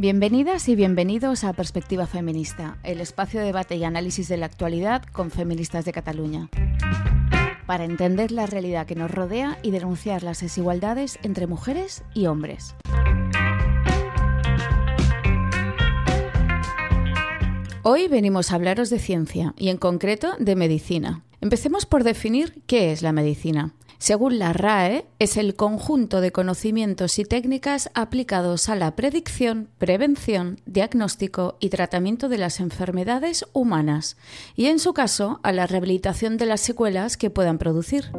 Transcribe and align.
Bienvenidas 0.00 0.66
y 0.70 0.76
bienvenidos 0.76 1.44
a 1.44 1.52
Perspectiva 1.52 2.06
Feminista, 2.06 2.78
el 2.84 3.02
espacio 3.02 3.38
de 3.38 3.44
debate 3.44 3.76
y 3.76 3.84
análisis 3.84 4.28
de 4.28 4.38
la 4.38 4.46
actualidad 4.46 5.02
con 5.02 5.30
feministas 5.30 5.84
de 5.84 5.92
Cataluña. 5.92 6.48
Para 7.66 7.84
entender 7.84 8.32
la 8.32 8.46
realidad 8.46 8.86
que 8.86 8.94
nos 8.94 9.10
rodea 9.10 9.58
y 9.62 9.72
denunciar 9.72 10.22
las 10.22 10.40
desigualdades 10.40 11.18
entre 11.22 11.46
mujeres 11.46 12.02
y 12.14 12.28
hombres. 12.28 12.74
Hoy 17.82 18.08
venimos 18.08 18.52
a 18.52 18.54
hablaros 18.54 18.88
de 18.88 19.00
ciencia 19.00 19.52
y 19.58 19.68
en 19.68 19.76
concreto 19.76 20.32
de 20.38 20.56
medicina. 20.56 21.24
Empecemos 21.42 21.84
por 21.84 22.04
definir 22.04 22.62
qué 22.66 22.90
es 22.90 23.02
la 23.02 23.12
medicina. 23.12 23.74
Según 24.00 24.38
la 24.38 24.54
RAE, 24.54 25.04
es 25.18 25.36
el 25.36 25.54
conjunto 25.56 26.22
de 26.22 26.32
conocimientos 26.32 27.18
y 27.18 27.26
técnicas 27.26 27.90
aplicados 27.92 28.70
a 28.70 28.74
la 28.74 28.96
predicción, 28.96 29.68
prevención, 29.76 30.58
diagnóstico 30.64 31.58
y 31.60 31.68
tratamiento 31.68 32.30
de 32.30 32.38
las 32.38 32.60
enfermedades 32.60 33.44
humanas 33.52 34.16
y, 34.56 34.68
en 34.68 34.78
su 34.78 34.94
caso, 34.94 35.38
a 35.42 35.52
la 35.52 35.66
rehabilitación 35.66 36.38
de 36.38 36.46
las 36.46 36.62
secuelas 36.62 37.18
que 37.18 37.28
puedan 37.28 37.58
producir. 37.58 38.10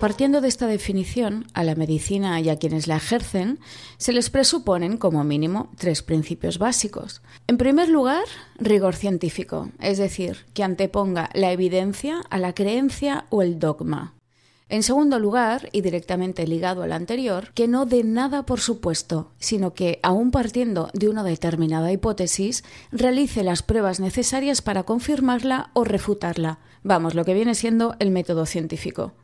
Partiendo 0.00 0.42
de 0.42 0.48
esta 0.48 0.66
definición, 0.66 1.46
a 1.54 1.64
la 1.64 1.74
medicina 1.74 2.38
y 2.40 2.50
a 2.50 2.58
quienes 2.58 2.86
la 2.86 2.96
ejercen 2.96 3.58
se 3.96 4.12
les 4.12 4.28
presuponen 4.28 4.98
como 4.98 5.24
mínimo 5.24 5.70
tres 5.78 6.02
principios 6.02 6.58
básicos. 6.58 7.22
En 7.46 7.56
primer 7.56 7.88
lugar, 7.88 8.24
rigor 8.58 8.94
científico, 8.94 9.70
es 9.80 9.96
decir, 9.96 10.44
que 10.52 10.62
anteponga 10.62 11.30
la 11.32 11.50
evidencia 11.50 12.20
a 12.28 12.38
la 12.38 12.54
creencia 12.54 13.24
o 13.30 13.40
el 13.40 13.58
dogma. 13.58 14.14
En 14.68 14.82
segundo 14.82 15.18
lugar, 15.18 15.70
y 15.72 15.80
directamente 15.80 16.46
ligado 16.46 16.82
al 16.82 16.92
anterior, 16.92 17.52
que 17.54 17.66
no 17.66 17.86
dé 17.86 18.04
nada 18.04 18.44
por 18.44 18.60
supuesto, 18.60 19.32
sino 19.38 19.72
que, 19.72 19.98
aun 20.02 20.30
partiendo 20.30 20.90
de 20.92 21.08
una 21.08 21.24
determinada 21.24 21.90
hipótesis, 21.90 22.64
realice 22.92 23.42
las 23.44 23.62
pruebas 23.62 23.98
necesarias 23.98 24.60
para 24.60 24.82
confirmarla 24.82 25.70
o 25.72 25.84
refutarla. 25.84 26.58
Vamos, 26.82 27.14
lo 27.14 27.24
que 27.24 27.34
viene 27.34 27.54
siendo 27.54 27.96
el 27.98 28.10
método 28.10 28.44
científico. 28.44 29.14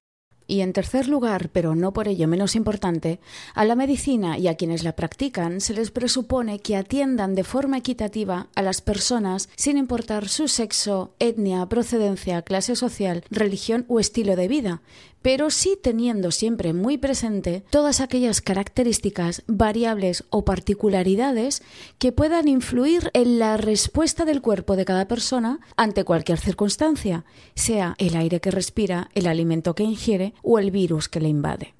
Y 0.46 0.60
en 0.60 0.72
tercer 0.72 1.08
lugar, 1.08 1.50
pero 1.50 1.74
no 1.74 1.92
por 1.92 2.08
ello 2.08 2.28
menos 2.28 2.56
importante, 2.56 3.20
a 3.54 3.64
la 3.64 3.76
medicina 3.76 4.38
y 4.38 4.48
a 4.48 4.56
quienes 4.56 4.84
la 4.84 4.96
practican 4.96 5.60
se 5.60 5.74
les 5.74 5.90
presupone 5.90 6.58
que 6.58 6.76
atiendan 6.76 7.34
de 7.34 7.44
forma 7.44 7.78
equitativa 7.78 8.48
a 8.54 8.62
las 8.62 8.80
personas 8.80 9.48
sin 9.56 9.78
importar 9.78 10.28
su 10.28 10.48
sexo, 10.48 11.14
etnia, 11.18 11.66
procedencia, 11.66 12.42
clase 12.42 12.76
social, 12.76 13.24
religión 13.30 13.84
o 13.88 14.00
estilo 14.00 14.36
de 14.36 14.48
vida, 14.48 14.82
pero 15.22 15.50
sí 15.50 15.78
teniendo 15.80 16.30
siempre 16.30 16.72
muy 16.72 16.98
presente 16.98 17.64
todas 17.70 18.00
aquellas 18.00 18.40
características, 18.40 19.42
variables 19.46 20.24
o 20.30 20.44
particularidades 20.44 21.62
que 21.98 22.12
puedan 22.12 22.48
influir 22.48 23.10
en 23.14 23.38
la 23.38 23.56
respuesta 23.56 24.24
del 24.24 24.42
cuerpo 24.42 24.76
de 24.76 24.84
cada 24.84 25.08
persona 25.08 25.60
ante 25.76 26.04
cualquier 26.04 26.38
circunstancia, 26.38 27.24
sea 27.54 27.94
el 27.98 28.16
aire 28.16 28.40
que 28.40 28.50
respira, 28.50 29.10
el 29.14 29.26
alimento 29.26 29.74
que 29.74 29.84
ingiere 29.84 30.34
o 30.42 30.58
el 30.58 30.70
virus 30.70 31.08
que 31.08 31.20
le 31.20 31.28
invade. 31.28 31.74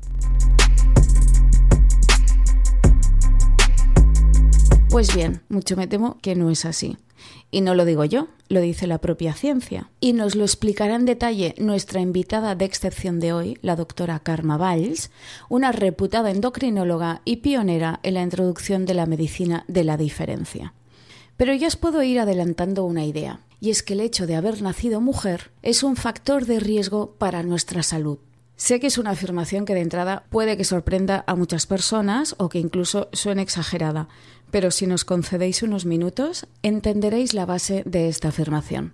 Pues 4.92 5.14
bien, 5.14 5.40
mucho 5.48 5.74
me 5.74 5.86
temo 5.86 6.18
que 6.20 6.34
no 6.34 6.50
es 6.50 6.66
así. 6.66 6.98
Y 7.50 7.62
no 7.62 7.74
lo 7.74 7.86
digo 7.86 8.04
yo, 8.04 8.28
lo 8.52 8.60
dice 8.60 8.86
la 8.86 8.98
propia 8.98 9.32
ciencia. 9.32 9.90
Y 9.98 10.12
nos 10.12 10.34
lo 10.34 10.44
explicará 10.44 10.94
en 10.94 11.06
detalle 11.06 11.54
nuestra 11.58 12.00
invitada 12.00 12.54
de 12.54 12.66
excepción 12.66 13.18
de 13.18 13.32
hoy, 13.32 13.58
la 13.62 13.76
doctora 13.76 14.18
Karma 14.18 14.58
Valls, 14.58 15.10
una 15.48 15.72
reputada 15.72 16.30
endocrinóloga 16.30 17.22
y 17.24 17.36
pionera 17.36 17.98
en 18.02 18.14
la 18.14 18.22
introducción 18.22 18.84
de 18.84 18.94
la 18.94 19.06
medicina 19.06 19.64
de 19.68 19.84
la 19.84 19.96
diferencia. 19.96 20.74
Pero 21.38 21.54
ya 21.54 21.66
os 21.66 21.76
puedo 21.76 22.02
ir 22.02 22.20
adelantando 22.20 22.84
una 22.84 23.06
idea, 23.06 23.40
y 23.58 23.70
es 23.70 23.82
que 23.82 23.94
el 23.94 24.00
hecho 24.00 24.26
de 24.26 24.36
haber 24.36 24.60
nacido 24.60 25.00
mujer 25.00 25.50
es 25.62 25.82
un 25.82 25.96
factor 25.96 26.44
de 26.44 26.60
riesgo 26.60 27.14
para 27.14 27.42
nuestra 27.42 27.82
salud. 27.82 28.18
Sé 28.56 28.78
que 28.78 28.86
es 28.86 28.98
una 28.98 29.10
afirmación 29.10 29.64
que 29.64 29.74
de 29.74 29.80
entrada 29.80 30.24
puede 30.28 30.56
que 30.56 30.64
sorprenda 30.64 31.24
a 31.26 31.34
muchas 31.34 31.66
personas 31.66 32.36
o 32.38 32.48
que 32.48 32.58
incluso 32.58 33.08
suene 33.12 33.42
exagerada, 33.42 34.08
pero 34.52 34.70
si 34.70 34.86
nos 34.86 35.04
concedéis 35.04 35.64
unos 35.64 35.86
minutos, 35.86 36.46
entenderéis 36.62 37.34
la 37.34 37.46
base 37.46 37.82
de 37.84 38.08
esta 38.08 38.28
afirmación. 38.28 38.92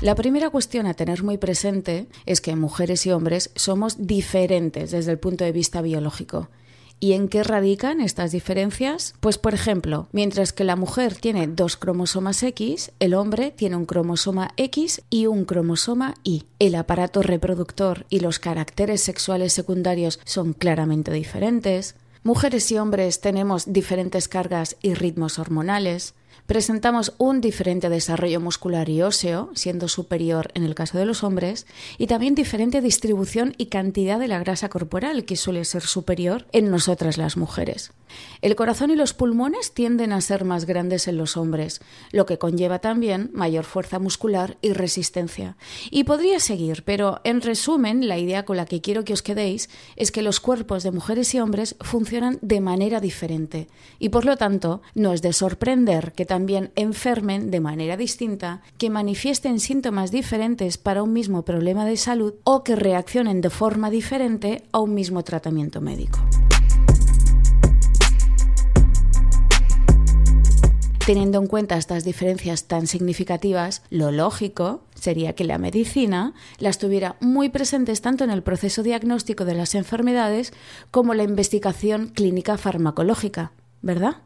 La 0.00 0.14
primera 0.14 0.50
cuestión 0.50 0.86
a 0.86 0.94
tener 0.94 1.22
muy 1.22 1.38
presente 1.38 2.08
es 2.26 2.40
que 2.40 2.56
mujeres 2.56 3.06
y 3.06 3.12
hombres 3.12 3.50
somos 3.54 4.06
diferentes 4.06 4.90
desde 4.90 5.12
el 5.12 5.18
punto 5.18 5.44
de 5.44 5.52
vista 5.52 5.80
biológico 5.80 6.48
¿Y 7.00 7.12
en 7.12 7.28
qué 7.28 7.42
radican 7.42 8.00
estas 8.00 8.32
diferencias? 8.32 9.14
Pues 9.20 9.36
por 9.36 9.52
ejemplo, 9.52 10.08
mientras 10.12 10.52
que 10.52 10.64
la 10.64 10.76
mujer 10.76 11.14
tiene 11.14 11.46
dos 11.46 11.76
cromosomas 11.76 12.42
X, 12.42 12.92
el 12.98 13.14
hombre 13.14 13.50
tiene 13.50 13.76
un 13.76 13.84
cromosoma 13.84 14.52
X 14.56 15.02
y 15.10 15.26
un 15.26 15.44
cromosoma 15.44 16.14
Y. 16.24 16.44
El 16.58 16.74
aparato 16.74 17.22
reproductor 17.22 18.06
y 18.08 18.20
los 18.20 18.38
caracteres 18.38 19.02
sexuales 19.02 19.52
secundarios 19.52 20.18
son 20.24 20.54
claramente 20.54 21.12
diferentes. 21.12 21.96
Mujeres 22.22 22.72
y 22.72 22.78
hombres 22.78 23.20
tenemos 23.20 23.70
diferentes 23.70 24.28
cargas 24.28 24.76
y 24.80 24.94
ritmos 24.94 25.38
hormonales. 25.38 26.14
Presentamos 26.46 27.14
un 27.16 27.40
diferente 27.40 27.88
desarrollo 27.88 28.38
muscular 28.38 28.90
y 28.90 29.00
óseo, 29.00 29.50
siendo 29.54 29.88
superior 29.88 30.50
en 30.52 30.62
el 30.64 30.74
caso 30.74 30.98
de 30.98 31.06
los 31.06 31.24
hombres, 31.24 31.66
y 31.96 32.06
también 32.06 32.34
diferente 32.34 32.82
distribución 32.82 33.54
y 33.56 33.66
cantidad 33.66 34.18
de 34.18 34.28
la 34.28 34.38
grasa 34.40 34.68
corporal, 34.68 35.24
que 35.24 35.36
suele 35.36 35.64
ser 35.64 35.82
superior 35.82 36.46
en 36.52 36.70
nosotras 36.70 37.16
las 37.16 37.38
mujeres. 37.38 37.92
El 38.42 38.56
corazón 38.56 38.90
y 38.90 38.96
los 38.96 39.14
pulmones 39.14 39.72
tienden 39.72 40.12
a 40.12 40.20
ser 40.20 40.44
más 40.44 40.66
grandes 40.66 41.08
en 41.08 41.16
los 41.16 41.38
hombres, 41.38 41.80
lo 42.12 42.26
que 42.26 42.38
conlleva 42.38 42.78
también 42.78 43.30
mayor 43.32 43.64
fuerza 43.64 43.98
muscular 43.98 44.58
y 44.60 44.74
resistencia. 44.74 45.56
Y 45.90 46.04
podría 46.04 46.40
seguir, 46.40 46.84
pero 46.84 47.22
en 47.24 47.40
resumen, 47.40 48.06
la 48.06 48.18
idea 48.18 48.44
con 48.44 48.58
la 48.58 48.66
que 48.66 48.82
quiero 48.82 49.04
que 49.04 49.14
os 49.14 49.22
quedéis 49.22 49.70
es 49.96 50.12
que 50.12 50.22
los 50.22 50.40
cuerpos 50.40 50.82
de 50.82 50.90
mujeres 50.90 51.34
y 51.34 51.40
hombres 51.40 51.76
funcionan 51.80 52.38
de 52.42 52.60
manera 52.60 53.00
diferente, 53.00 53.68
y 53.98 54.10
por 54.10 54.26
lo 54.26 54.36
tanto 54.36 54.82
no 54.94 55.14
es 55.14 55.22
de 55.22 55.32
sorprender 55.32 56.12
que 56.12 56.26
también 56.34 56.72
enfermen 56.74 57.52
de 57.52 57.60
manera 57.60 57.96
distinta, 57.96 58.60
que 58.76 58.90
manifiesten 58.90 59.60
síntomas 59.60 60.10
diferentes 60.10 60.78
para 60.78 61.04
un 61.04 61.12
mismo 61.12 61.44
problema 61.44 61.86
de 61.86 61.96
salud 61.96 62.34
o 62.42 62.64
que 62.64 62.74
reaccionen 62.74 63.40
de 63.40 63.50
forma 63.50 63.88
diferente 63.88 64.64
a 64.72 64.80
un 64.80 64.94
mismo 64.94 65.22
tratamiento 65.22 65.80
médico. 65.80 66.18
Teniendo 71.06 71.38
en 71.38 71.46
cuenta 71.46 71.76
estas 71.76 72.02
diferencias 72.02 72.64
tan 72.64 72.88
significativas, 72.88 73.82
lo 73.90 74.10
lógico 74.10 74.82
sería 74.96 75.34
que 75.36 75.44
la 75.44 75.58
medicina 75.58 76.34
las 76.58 76.78
tuviera 76.78 77.14
muy 77.20 77.48
presentes 77.48 78.00
tanto 78.00 78.24
en 78.24 78.30
el 78.30 78.42
proceso 78.42 78.82
diagnóstico 78.82 79.44
de 79.44 79.54
las 79.54 79.76
enfermedades 79.76 80.52
como 80.90 81.14
la 81.14 81.22
investigación 81.22 82.08
clínica 82.08 82.58
farmacológica, 82.58 83.52
¿verdad? 83.82 84.16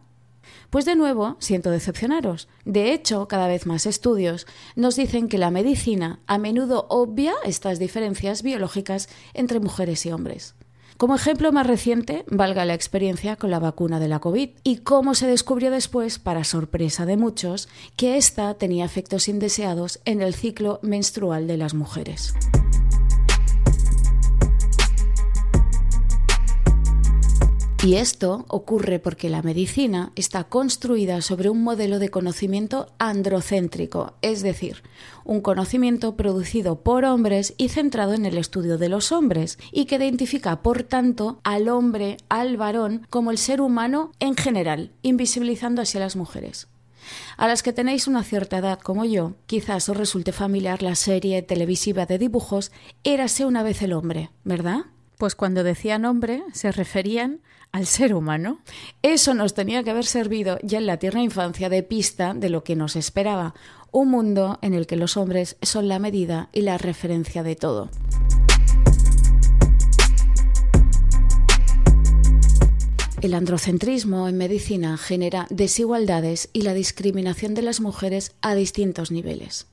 Pues 0.71 0.85
de 0.85 0.97
nuevo, 0.97 1.37
siento 1.39 1.71
decepcionaros. 1.71 2.49
De 2.65 2.93
hecho, 2.93 3.29
cada 3.29 3.49
vez 3.49 3.67
más 3.67 3.87
estudios 3.87 4.47
nos 4.77 4.97
dicen 4.97 5.29
que 5.29 5.39
la 5.39 5.51
medicina 5.51 6.21
a 6.27 6.39
menudo 6.39 6.87
obvia 6.89 7.35
estas 7.45 7.79
diferencias 7.79 8.43
biológicas 8.43 9.09
entre 9.35 9.61
mujeres 9.61 10.05
y 10.07 10.13
hombres. 10.13 10.55
Como 10.99 11.15
ejemplo 11.15 11.53
más 11.53 11.65
reciente, 11.65 12.25
valga 12.27 12.65
la 12.65 12.75
experiencia 12.75 13.37
con 13.37 13.53
la 13.53 13.61
vacuna 13.61 14.01
de 14.01 14.09
la 14.09 14.19
COVID 14.19 14.51
y 14.65 14.79
cómo 14.79 15.15
se 15.15 15.29
descubrió 15.29 15.71
después, 15.71 16.19
para 16.19 16.43
sorpresa 16.43 17.07
de 17.07 17.17
muchos, 17.17 17.69
que 17.95 18.17
ésta 18.17 18.55
tenía 18.55 18.85
efectos 18.85 19.29
indeseados 19.29 20.01
en 20.05 20.23
el 20.23 20.35
ciclo 20.35 20.81
menstrual 20.83 21.47
de 21.47 21.57
las 21.57 21.75
mujeres. 21.75 22.35
Y 27.85 27.95
esto 27.95 28.45
ocurre 28.49 28.99
porque 28.99 29.29
la 29.29 29.41
medicina 29.41 30.11
está 30.17 30.45
construida 30.45 31.21
sobre 31.23 31.49
un 31.49 31.63
modelo 31.63 32.01
de 32.01 32.09
conocimiento 32.09 32.93
androcéntrico, 32.99 34.15
es 34.21 34.43
decir, 34.43 34.83
un 35.25 35.41
conocimiento 35.41 36.17
producido 36.17 36.81
por 36.81 37.05
hombres 37.05 37.55
y 37.57 37.69
centrado 37.69 38.15
en 38.15 38.27
el 38.27 38.37
estudio 38.37 38.79
de 38.79 38.89
los 38.89 39.13
hombres, 39.13 39.61
y 39.71 39.85
que 39.85 39.95
identifica, 39.95 40.61
por 40.61 40.83
tanto, 40.83 41.39
al 41.45 41.69
hombre, 41.69 42.17
al 42.29 42.57
varón, 42.57 43.07
como 43.11 43.31
el 43.31 43.39
ser 43.39 43.61
humano 43.61 44.11
en 44.19 44.35
general, 44.35 44.91
invisibilizando 45.03 45.81
así 45.81 45.99
a 45.99 46.01
las 46.01 46.17
mujeres. 46.17 46.67
A 47.37 47.47
las 47.47 47.63
que 47.63 47.73
tenéis 47.73 48.09
una 48.09 48.25
cierta 48.25 48.59
edad 48.59 48.81
como 48.81 49.05
yo, 49.05 49.35
quizás 49.47 49.89
os 49.89 49.97
resulte 49.97 50.33
familiar 50.33 50.83
la 50.83 50.97
serie 50.97 51.43
televisiva 51.43 52.07
de 52.07 52.19
dibujos 52.19 52.73
Érase 53.05 53.45
una 53.45 53.63
vez 53.63 53.83
el 53.83 53.93
hombre, 53.93 54.31
¿verdad? 54.43 54.87
Pues 55.17 55.35
cuando 55.35 55.65
decían 55.65 56.05
hombre 56.05 56.43
se 56.53 56.71
referían 56.71 57.41
al 57.73 57.87
ser 57.87 58.15
humano. 58.15 58.61
Eso 59.03 59.35
nos 59.35 59.55
tenía 59.55 59.83
que 59.83 59.91
haber 59.91 60.07
servido 60.07 60.59
ya 60.63 60.79
en 60.79 60.87
la 60.87 60.99
tierna 60.99 61.23
infancia 61.23 61.69
de 61.69 61.83
pista 61.83 62.35
de 62.35 62.51
lo 62.51 62.65
que 62.65 62.77
nos 62.77 62.97
esperaba, 62.97 63.55
un 63.91 64.11
mundo 64.11 64.59
en 64.63 64.75
el 64.75 64.87
que 64.87 64.97
los 64.97 65.17
hombres 65.17 65.57
son 65.63 65.89
la 65.89 65.99
medida 65.99 66.49
y 66.53 66.63
la 66.63 66.79
referencia 66.79 67.43
de 67.43 67.57
todo. 67.57 67.91
El 73.21 73.35
androcentrismo 73.35 74.29
en 74.29 74.37
medicina 74.37 74.97
genera 74.97 75.49
desigualdades 75.51 76.51
y 76.53 76.63
la 76.63 76.73
discriminación 76.73 77.55
de 77.55 77.63
las 77.63 77.81
mujeres 77.81 78.37
a 78.43 78.55
distintos 78.55 79.11
niveles. 79.11 79.67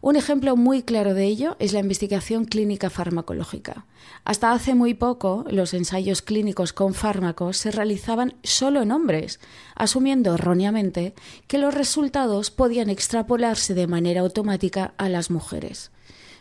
Un 0.00 0.16
ejemplo 0.16 0.56
muy 0.56 0.82
claro 0.82 1.12
de 1.14 1.24
ello 1.24 1.56
es 1.58 1.72
la 1.72 1.80
investigación 1.80 2.44
clínica 2.44 2.88
farmacológica. 2.88 3.84
Hasta 4.24 4.52
hace 4.52 4.74
muy 4.74 4.94
poco, 4.94 5.44
los 5.50 5.74
ensayos 5.74 6.22
clínicos 6.22 6.72
con 6.72 6.94
fármacos 6.94 7.56
se 7.56 7.72
realizaban 7.72 8.34
solo 8.44 8.82
en 8.82 8.92
hombres, 8.92 9.40
asumiendo 9.74 10.34
erróneamente 10.34 11.14
que 11.48 11.58
los 11.58 11.74
resultados 11.74 12.50
podían 12.50 12.90
extrapolarse 12.90 13.74
de 13.74 13.88
manera 13.88 14.20
automática 14.20 14.94
a 14.98 15.08
las 15.08 15.30
mujeres. 15.30 15.90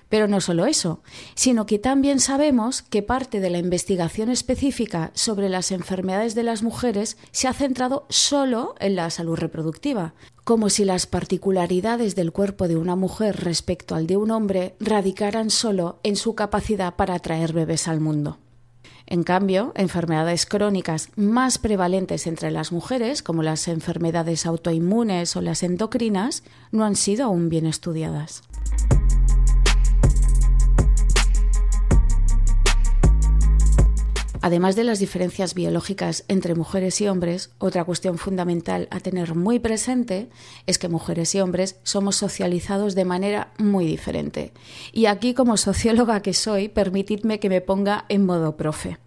Pero 0.09 0.27
no 0.27 0.39
solo 0.39 0.65
eso, 0.65 1.01
sino 1.35 1.65
que 1.65 1.79
también 1.79 2.19
sabemos 2.19 2.81
que 2.81 3.03
parte 3.03 3.39
de 3.39 3.49
la 3.49 3.57
investigación 3.57 4.29
específica 4.29 5.11
sobre 5.13 5.49
las 5.49 5.71
enfermedades 5.71 6.33
de 6.33 6.43
las 6.43 6.63
mujeres 6.63 7.17
se 7.31 7.47
ha 7.47 7.53
centrado 7.53 8.05
solo 8.09 8.75
en 8.79 8.95
la 8.95 9.09
salud 9.09 9.35
reproductiva, 9.35 10.13
como 10.43 10.69
si 10.69 10.85
las 10.85 11.07
particularidades 11.07 12.15
del 12.15 12.31
cuerpo 12.31 12.69
de 12.69 12.77
una 12.77 12.95
mujer 12.95 13.43
respecto 13.43 13.95
al 13.95 14.07
de 14.07 14.15
un 14.15 14.31
hombre 14.31 14.75
radicaran 14.79 15.49
solo 15.49 15.99
en 16.03 16.15
su 16.15 16.35
capacidad 16.35 16.95
para 16.95 17.19
traer 17.19 17.51
bebés 17.51 17.89
al 17.89 17.99
mundo. 17.99 18.37
En 19.09 19.23
cambio, 19.23 19.71
enfermedades 19.75 20.45
crónicas 20.45 21.09
más 21.15 21.57
prevalentes 21.57 22.27
entre 22.27 22.51
las 22.51 22.73
mujeres, 22.73 23.23
como 23.23 23.41
las 23.41 23.69
enfermedades 23.69 24.45
autoinmunes 24.45 25.35
o 25.37 25.41
las 25.41 25.63
endocrinas, 25.63 26.43
no 26.71 26.83
han 26.83 26.97
sido 26.97 27.25
aún 27.25 27.47
bien 27.47 27.65
estudiadas. 27.65 28.43
Además 34.47 34.77
de 34.77 34.85
las 34.85 34.99
diferencias 34.99 35.53
biológicas 35.53 36.23
entre 36.29 36.55
mujeres 36.55 37.01
y 37.01 37.09
hombres, 37.09 37.49
otra 37.57 37.83
cuestión 37.83 38.17
fundamental 38.17 38.87
a 38.91 39.01
tener 39.01 39.35
muy 39.35 39.59
presente 39.59 40.29
es 40.67 40.79
que 40.79 40.87
mujeres 40.87 41.35
y 41.35 41.41
hombres 41.41 41.75
somos 41.83 42.15
socializados 42.15 42.95
de 42.95 43.03
manera 43.03 43.51
muy 43.57 43.85
diferente. 43.85 44.53
Y 44.93 45.07
aquí, 45.07 45.33
como 45.33 45.57
socióloga 45.57 46.21
que 46.21 46.33
soy, 46.33 46.69
permitidme 46.69 47.41
que 47.41 47.49
me 47.49 47.59
ponga 47.59 48.05
en 48.07 48.25
modo 48.25 48.55
profe. 48.55 48.99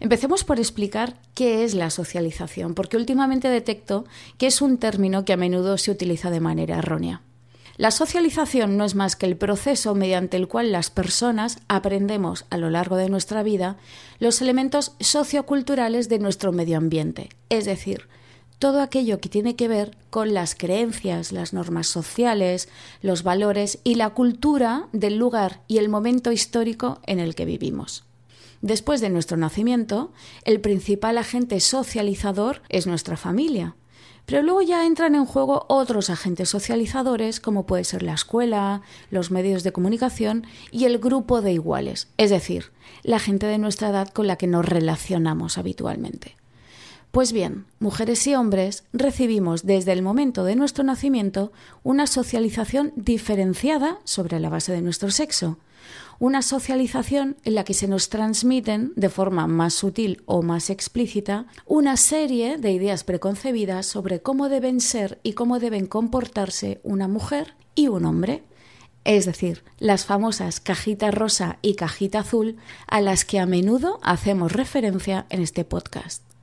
Empecemos 0.00 0.44
por 0.44 0.58
explicar 0.58 1.16
qué 1.32 1.64
es 1.64 1.72
la 1.72 1.88
socialización, 1.88 2.74
porque 2.74 2.98
últimamente 2.98 3.48
detecto 3.48 4.04
que 4.36 4.48
es 4.48 4.60
un 4.60 4.76
término 4.76 5.24
que 5.24 5.32
a 5.32 5.38
menudo 5.38 5.78
se 5.78 5.92
utiliza 5.92 6.28
de 6.30 6.40
manera 6.40 6.76
errónea. 6.76 7.22
La 7.76 7.90
socialización 7.90 8.76
no 8.76 8.84
es 8.84 8.94
más 8.94 9.16
que 9.16 9.26
el 9.26 9.36
proceso 9.36 9.96
mediante 9.96 10.36
el 10.36 10.46
cual 10.46 10.70
las 10.70 10.90
personas 10.90 11.58
aprendemos 11.66 12.44
a 12.50 12.56
lo 12.56 12.70
largo 12.70 12.96
de 12.96 13.08
nuestra 13.08 13.42
vida 13.42 13.78
los 14.20 14.40
elementos 14.40 14.92
socioculturales 15.00 16.08
de 16.08 16.20
nuestro 16.20 16.52
medio 16.52 16.78
ambiente, 16.78 17.30
es 17.48 17.64
decir, 17.64 18.06
todo 18.60 18.80
aquello 18.80 19.20
que 19.20 19.28
tiene 19.28 19.56
que 19.56 19.66
ver 19.66 19.96
con 20.10 20.34
las 20.34 20.54
creencias, 20.54 21.32
las 21.32 21.52
normas 21.52 21.88
sociales, 21.88 22.68
los 23.02 23.24
valores 23.24 23.80
y 23.82 23.96
la 23.96 24.10
cultura 24.10 24.88
del 24.92 25.16
lugar 25.16 25.60
y 25.66 25.78
el 25.78 25.88
momento 25.88 26.30
histórico 26.30 27.00
en 27.06 27.18
el 27.18 27.34
que 27.34 27.44
vivimos. 27.44 28.04
Después 28.62 29.00
de 29.00 29.10
nuestro 29.10 29.36
nacimiento, 29.36 30.12
el 30.44 30.60
principal 30.60 31.18
agente 31.18 31.58
socializador 31.58 32.62
es 32.68 32.86
nuestra 32.86 33.16
familia, 33.16 33.74
pero 34.26 34.42
luego 34.42 34.62
ya 34.62 34.86
entran 34.86 35.14
en 35.14 35.26
juego 35.26 35.66
otros 35.68 36.10
agentes 36.10 36.48
socializadores, 36.48 37.40
como 37.40 37.66
puede 37.66 37.84
ser 37.84 38.02
la 38.02 38.14
escuela, 38.14 38.82
los 39.10 39.30
medios 39.30 39.62
de 39.62 39.72
comunicación 39.72 40.46
y 40.70 40.84
el 40.84 40.98
grupo 40.98 41.42
de 41.42 41.52
iguales, 41.52 42.08
es 42.16 42.30
decir, 42.30 42.72
la 43.02 43.18
gente 43.18 43.46
de 43.46 43.58
nuestra 43.58 43.90
edad 43.90 44.08
con 44.08 44.26
la 44.26 44.36
que 44.36 44.46
nos 44.46 44.64
relacionamos 44.64 45.58
habitualmente. 45.58 46.36
Pues 47.10 47.32
bien, 47.32 47.66
mujeres 47.78 48.26
y 48.26 48.34
hombres 48.34 48.82
recibimos 48.92 49.64
desde 49.64 49.92
el 49.92 50.02
momento 50.02 50.42
de 50.42 50.56
nuestro 50.56 50.82
nacimiento 50.82 51.52
una 51.84 52.08
socialización 52.08 52.92
diferenciada 52.96 53.98
sobre 54.02 54.40
la 54.40 54.48
base 54.48 54.72
de 54.72 54.82
nuestro 54.82 55.12
sexo 55.12 55.58
una 56.18 56.42
socialización 56.42 57.36
en 57.44 57.54
la 57.54 57.64
que 57.64 57.74
se 57.74 57.88
nos 57.88 58.08
transmiten 58.08 58.92
de 58.96 59.08
forma 59.08 59.46
más 59.46 59.74
sutil 59.74 60.22
o 60.26 60.42
más 60.42 60.70
explícita 60.70 61.46
una 61.66 61.96
serie 61.96 62.58
de 62.58 62.72
ideas 62.72 63.04
preconcebidas 63.04 63.86
sobre 63.86 64.20
cómo 64.20 64.48
deben 64.48 64.80
ser 64.80 65.20
y 65.22 65.32
cómo 65.32 65.58
deben 65.58 65.86
comportarse 65.86 66.80
una 66.82 67.08
mujer 67.08 67.54
y 67.74 67.88
un 67.88 68.04
hombre. 68.04 68.44
Es 69.04 69.26
decir, 69.26 69.64
las 69.78 70.06
famosas 70.06 70.60
cajita 70.60 71.10
rosa 71.10 71.58
y 71.60 71.74
cajita 71.74 72.20
azul 72.20 72.56
a 72.86 73.00
las 73.00 73.24
que 73.24 73.38
a 73.38 73.46
menudo 73.46 74.00
hacemos 74.02 74.52
referencia 74.52 75.26
en 75.28 75.42
este 75.42 75.64
podcast. 75.64 76.33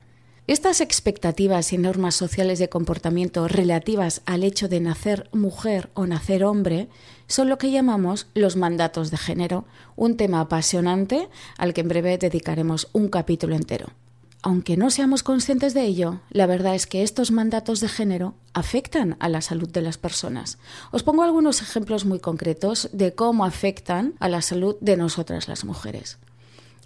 Estas 0.52 0.82
expectativas 0.82 1.72
y 1.72 1.78
normas 1.78 2.14
sociales 2.14 2.58
de 2.58 2.68
comportamiento 2.68 3.48
relativas 3.48 4.20
al 4.26 4.44
hecho 4.44 4.68
de 4.68 4.80
nacer 4.80 5.30
mujer 5.32 5.88
o 5.94 6.04
nacer 6.04 6.44
hombre 6.44 6.90
son 7.26 7.48
lo 7.48 7.56
que 7.56 7.70
llamamos 7.70 8.26
los 8.34 8.56
mandatos 8.56 9.10
de 9.10 9.16
género, 9.16 9.64
un 9.96 10.18
tema 10.18 10.40
apasionante 10.40 11.30
al 11.56 11.72
que 11.72 11.80
en 11.80 11.88
breve 11.88 12.18
dedicaremos 12.18 12.90
un 12.92 13.08
capítulo 13.08 13.56
entero. 13.56 13.94
Aunque 14.42 14.76
no 14.76 14.90
seamos 14.90 15.22
conscientes 15.22 15.72
de 15.72 15.84
ello, 15.84 16.20
la 16.28 16.44
verdad 16.44 16.74
es 16.74 16.86
que 16.86 17.02
estos 17.02 17.30
mandatos 17.30 17.80
de 17.80 17.88
género 17.88 18.34
afectan 18.52 19.16
a 19.20 19.30
la 19.30 19.40
salud 19.40 19.70
de 19.70 19.80
las 19.80 19.96
personas. 19.96 20.58
Os 20.90 21.02
pongo 21.02 21.22
algunos 21.22 21.62
ejemplos 21.62 22.04
muy 22.04 22.18
concretos 22.18 22.90
de 22.92 23.14
cómo 23.14 23.46
afectan 23.46 24.16
a 24.20 24.28
la 24.28 24.42
salud 24.42 24.76
de 24.82 24.98
nosotras 24.98 25.48
las 25.48 25.64
mujeres. 25.64 26.18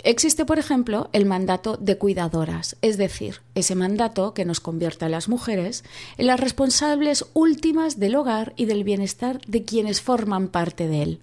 Existe, 0.02 0.44
por 0.44 0.58
ejemplo, 0.58 1.08
el 1.12 1.26
mandato 1.26 1.76
de 1.76 1.98
cuidadoras, 1.98 2.76
es 2.81 2.96
decir, 2.96 3.40
ese 3.54 3.75
mandato 3.75 4.34
que 4.34 4.44
nos 4.44 4.60
convierte 4.60 5.04
a 5.04 5.08
las 5.08 5.28
mujeres 5.28 5.84
en 6.16 6.28
las 6.28 6.38
responsables 6.38 7.26
últimas 7.34 7.98
del 7.98 8.14
hogar 8.14 8.52
y 8.56 8.66
del 8.66 8.84
bienestar 8.84 9.40
de 9.46 9.64
quienes 9.64 10.00
forman 10.00 10.48
parte 10.48 10.87
de 10.87 11.02
él. 11.02 11.20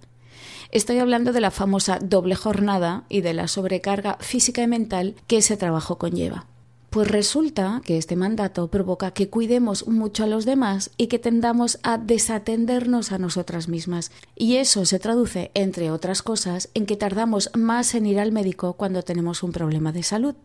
Estoy 0.70 0.98
hablando 0.98 1.32
de 1.32 1.40
la 1.40 1.50
famosa 1.50 1.98
doble 2.00 2.34
jornada 2.34 3.04
y 3.08 3.20
de 3.20 3.32
la 3.32 3.48
sobrecarga 3.48 4.18
física 4.20 4.62
y 4.62 4.66
mental 4.66 5.14
que 5.28 5.38
ese 5.38 5.56
trabajo 5.56 5.98
conlleva. 5.98 6.46
Pues 6.94 7.10
resulta 7.10 7.82
que 7.84 7.98
este 7.98 8.14
mandato 8.14 8.68
provoca 8.68 9.10
que 9.10 9.28
cuidemos 9.28 9.88
mucho 9.88 10.22
a 10.22 10.28
los 10.28 10.44
demás 10.44 10.92
y 10.96 11.08
que 11.08 11.18
tendamos 11.18 11.80
a 11.82 11.98
desatendernos 11.98 13.10
a 13.10 13.18
nosotras 13.18 13.66
mismas. 13.68 14.12
Y 14.36 14.58
eso 14.58 14.84
se 14.84 15.00
traduce, 15.00 15.50
entre 15.54 15.90
otras 15.90 16.22
cosas, 16.22 16.68
en 16.72 16.86
que 16.86 16.94
tardamos 16.94 17.50
más 17.52 17.96
en 17.96 18.06
ir 18.06 18.20
al 18.20 18.30
médico 18.30 18.74
cuando 18.74 19.02
tenemos 19.02 19.42
un 19.42 19.50
problema 19.50 19.90
de 19.90 20.04
salud. 20.04 20.36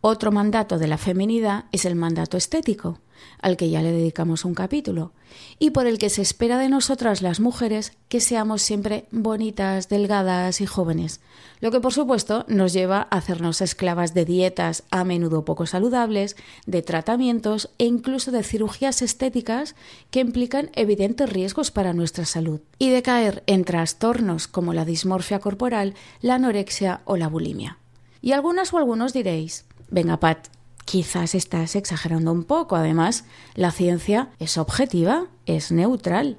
Otro 0.00 0.30
mandato 0.30 0.78
de 0.78 0.86
la 0.86 0.96
feminidad 0.96 1.64
es 1.72 1.84
el 1.84 1.96
mandato 1.96 2.36
estético, 2.36 3.00
al 3.40 3.56
que 3.56 3.68
ya 3.68 3.82
le 3.82 3.90
dedicamos 3.90 4.44
un 4.44 4.54
capítulo, 4.54 5.12
y 5.58 5.70
por 5.70 5.88
el 5.88 5.98
que 5.98 6.08
se 6.08 6.22
espera 6.22 6.56
de 6.56 6.68
nosotras 6.68 7.20
las 7.20 7.40
mujeres 7.40 7.92
que 8.08 8.20
seamos 8.20 8.62
siempre 8.62 9.06
bonitas, 9.10 9.88
delgadas 9.88 10.60
y 10.60 10.66
jóvenes, 10.66 11.20
lo 11.60 11.72
que 11.72 11.80
por 11.80 11.92
supuesto 11.92 12.44
nos 12.46 12.72
lleva 12.72 13.08
a 13.10 13.16
hacernos 13.16 13.60
esclavas 13.60 14.14
de 14.14 14.24
dietas 14.24 14.84
a 14.92 15.02
menudo 15.02 15.44
poco 15.44 15.66
saludables, 15.66 16.36
de 16.64 16.82
tratamientos 16.82 17.70
e 17.78 17.86
incluso 17.86 18.30
de 18.30 18.44
cirugías 18.44 19.02
estéticas 19.02 19.74
que 20.12 20.20
implican 20.20 20.70
evidentes 20.76 21.28
riesgos 21.28 21.72
para 21.72 21.92
nuestra 21.92 22.24
salud, 22.24 22.60
y 22.78 22.90
de 22.90 23.02
caer 23.02 23.42
en 23.46 23.64
trastornos 23.64 24.46
como 24.46 24.74
la 24.74 24.84
dismorfia 24.84 25.40
corporal, 25.40 25.94
la 26.20 26.36
anorexia 26.36 27.00
o 27.04 27.16
la 27.16 27.26
bulimia. 27.26 27.78
Y 28.20 28.32
algunas 28.32 28.72
o 28.72 28.78
algunos 28.78 29.12
diréis, 29.12 29.64
Venga, 29.90 30.20
Pat, 30.20 30.48
quizás 30.84 31.34
estás 31.34 31.76
exagerando 31.76 32.32
un 32.32 32.44
poco. 32.44 32.76
Además, 32.76 33.24
la 33.54 33.70
ciencia 33.70 34.30
es 34.38 34.58
objetiva, 34.58 35.26
es 35.46 35.72
neutral. 35.72 36.36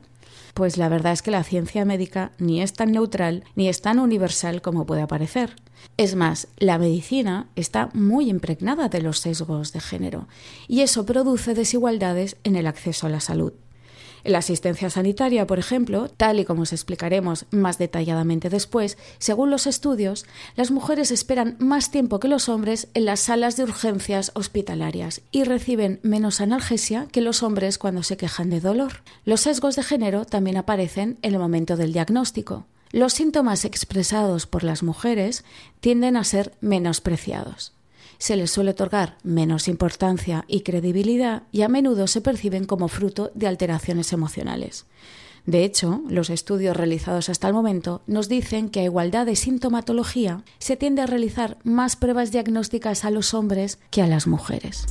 Pues 0.54 0.78
la 0.78 0.90
verdad 0.90 1.14
es 1.14 1.22
que 1.22 1.32
la 1.32 1.44
ciencia 1.44 1.86
médica 1.86 2.32
ni 2.38 2.62
es 2.62 2.74
tan 2.74 2.92
neutral 2.92 3.44
ni 3.56 3.70
es 3.70 3.82
tan 3.82 4.00
universal 4.00 4.62
como 4.62 4.86
puede 4.86 5.08
parecer. 5.08 5.56
Es 5.98 6.16
más, 6.16 6.48
la 6.58 6.78
medicina 6.78 7.48
está 7.56 7.90
muy 7.94 8.30
impregnada 8.30 8.90
de 8.90 9.02
los 9.02 9.20
sesgos 9.20 9.72
de 9.72 9.80
género 9.80 10.28
y 10.68 10.82
eso 10.82 11.06
produce 11.06 11.54
desigualdades 11.54 12.38
en 12.44 12.56
el 12.56 12.68
acceso 12.68 13.08
a 13.08 13.10
la 13.10 13.20
salud. 13.20 13.54
En 14.24 14.34
la 14.34 14.40
asistencia 14.40 14.90
sanitaria, 14.90 15.48
por 15.48 15.60
ejemplo, 15.60 16.10
tal 16.10 16.40
y 16.40 16.46
como 16.46 16.64
os 16.64 16.74
explicaremos 16.74 17.46
más 17.52 17.78
detalladamente 17.78 18.50
después, 18.50 18.98
según 19.18 19.50
los 19.50 19.68
estudios, 19.68 20.26
las 20.56 20.72
mujeres 20.72 21.12
esperan 21.12 21.56
más 21.60 21.92
tiempo 21.92 22.20
que 22.20 22.28
los 22.28 22.50
hombres 22.50 22.88
en 22.94 23.06
las 23.06 23.22
salas 23.22 23.58
de 23.58 23.64
urgencias 23.64 24.32
hospitalarias 24.36 25.22
y 25.32 25.44
reciben 25.44 26.00
menos 26.04 26.42
analgesia 26.42 27.08
que 27.12 27.22
los 27.22 27.44
hombres 27.44 27.78
cuando 27.78 28.04
se 28.04 28.18
quejan 28.18 28.50
de 28.50 28.60
dolor. 28.60 29.04
Los 29.26 29.42
sesgos 29.42 29.76
de 29.76 29.84
género 29.84 30.26
también 30.26 30.58
aparecen 30.58 31.18
en 31.22 31.34
el 31.34 31.40
momento 31.40 31.78
del 31.78 31.94
diagnóstico. 31.94 32.66
los 32.92 33.14
síntomas 33.14 33.66
expresados 33.66 34.48
por 34.48 34.64
las 34.64 34.82
mujeres 34.82 35.44
tienden 35.80 36.18
a 36.18 36.24
ser 36.24 36.54
menospreciados. 36.60 37.79
Se 38.20 38.36
les 38.36 38.52
suele 38.52 38.72
otorgar 38.72 39.18
menos 39.24 39.68
importancia 39.68 40.46
y 40.48 40.62
credibilidad 40.62 41.44
y 41.52 41.64
a 41.64 41.70
menudo 41.70 42.06
se 42.06 42.22
perciben 42.22 42.66
como 42.66 42.90
fruto 42.90 43.32
de 43.34 43.48
alteraciones 43.48 44.14
emocionales. 44.14 44.86
De 45.46 45.64
hecho, 45.64 46.04
los 46.10 46.30
estudios 46.30 46.76
realizados 46.76 47.30
hasta 47.30 47.48
el 47.48 47.54
momento 47.54 48.02
nos 48.06 48.28
dicen 48.30 48.70
que 48.70 48.82
a 48.82 48.84
igualdad 48.84 49.26
de 49.26 49.38
sintomatología 49.38 50.44
se 50.60 50.76
tiende 50.76 51.02
a 51.02 51.08
realizar 51.08 51.58
más 51.64 51.96
pruebas 51.96 52.32
diagnósticas 52.32 53.06
a 53.06 53.10
los 53.10 53.34
hombres 53.34 53.80
que 53.90 54.02
a 54.02 54.08
las 54.08 54.28
mujeres. 54.28 54.86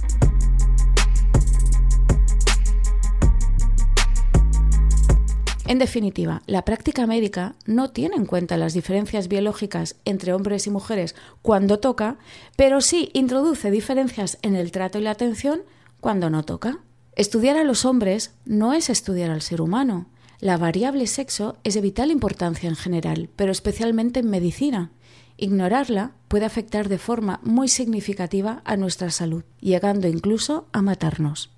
En 5.69 5.79
definitiva, 5.79 6.41
la 6.47 6.65
práctica 6.65 7.07
médica 7.07 7.55
no 7.67 7.91
tiene 7.91 8.17
en 8.17 8.25
cuenta 8.25 8.57
las 8.57 8.73
diferencias 8.73 9.29
biológicas 9.29 9.97
entre 10.07 10.33
hombres 10.33 10.67
y 10.67 10.71
mujeres 10.71 11.15
cuando 11.43 11.79
toca, 11.79 12.17
pero 12.57 12.81
sí 12.81 13.11
introduce 13.13 13.71
diferencias 13.71 14.39
en 14.41 14.57
el 14.57 14.73
trato 14.73 14.99
y 14.99 15.03
la 15.03 15.11
atención 15.11 15.61
cuando 16.01 16.31
no 16.31 16.43
toca. 16.43 16.79
Estudiar 17.17 17.59
a 17.59 17.65
los 17.65 17.85
hombres 17.85 18.33
no 18.47 18.73
es 18.73 18.89
estudiar 18.89 19.31
al 19.31 19.43
ser 19.43 19.61
humano. 19.61 20.07
La 20.41 20.57
variable 20.57 21.07
sexo 21.07 21.59
es 21.65 21.75
de 21.75 21.83
vital 21.83 22.11
importancia 22.11 22.71
en 22.71 22.77
general, 22.77 23.29
pero 23.37 23.53
especialmente 23.53 24.21
en 24.21 24.31
medicina. 24.31 24.91
Ignorarla 25.37 26.13
puede 26.29 26.47
afectar 26.47 26.89
de 26.89 26.97
forma 26.97 27.41
muy 27.43 27.69
significativa 27.69 28.63
a 28.65 28.79
nuestra 28.79 29.11
salud, 29.11 29.45
llegando 29.61 30.09
incluso 30.09 30.67
a 30.73 30.81
matarnos. 30.81 31.51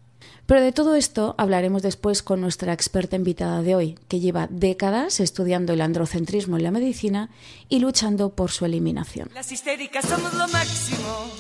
Pero 0.51 0.63
de 0.63 0.73
todo 0.73 0.97
esto 0.97 1.37
hablaremos 1.39 1.81
después 1.81 2.25
con 2.25 2.41
nuestra 2.41 2.73
experta 2.73 3.15
invitada 3.15 3.63
de 3.63 3.77
hoy, 3.77 3.97
que 4.09 4.19
lleva 4.19 4.49
décadas 4.51 5.21
estudiando 5.21 5.75
el 5.75 5.81
androcentrismo 5.81 6.57
en 6.57 6.65
la 6.65 6.73
medicina 6.73 7.31
y 7.69 7.79
luchando 7.79 8.31
por 8.31 8.51
su 8.51 8.65
eliminación. 8.65 9.31
Las 9.33 9.53
histéricas 9.53 10.07
somos 10.07 10.35
lo 10.35 10.49
máximo. 10.49 11.31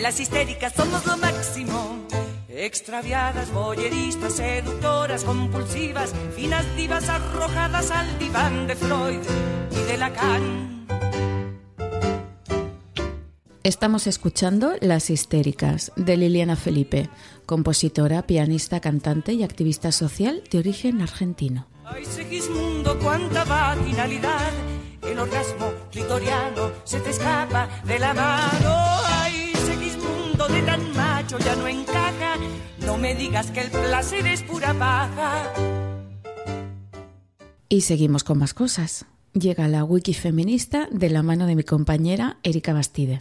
Las 0.00 0.18
histéricas 0.18 0.72
somos 0.72 1.06
lo 1.06 1.16
máximo. 1.18 2.00
Extraviadas, 2.48 3.52
boyeristas, 3.52 4.32
seductoras, 4.32 5.22
compulsivas, 5.22 6.12
finas 6.34 6.66
divas 6.74 7.08
arrojadas 7.08 7.92
al 7.92 8.18
diván 8.18 8.66
de 8.66 8.74
Freud 8.74 9.20
y 9.70 9.88
de 9.88 9.98
Lacan. 9.98 10.72
Estamos 13.64 14.08
escuchando 14.08 14.72
Las 14.80 15.08
Histéricas 15.08 15.92
de 15.94 16.16
Liliana 16.16 16.56
Felipe, 16.56 17.08
compositora, 17.52 18.22
pianista, 18.22 18.80
cantante 18.80 19.34
y 19.34 19.42
activista 19.42 19.92
social 19.92 20.42
de 20.50 20.58
origen 20.58 21.02
argentino. 21.02 21.66
Ay, 21.84 22.02
Segismundo, 22.06 22.98
cuánta 22.98 23.44
vaginalidad. 23.44 24.50
El 25.02 25.18
orgasmo 25.18 25.70
clitoriano 25.90 26.70
se 26.84 26.98
te 27.00 27.10
escapa 27.10 27.68
de 27.84 27.98
la 27.98 28.14
mano. 28.14 28.74
Ay, 29.04 29.52
Segismundo, 29.66 30.48
de 30.48 30.62
tan 30.62 30.96
macho 30.96 31.38
ya 31.40 31.54
no 31.56 31.68
encaja. 31.68 32.36
No 32.86 32.96
me 32.96 33.14
digas 33.14 33.50
que 33.50 33.60
el 33.60 33.70
placer 33.70 34.26
es 34.26 34.42
pura 34.44 34.72
paja. 34.72 35.52
Y 37.68 37.82
seguimos 37.82 38.24
con 38.24 38.38
más 38.38 38.54
cosas. 38.54 39.04
Llega 39.34 39.68
la 39.68 39.84
wiki 39.84 40.14
feminista 40.14 40.88
de 40.90 41.10
la 41.10 41.22
mano 41.22 41.44
de 41.46 41.54
mi 41.54 41.64
compañera 41.64 42.38
Erika 42.42 42.72
Bastide. 42.72 43.20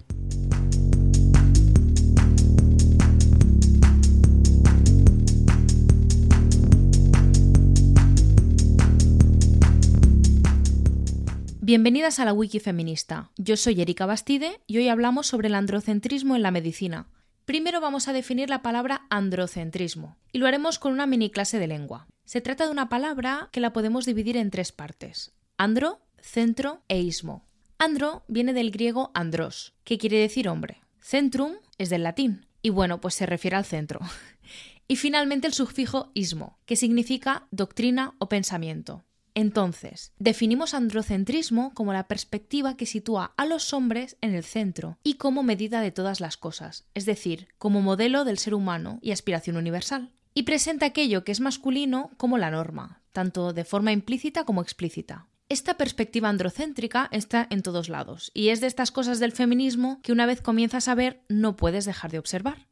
Bienvenidas 11.72 12.20
a 12.20 12.26
la 12.26 12.34
Wiki 12.34 12.60
Feminista. 12.60 13.32
Yo 13.38 13.56
soy 13.56 13.80
Erika 13.80 14.06
Bastide 14.06 14.60
y 14.68 14.78
hoy 14.80 14.90
hablamos 14.90 15.28
sobre 15.28 15.48
el 15.48 15.56
androcentrismo 15.56 16.36
en 16.36 16.42
la 16.42 16.52
medicina. 16.52 17.08
Primero 17.46 17.80
vamos 17.80 18.10
a 18.10 18.12
definir 18.12 18.50
la 18.50 18.62
palabra 18.62 19.08
androcentrismo 19.10 20.18
y 20.34 20.40
lo 20.40 20.48
haremos 20.48 20.80
con 20.80 20.92
una 20.92 21.06
mini 21.06 21.30
clase 21.30 21.60
de 21.60 21.68
lengua. 21.68 22.08
Se 22.26 22.42
trata 22.42 22.66
de 22.66 22.72
una 22.72 22.90
palabra 22.90 23.48
que 23.54 23.62
la 23.62 23.72
podemos 23.72 24.06
dividir 24.06 24.36
en 24.36 24.52
tres 24.52 24.74
partes: 24.74 25.32
andro, 25.58 26.02
centro 26.20 26.82
e 26.90 27.00
ismo. 27.00 27.46
Andro 27.78 28.26
viene 28.28 28.52
del 28.52 28.72
griego 28.72 29.10
andros, 29.14 29.74
que 29.86 29.98
quiere 29.98 30.18
decir 30.18 30.50
hombre. 30.50 30.82
Centrum 31.00 31.54
es 31.78 31.90
del 31.90 32.04
latín 32.04 32.48
y 32.62 32.70
bueno, 32.70 33.00
pues 33.00 33.14
se 33.14 33.26
refiere 33.26 33.56
al 33.56 33.64
centro. 33.64 34.02
y 34.90 34.98
finalmente 34.98 35.48
el 35.48 35.54
sufijo 35.54 36.12
ismo, 36.16 36.60
que 36.66 36.76
significa 36.76 37.48
doctrina 37.50 38.14
o 38.20 38.28
pensamiento. 38.28 39.06
Entonces, 39.34 40.12
definimos 40.20 40.74
androcentrismo 40.74 41.74
como 41.74 41.94
la 41.94 42.08
perspectiva 42.08 42.76
que 42.76 42.86
sitúa 42.86 43.34
a 43.38 43.46
los 43.46 43.74
hombres 43.74 44.18
en 44.22 44.36
el 44.36 44.44
centro 44.44 44.98
y 45.04 45.14
como 45.16 45.42
medida 45.44 45.80
de 45.82 45.92
todas 45.92 46.20
las 46.20 46.36
cosas, 46.38 46.86
es 46.94 47.06
decir, 47.06 47.48
como 47.58 47.82
modelo 47.82 48.26
del 48.26 48.38
ser 48.38 48.54
humano 48.54 49.00
y 49.02 49.12
aspiración 49.12 49.56
universal. 49.56 50.12
Y 50.34 50.44
presenta 50.44 50.86
aquello 50.86 51.24
que 51.24 51.32
es 51.32 51.40
masculino 51.40 52.12
como 52.18 52.38
la 52.38 52.52
norma, 52.52 53.02
tanto 53.14 53.54
de 53.54 53.64
forma 53.64 53.92
implícita 53.92 54.44
como 54.44 54.62
explícita. 54.62 55.28
Esta 55.50 55.76
perspectiva 55.76 56.30
androcéntrica 56.30 57.10
está 57.12 57.48
en 57.50 57.62
todos 57.62 57.90
lados, 57.90 58.32
y 58.34 58.50
es 58.50 58.62
de 58.62 58.68
estas 58.68 58.92
cosas 58.92 59.20
del 59.20 59.34
feminismo 59.34 60.00
que 60.02 60.14
una 60.14 60.26
vez 60.26 60.42
comienzas 60.42 60.88
a 60.88 60.96
ver 60.96 61.24
no 61.28 61.58
puedes 61.58 61.84
dejar 61.86 62.12
de 62.12 62.20
observar. 62.20 62.68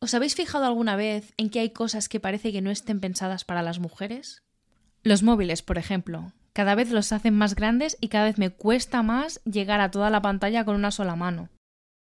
¿Os 0.00 0.12
habéis 0.12 0.34
fijado 0.34 0.66
alguna 0.66 0.96
vez 0.96 1.32
en 1.36 1.50
que 1.50 1.60
hay 1.60 1.70
cosas 1.70 2.08
que 2.08 2.20
parece 2.20 2.52
que 2.52 2.62
no 2.62 2.70
estén 2.70 3.00
pensadas 3.00 3.44
para 3.44 3.62
las 3.62 3.78
mujeres? 3.78 4.42
Los 5.04 5.22
móviles, 5.22 5.60
por 5.60 5.76
ejemplo. 5.76 6.32
Cada 6.54 6.74
vez 6.74 6.90
los 6.90 7.12
hacen 7.12 7.36
más 7.36 7.54
grandes 7.54 7.98
y 8.00 8.08
cada 8.08 8.24
vez 8.24 8.38
me 8.38 8.48
cuesta 8.48 9.02
más 9.02 9.42
llegar 9.44 9.82
a 9.82 9.90
toda 9.90 10.08
la 10.08 10.22
pantalla 10.22 10.64
con 10.64 10.76
una 10.76 10.90
sola 10.90 11.14
mano. 11.14 11.50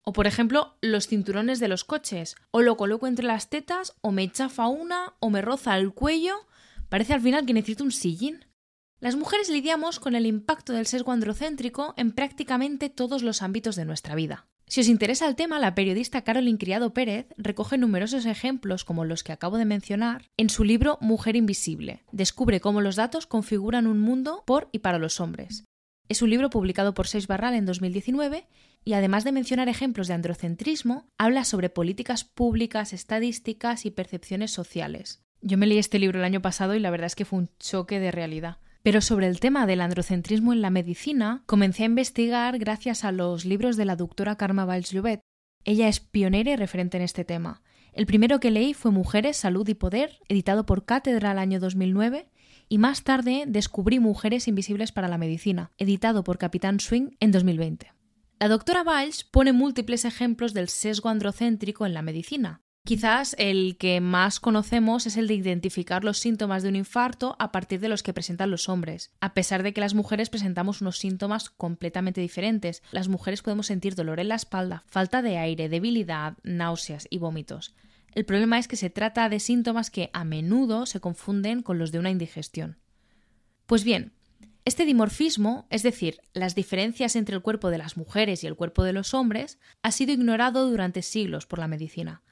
O 0.02 0.14
por 0.14 0.26
ejemplo, 0.26 0.78
los 0.80 1.06
cinturones 1.06 1.60
de 1.60 1.68
los 1.68 1.84
coches. 1.84 2.36
O 2.52 2.62
lo 2.62 2.78
coloco 2.78 3.06
entre 3.06 3.26
las 3.26 3.50
tetas, 3.50 3.94
o 4.00 4.12
me 4.12 4.32
chafa 4.32 4.68
una, 4.68 5.12
o 5.20 5.28
me 5.28 5.42
roza 5.42 5.76
el 5.76 5.92
cuello. 5.92 6.36
Parece 6.88 7.12
al 7.12 7.20
final 7.20 7.44
que 7.44 7.52
necesito 7.52 7.84
un 7.84 7.92
sillín. 7.92 8.46
Las 8.98 9.14
mujeres 9.14 9.50
lidiamos 9.50 10.00
con 10.00 10.14
el 10.14 10.24
impacto 10.24 10.72
del 10.72 10.86
sesgo 10.86 11.12
androcéntrico 11.12 11.92
en 11.98 12.12
prácticamente 12.12 12.88
todos 12.88 13.22
los 13.22 13.42
ámbitos 13.42 13.76
de 13.76 13.84
nuestra 13.84 14.14
vida. 14.14 14.46
Si 14.68 14.80
os 14.80 14.88
interesa 14.88 15.28
el 15.28 15.36
tema, 15.36 15.60
la 15.60 15.76
periodista 15.76 16.22
Carolyn 16.22 16.56
Criado 16.56 16.92
Pérez 16.92 17.28
recoge 17.36 17.78
numerosos 17.78 18.26
ejemplos 18.26 18.84
como 18.84 19.04
los 19.04 19.22
que 19.22 19.32
acabo 19.32 19.58
de 19.58 19.64
mencionar 19.64 20.28
en 20.36 20.50
su 20.50 20.64
libro 20.64 20.98
Mujer 21.00 21.36
Invisible. 21.36 22.02
Descubre 22.10 22.60
cómo 22.60 22.80
los 22.80 22.96
datos 22.96 23.26
configuran 23.26 23.86
un 23.86 24.00
mundo 24.00 24.42
por 24.44 24.68
y 24.72 24.80
para 24.80 24.98
los 24.98 25.20
hombres. 25.20 25.64
Es 26.08 26.20
un 26.20 26.30
libro 26.30 26.50
publicado 26.50 26.94
por 26.94 27.06
Seis 27.06 27.28
Barral 27.28 27.54
en 27.54 27.64
2019 27.64 28.48
y 28.84 28.92
además 28.94 29.22
de 29.22 29.32
mencionar 29.32 29.68
ejemplos 29.68 30.08
de 30.08 30.14
androcentrismo, 30.14 31.08
habla 31.16 31.44
sobre 31.44 31.70
políticas 31.70 32.24
públicas, 32.24 32.92
estadísticas 32.92 33.86
y 33.86 33.92
percepciones 33.92 34.50
sociales. 34.50 35.22
Yo 35.42 35.58
me 35.58 35.66
leí 35.66 35.78
este 35.78 36.00
libro 36.00 36.18
el 36.18 36.24
año 36.24 36.42
pasado 36.42 36.74
y 36.74 36.80
la 36.80 36.90
verdad 36.90 37.06
es 37.06 37.14
que 37.14 37.24
fue 37.24 37.38
un 37.38 37.50
choque 37.58 38.00
de 38.00 38.10
realidad. 38.10 38.58
Pero 38.86 39.00
sobre 39.00 39.26
el 39.26 39.40
tema 39.40 39.66
del 39.66 39.80
androcentrismo 39.80 40.52
en 40.52 40.62
la 40.62 40.70
medicina, 40.70 41.42
comencé 41.46 41.82
a 41.82 41.86
investigar 41.86 42.56
gracias 42.56 43.02
a 43.02 43.10
los 43.10 43.44
libros 43.44 43.76
de 43.76 43.84
la 43.84 43.96
doctora 43.96 44.36
Karma 44.36 44.64
valls 44.64 44.94
Ella 45.64 45.88
es 45.88 45.98
pionera 45.98 46.52
y 46.52 46.54
referente 46.54 46.96
en 46.96 47.02
este 47.02 47.24
tema. 47.24 47.62
El 47.92 48.06
primero 48.06 48.38
que 48.38 48.52
leí 48.52 48.74
fue 48.74 48.92
Mujeres, 48.92 49.38
Salud 49.38 49.66
y 49.68 49.74
Poder, 49.74 50.20
editado 50.28 50.66
por 50.66 50.84
Cátedra 50.84 51.32
el 51.32 51.40
año 51.40 51.58
2009, 51.58 52.30
y 52.68 52.78
más 52.78 53.02
tarde 53.02 53.42
descubrí 53.48 53.98
Mujeres 53.98 54.46
Invisibles 54.46 54.92
para 54.92 55.08
la 55.08 55.18
Medicina, 55.18 55.72
editado 55.78 56.22
por 56.22 56.38
Capitán 56.38 56.78
Swing 56.78 57.08
en 57.18 57.32
2020. 57.32 57.92
La 58.38 58.46
doctora 58.46 58.84
Valls 58.84 59.24
pone 59.24 59.52
múltiples 59.52 60.04
ejemplos 60.04 60.54
del 60.54 60.68
sesgo 60.68 61.08
androcéntrico 61.08 61.86
en 61.86 61.94
la 61.94 62.02
medicina, 62.02 62.62
Quizás 62.86 63.34
el 63.36 63.78
que 63.78 64.00
más 64.00 64.38
conocemos 64.38 65.08
es 65.08 65.16
el 65.16 65.26
de 65.26 65.34
identificar 65.34 66.04
los 66.04 66.18
síntomas 66.18 66.62
de 66.62 66.68
un 66.68 66.76
infarto 66.76 67.34
a 67.40 67.50
partir 67.50 67.80
de 67.80 67.88
los 67.88 68.04
que 68.04 68.12
presentan 68.12 68.52
los 68.52 68.68
hombres. 68.68 69.10
A 69.20 69.34
pesar 69.34 69.64
de 69.64 69.72
que 69.72 69.80
las 69.80 69.94
mujeres 69.94 70.30
presentamos 70.30 70.82
unos 70.82 70.96
síntomas 70.96 71.50
completamente 71.50 72.20
diferentes, 72.20 72.84
las 72.92 73.08
mujeres 73.08 73.42
podemos 73.42 73.66
sentir 73.66 73.96
dolor 73.96 74.20
en 74.20 74.28
la 74.28 74.36
espalda, 74.36 74.84
falta 74.86 75.20
de 75.20 75.36
aire, 75.36 75.68
debilidad, 75.68 76.36
náuseas 76.44 77.08
y 77.10 77.18
vómitos. 77.18 77.74
El 78.14 78.24
problema 78.24 78.56
es 78.56 78.68
que 78.68 78.76
se 78.76 78.88
trata 78.88 79.28
de 79.28 79.40
síntomas 79.40 79.90
que 79.90 80.08
a 80.12 80.22
menudo 80.22 80.86
se 80.86 81.00
confunden 81.00 81.62
con 81.62 81.80
los 81.80 81.90
de 81.90 81.98
una 81.98 82.10
indigestión. 82.10 82.78
Pues 83.66 83.82
bien, 83.82 84.12
este 84.64 84.84
dimorfismo, 84.84 85.66
es 85.70 85.82
decir, 85.82 86.20
las 86.34 86.54
diferencias 86.54 87.16
entre 87.16 87.34
el 87.34 87.42
cuerpo 87.42 87.68
de 87.70 87.78
las 87.78 87.96
mujeres 87.96 88.44
y 88.44 88.46
el 88.46 88.54
cuerpo 88.54 88.84
de 88.84 88.92
los 88.92 89.12
hombres, 89.12 89.58
ha 89.82 89.90
sido 89.90 90.12
ignorado 90.12 90.70
durante 90.70 91.02
siglos 91.02 91.46
por 91.46 91.58
la 91.58 91.66
medicina. 91.66 92.22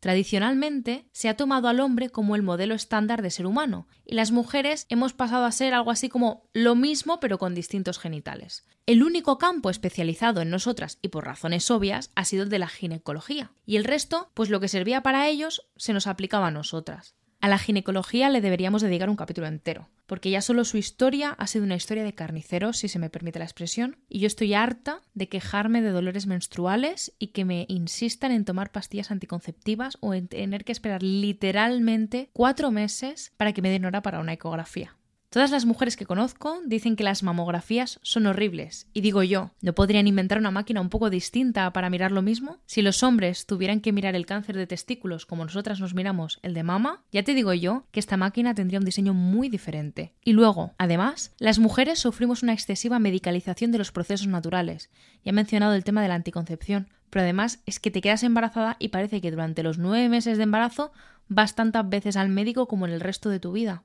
Tradicionalmente 0.00 1.08
se 1.12 1.28
ha 1.28 1.36
tomado 1.36 1.68
al 1.68 1.80
hombre 1.80 2.10
como 2.10 2.36
el 2.36 2.42
modelo 2.42 2.74
estándar 2.74 3.22
de 3.22 3.30
ser 3.30 3.46
humano, 3.46 3.88
y 4.04 4.14
las 4.14 4.30
mujeres 4.30 4.86
hemos 4.88 5.12
pasado 5.14 5.44
a 5.44 5.52
ser 5.52 5.74
algo 5.74 5.90
así 5.90 6.08
como 6.08 6.48
lo 6.52 6.74
mismo 6.74 7.18
pero 7.18 7.38
con 7.38 7.54
distintos 7.54 7.98
genitales. 7.98 8.66
El 8.86 9.02
único 9.02 9.38
campo 9.38 9.70
especializado 9.70 10.42
en 10.42 10.50
nosotras, 10.50 10.98
y 11.02 11.08
por 11.08 11.24
razones 11.24 11.70
obvias, 11.70 12.12
ha 12.14 12.24
sido 12.24 12.44
el 12.44 12.50
de 12.50 12.58
la 12.58 12.68
ginecología, 12.68 13.52
y 13.64 13.76
el 13.76 13.84
resto, 13.84 14.30
pues 14.34 14.50
lo 14.50 14.60
que 14.60 14.68
servía 14.68 15.02
para 15.02 15.28
ellos, 15.28 15.66
se 15.76 15.92
nos 15.92 16.06
aplicaba 16.06 16.48
a 16.48 16.52
nosotras. 16.52 17.16
A 17.40 17.48
la 17.48 17.58
ginecología 17.58 18.30
le 18.30 18.40
deberíamos 18.40 18.82
dedicar 18.82 19.10
un 19.10 19.16
capítulo 19.16 19.46
entero, 19.46 19.88
porque 20.06 20.30
ya 20.30 20.40
solo 20.40 20.64
su 20.64 20.78
historia 20.78 21.30
ha 21.30 21.46
sido 21.46 21.64
una 21.64 21.76
historia 21.76 22.02
de 22.02 22.14
carniceros, 22.14 22.78
si 22.78 22.88
se 22.88 22.98
me 22.98 23.10
permite 23.10 23.38
la 23.38 23.44
expresión, 23.44 23.98
y 24.08 24.20
yo 24.20 24.26
estoy 24.26 24.54
harta 24.54 25.02
de 25.14 25.28
quejarme 25.28 25.82
de 25.82 25.90
dolores 25.90 26.26
menstruales 26.26 27.14
y 27.18 27.28
que 27.28 27.44
me 27.44 27.66
insistan 27.68 28.32
en 28.32 28.44
tomar 28.44 28.72
pastillas 28.72 29.10
anticonceptivas 29.10 29.98
o 30.00 30.14
en 30.14 30.28
tener 30.28 30.64
que 30.64 30.72
esperar 30.72 31.02
literalmente 31.02 32.30
cuatro 32.32 32.70
meses 32.70 33.32
para 33.36 33.52
que 33.52 33.62
me 33.62 33.70
den 33.70 33.84
hora 33.84 34.02
para 34.02 34.20
una 34.20 34.32
ecografía. 34.32 34.96
Todas 35.36 35.50
las 35.50 35.66
mujeres 35.66 35.98
que 35.98 36.06
conozco 36.06 36.62
dicen 36.64 36.96
que 36.96 37.04
las 37.04 37.22
mamografías 37.22 38.00
son 38.00 38.24
horribles. 38.24 38.88
Y 38.94 39.02
digo 39.02 39.22
yo, 39.22 39.50
¿no 39.60 39.74
podrían 39.74 40.06
inventar 40.06 40.38
una 40.38 40.50
máquina 40.50 40.80
un 40.80 40.88
poco 40.88 41.10
distinta 41.10 41.70
para 41.74 41.90
mirar 41.90 42.10
lo 42.10 42.22
mismo? 42.22 42.56
Si 42.64 42.80
los 42.80 43.02
hombres 43.02 43.44
tuvieran 43.44 43.82
que 43.82 43.92
mirar 43.92 44.14
el 44.14 44.24
cáncer 44.24 44.56
de 44.56 44.66
testículos 44.66 45.26
como 45.26 45.44
nosotras 45.44 45.78
nos 45.78 45.92
miramos 45.92 46.40
el 46.42 46.54
de 46.54 46.62
mama, 46.62 47.04
ya 47.12 47.22
te 47.22 47.34
digo 47.34 47.52
yo 47.52 47.84
que 47.90 48.00
esta 48.00 48.16
máquina 48.16 48.54
tendría 48.54 48.78
un 48.78 48.86
diseño 48.86 49.12
muy 49.12 49.50
diferente. 49.50 50.14
Y 50.24 50.32
luego, 50.32 50.72
además, 50.78 51.34
las 51.38 51.58
mujeres 51.58 51.98
sufrimos 51.98 52.42
una 52.42 52.54
excesiva 52.54 52.98
medicalización 52.98 53.72
de 53.72 53.78
los 53.78 53.92
procesos 53.92 54.28
naturales. 54.28 54.88
Ya 55.22 55.32
he 55.32 55.34
mencionado 55.34 55.74
el 55.74 55.84
tema 55.84 56.00
de 56.00 56.08
la 56.08 56.14
anticoncepción, 56.14 56.88
pero 57.10 57.24
además 57.24 57.62
es 57.66 57.78
que 57.78 57.90
te 57.90 58.00
quedas 58.00 58.22
embarazada 58.22 58.76
y 58.78 58.88
parece 58.88 59.20
que 59.20 59.32
durante 59.32 59.62
los 59.62 59.76
nueve 59.76 60.08
meses 60.08 60.38
de 60.38 60.44
embarazo 60.44 60.92
vas 61.28 61.54
tantas 61.54 61.86
veces 61.86 62.16
al 62.16 62.30
médico 62.30 62.68
como 62.68 62.86
en 62.86 62.94
el 62.94 63.00
resto 63.00 63.28
de 63.28 63.38
tu 63.38 63.52
vida. 63.52 63.84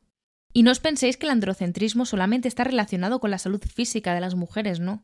Y 0.54 0.64
no 0.64 0.72
os 0.72 0.80
penséis 0.80 1.18
que 1.18 1.26
el 1.26 1.32
androcentrismo 1.32 2.06
solamente 2.06 2.48
está 2.48 2.64
relacionado 2.64 3.20
con 3.20 3.32
la 3.32 3.38
salud 3.38 3.62
física 3.62 4.14
de 4.14 4.22
las 4.22 4.36
mujeres, 4.36 4.80
¿no? 4.80 5.04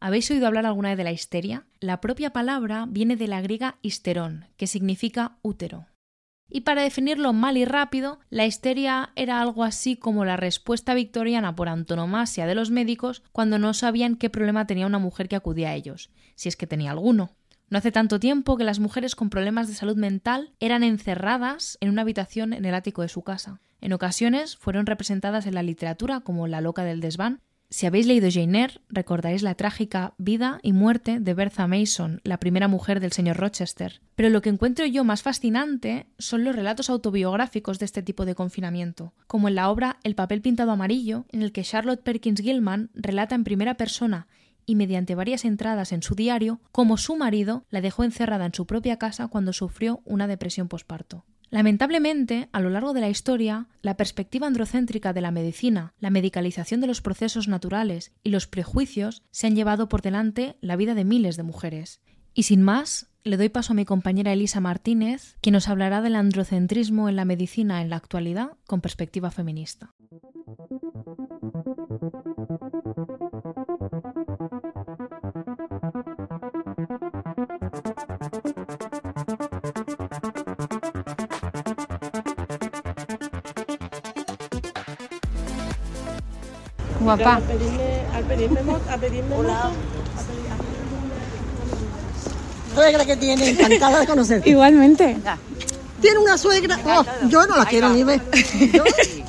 ¿Habéis 0.00 0.30
oído 0.30 0.46
hablar 0.46 0.66
alguna 0.66 0.88
vez 0.88 0.98
de 0.98 1.04
la 1.04 1.12
histeria? 1.12 1.66
La 1.78 2.00
propia 2.00 2.30
palabra 2.30 2.86
viene 2.88 3.16
de 3.16 3.28
la 3.28 3.40
griega 3.42 3.76
histerón, 3.82 4.46
que 4.56 4.66
significa 4.66 5.36
útero. 5.42 5.86
Y 6.48 6.62
para 6.62 6.82
definirlo 6.82 7.32
mal 7.32 7.56
y 7.56 7.64
rápido, 7.64 8.18
la 8.28 8.44
histeria 8.44 9.12
era 9.14 9.40
algo 9.40 9.62
así 9.62 9.96
como 9.96 10.24
la 10.24 10.36
respuesta 10.36 10.94
victoriana 10.94 11.54
por 11.54 11.68
antonomasia 11.68 12.46
de 12.46 12.56
los 12.56 12.70
médicos 12.70 13.22
cuando 13.30 13.58
no 13.58 13.72
sabían 13.72 14.16
qué 14.16 14.30
problema 14.30 14.66
tenía 14.66 14.86
una 14.86 14.98
mujer 14.98 15.28
que 15.28 15.36
acudía 15.36 15.70
a 15.70 15.74
ellos, 15.74 16.10
si 16.34 16.48
es 16.48 16.56
que 16.56 16.66
tenía 16.66 16.90
alguno. 16.90 17.36
No 17.70 17.78
hace 17.78 17.92
tanto 17.92 18.18
tiempo 18.18 18.56
que 18.56 18.64
las 18.64 18.80
mujeres 18.80 19.14
con 19.14 19.30
problemas 19.30 19.68
de 19.68 19.74
salud 19.74 19.96
mental 19.96 20.50
eran 20.58 20.82
encerradas 20.82 21.78
en 21.80 21.88
una 21.88 22.02
habitación 22.02 22.52
en 22.52 22.64
el 22.64 22.74
ático 22.74 23.02
de 23.02 23.08
su 23.08 23.22
casa. 23.22 23.60
En 23.80 23.92
ocasiones 23.92 24.56
fueron 24.56 24.86
representadas 24.86 25.46
en 25.46 25.54
la 25.54 25.62
literatura 25.62 26.20
como 26.20 26.48
la 26.48 26.60
loca 26.60 26.82
del 26.82 27.00
desván. 27.00 27.40
Si 27.72 27.86
habéis 27.86 28.08
leído 28.08 28.28
Jane 28.28 28.62
Eyre, 28.62 28.80
recordaréis 28.88 29.42
la 29.42 29.54
trágica 29.54 30.14
vida 30.18 30.58
y 30.64 30.72
muerte 30.72 31.20
de 31.20 31.34
Bertha 31.34 31.68
Mason, 31.68 32.20
la 32.24 32.40
primera 32.40 32.66
mujer 32.66 32.98
del 32.98 33.12
señor 33.12 33.36
Rochester. 33.36 34.00
Pero 34.16 34.30
lo 34.30 34.42
que 34.42 34.48
encuentro 34.48 34.84
yo 34.86 35.04
más 35.04 35.22
fascinante 35.22 36.06
son 36.18 36.42
los 36.42 36.56
relatos 36.56 36.90
autobiográficos 36.90 37.78
de 37.78 37.84
este 37.84 38.02
tipo 38.02 38.24
de 38.24 38.34
confinamiento, 38.34 39.14
como 39.28 39.46
en 39.46 39.54
la 39.54 39.70
obra 39.70 39.98
El 40.02 40.16
papel 40.16 40.42
pintado 40.42 40.72
amarillo, 40.72 41.26
en 41.30 41.42
el 41.42 41.52
que 41.52 41.62
Charlotte 41.62 42.02
Perkins 42.02 42.40
Gilman 42.40 42.90
relata 42.94 43.36
en 43.36 43.44
primera 43.44 43.74
persona 43.74 44.26
y 44.70 44.76
mediante 44.76 45.16
varias 45.16 45.44
entradas 45.44 45.90
en 45.90 46.02
su 46.02 46.14
diario 46.14 46.60
cómo 46.70 46.96
su 46.96 47.16
marido 47.16 47.64
la 47.70 47.80
dejó 47.80 48.04
encerrada 48.04 48.46
en 48.46 48.54
su 48.54 48.66
propia 48.66 48.98
casa 48.98 49.26
cuando 49.26 49.52
sufrió 49.52 50.00
una 50.04 50.28
depresión 50.28 50.68
posparto. 50.68 51.24
Lamentablemente, 51.50 52.48
a 52.52 52.60
lo 52.60 52.70
largo 52.70 52.92
de 52.92 53.00
la 53.00 53.08
historia, 53.08 53.66
la 53.82 53.96
perspectiva 53.96 54.46
androcéntrica 54.46 55.12
de 55.12 55.20
la 55.20 55.32
medicina, 55.32 55.94
la 55.98 56.10
medicalización 56.10 56.80
de 56.80 56.86
los 56.86 57.02
procesos 57.02 57.48
naturales 57.48 58.12
y 58.22 58.30
los 58.30 58.46
prejuicios 58.46 59.24
se 59.32 59.48
han 59.48 59.56
llevado 59.56 59.88
por 59.88 60.02
delante 60.02 60.56
la 60.60 60.76
vida 60.76 60.94
de 60.94 61.04
miles 61.04 61.36
de 61.36 61.42
mujeres. 61.42 62.00
Y 62.32 62.44
sin 62.44 62.62
más, 62.62 63.08
le 63.24 63.36
doy 63.36 63.48
paso 63.48 63.72
a 63.72 63.76
mi 63.76 63.84
compañera 63.84 64.32
Elisa 64.32 64.60
Martínez, 64.60 65.36
quien 65.40 65.54
nos 65.54 65.68
hablará 65.68 66.00
del 66.00 66.14
androcentrismo 66.14 67.08
en 67.08 67.16
la 67.16 67.24
medicina 67.24 67.82
en 67.82 67.90
la 67.90 67.96
actualidad 67.96 68.52
con 68.68 68.80
perspectiva 68.80 69.32
feminista. 69.32 69.90
Guapa. 87.00 87.36
Al 87.36 87.42
pedirme, 87.42 88.00
al 88.14 88.24
pedirme, 88.24 88.62
mo- 88.62 88.80
a 88.90 88.96
pedirme 88.98 89.36
moto, 89.36 89.72
suegra 92.74 93.04
que 93.04 93.16
tiene, 93.16 93.50
encantada 93.50 94.00
de 94.00 94.06
conocer. 94.06 94.42
Igualmente. 94.46 95.16
Tiene 96.00 96.18
una 96.18 96.38
suegra, 96.38 96.78
oh, 96.86 97.04
yo 97.28 97.46
no 97.46 97.56
la 97.56 97.66
quiero 97.66 97.90
ni 97.90 98.04
ver. 98.04 98.20
Yo, 98.72 98.84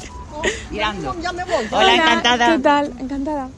Mirando. 0.71 1.15
ya 1.21 1.33
me 1.33 1.43
voy. 1.43 1.65
Hola, 1.71 1.95
encantada. 1.95 2.51
¿Qué 2.55 2.59
tal? 2.59 2.93
Encantada. 2.99 3.49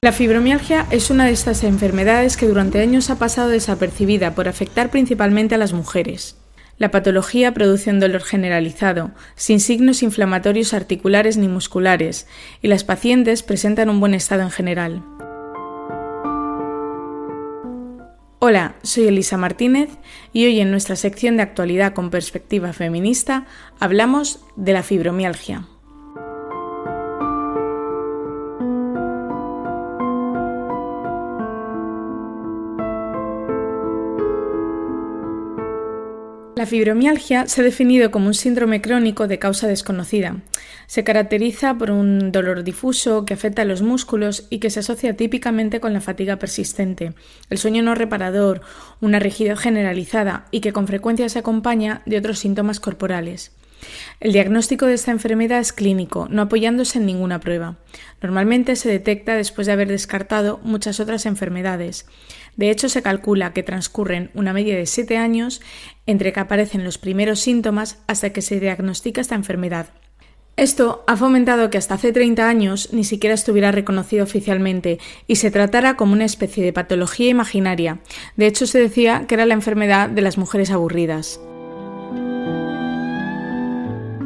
La 0.00 0.12
fibromialgia 0.12 0.86
es 0.90 1.10
una 1.10 1.24
de 1.26 1.32
estas 1.32 1.64
enfermedades 1.64 2.36
que 2.36 2.46
durante 2.46 2.80
años 2.80 3.10
ha 3.10 3.16
pasado 3.16 3.48
desapercibida 3.48 4.34
por 4.34 4.48
afectar 4.48 4.90
principalmente 4.90 5.56
a 5.56 5.58
las 5.58 5.72
mujeres. 5.72 6.36
La 6.78 6.92
patología 6.92 7.52
produce 7.52 7.90
un 7.90 7.98
dolor 7.98 8.22
generalizado, 8.22 9.10
sin 9.34 9.58
signos 9.58 10.04
inflamatorios 10.04 10.72
articulares 10.72 11.36
ni 11.36 11.48
musculares, 11.48 12.28
y 12.62 12.68
las 12.68 12.84
pacientes 12.84 13.42
presentan 13.42 13.90
un 13.90 13.98
buen 13.98 14.14
estado 14.14 14.42
en 14.42 14.50
general. 14.50 15.02
Hola, 18.38 18.76
soy 18.82 19.08
Elisa 19.08 19.36
Martínez 19.36 19.90
y 20.32 20.46
hoy 20.46 20.60
en 20.60 20.70
nuestra 20.70 20.94
sección 20.94 21.36
de 21.36 21.42
actualidad 21.42 21.92
con 21.92 22.10
perspectiva 22.10 22.72
feminista 22.72 23.46
hablamos 23.80 24.44
de 24.54 24.72
la 24.72 24.84
fibromialgia. 24.84 25.66
Fibromialgia 36.68 37.48
se 37.48 37.60
ha 37.60 37.64
definido 37.64 38.12
como 38.12 38.28
un 38.28 38.34
síndrome 38.34 38.80
crónico 38.80 39.26
de 39.26 39.40
causa 39.40 39.66
desconocida. 39.66 40.36
Se 40.86 41.02
caracteriza 41.02 41.76
por 41.76 41.90
un 41.90 42.30
dolor 42.30 42.62
difuso 42.62 43.24
que 43.24 43.34
afecta 43.34 43.62
a 43.62 43.64
los 43.64 43.82
músculos 43.82 44.46
y 44.48 44.58
que 44.58 44.70
se 44.70 44.80
asocia 44.80 45.16
típicamente 45.16 45.80
con 45.80 45.92
la 45.92 46.00
fatiga 46.00 46.36
persistente, 46.36 47.12
el 47.50 47.58
sueño 47.58 47.82
no 47.82 47.94
reparador, 47.96 48.60
una 49.00 49.18
rigidez 49.18 49.58
generalizada 49.58 50.46
y 50.50 50.60
que 50.60 50.72
con 50.72 50.86
frecuencia 50.86 51.28
se 51.28 51.40
acompaña 51.40 52.02
de 52.06 52.18
otros 52.18 52.38
síntomas 52.38 52.78
corporales. 52.78 53.50
El 54.20 54.32
diagnóstico 54.32 54.86
de 54.86 54.94
esta 54.94 55.10
enfermedad 55.10 55.60
es 55.60 55.72
clínico, 55.72 56.26
no 56.30 56.42
apoyándose 56.42 56.98
en 56.98 57.06
ninguna 57.06 57.40
prueba. 57.40 57.76
Normalmente 58.22 58.76
se 58.76 58.88
detecta 58.88 59.34
después 59.34 59.66
de 59.66 59.72
haber 59.72 59.88
descartado 59.88 60.60
muchas 60.62 61.00
otras 61.00 61.26
enfermedades. 61.26 62.06
De 62.56 62.70
hecho, 62.70 62.88
se 62.88 63.02
calcula 63.02 63.52
que 63.52 63.62
transcurren 63.62 64.30
una 64.34 64.52
media 64.52 64.76
de 64.76 64.86
7 64.86 65.16
años 65.16 65.60
entre 66.06 66.32
que 66.32 66.40
aparecen 66.40 66.84
los 66.84 66.98
primeros 66.98 67.40
síntomas 67.40 67.98
hasta 68.06 68.30
que 68.30 68.42
se 68.42 68.58
diagnostica 68.58 69.20
esta 69.20 69.36
enfermedad. 69.36 69.90
Esto 70.58 71.04
ha 71.06 71.16
fomentado 71.16 71.70
que 71.70 71.78
hasta 71.78 71.94
hace 71.94 72.12
30 72.12 72.48
años 72.48 72.88
ni 72.92 73.04
siquiera 73.04 73.32
estuviera 73.32 73.70
reconocido 73.70 74.24
oficialmente 74.24 74.98
y 75.28 75.36
se 75.36 75.52
tratara 75.52 75.94
como 75.94 76.14
una 76.14 76.24
especie 76.24 76.64
de 76.64 76.72
patología 76.72 77.28
imaginaria. 77.28 78.00
De 78.36 78.48
hecho, 78.48 78.66
se 78.66 78.80
decía 78.80 79.26
que 79.28 79.36
era 79.36 79.46
la 79.46 79.54
enfermedad 79.54 80.08
de 80.08 80.22
las 80.22 80.36
mujeres 80.36 80.72
aburridas. 80.72 81.40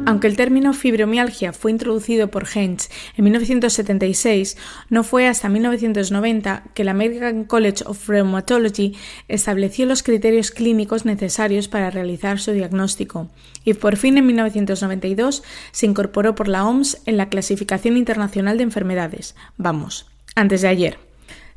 Aunque 0.05 0.27
el 0.27 0.35
término 0.35 0.73
fibromialgia 0.73 1.53
fue 1.53 1.71
introducido 1.71 2.27
por 2.29 2.45
Heinz 2.53 2.89
en 3.15 3.23
1976, 3.23 4.57
no 4.89 5.03
fue 5.05 5.27
hasta 5.27 5.47
1990 5.47 6.63
que 6.73 6.81
el 6.81 6.89
American 6.89 7.45
College 7.45 7.85
of 7.85 8.09
Rheumatology 8.09 8.97
estableció 9.29 9.85
los 9.85 10.03
criterios 10.03 10.51
clínicos 10.51 11.05
necesarios 11.05 11.69
para 11.69 11.89
realizar 11.89 12.39
su 12.39 12.51
diagnóstico, 12.51 13.29
y 13.63 13.75
por 13.75 13.95
fin 13.95 14.17
en 14.17 14.27
1992 14.27 15.41
se 15.71 15.85
incorporó 15.85 16.35
por 16.35 16.49
la 16.49 16.65
OMS 16.67 17.01
en 17.05 17.15
la 17.15 17.29
Clasificación 17.29 17.95
Internacional 17.95 18.57
de 18.57 18.63
Enfermedades. 18.63 19.35
Vamos, 19.57 20.07
antes 20.35 20.61
de 20.63 20.67
ayer. 20.67 21.12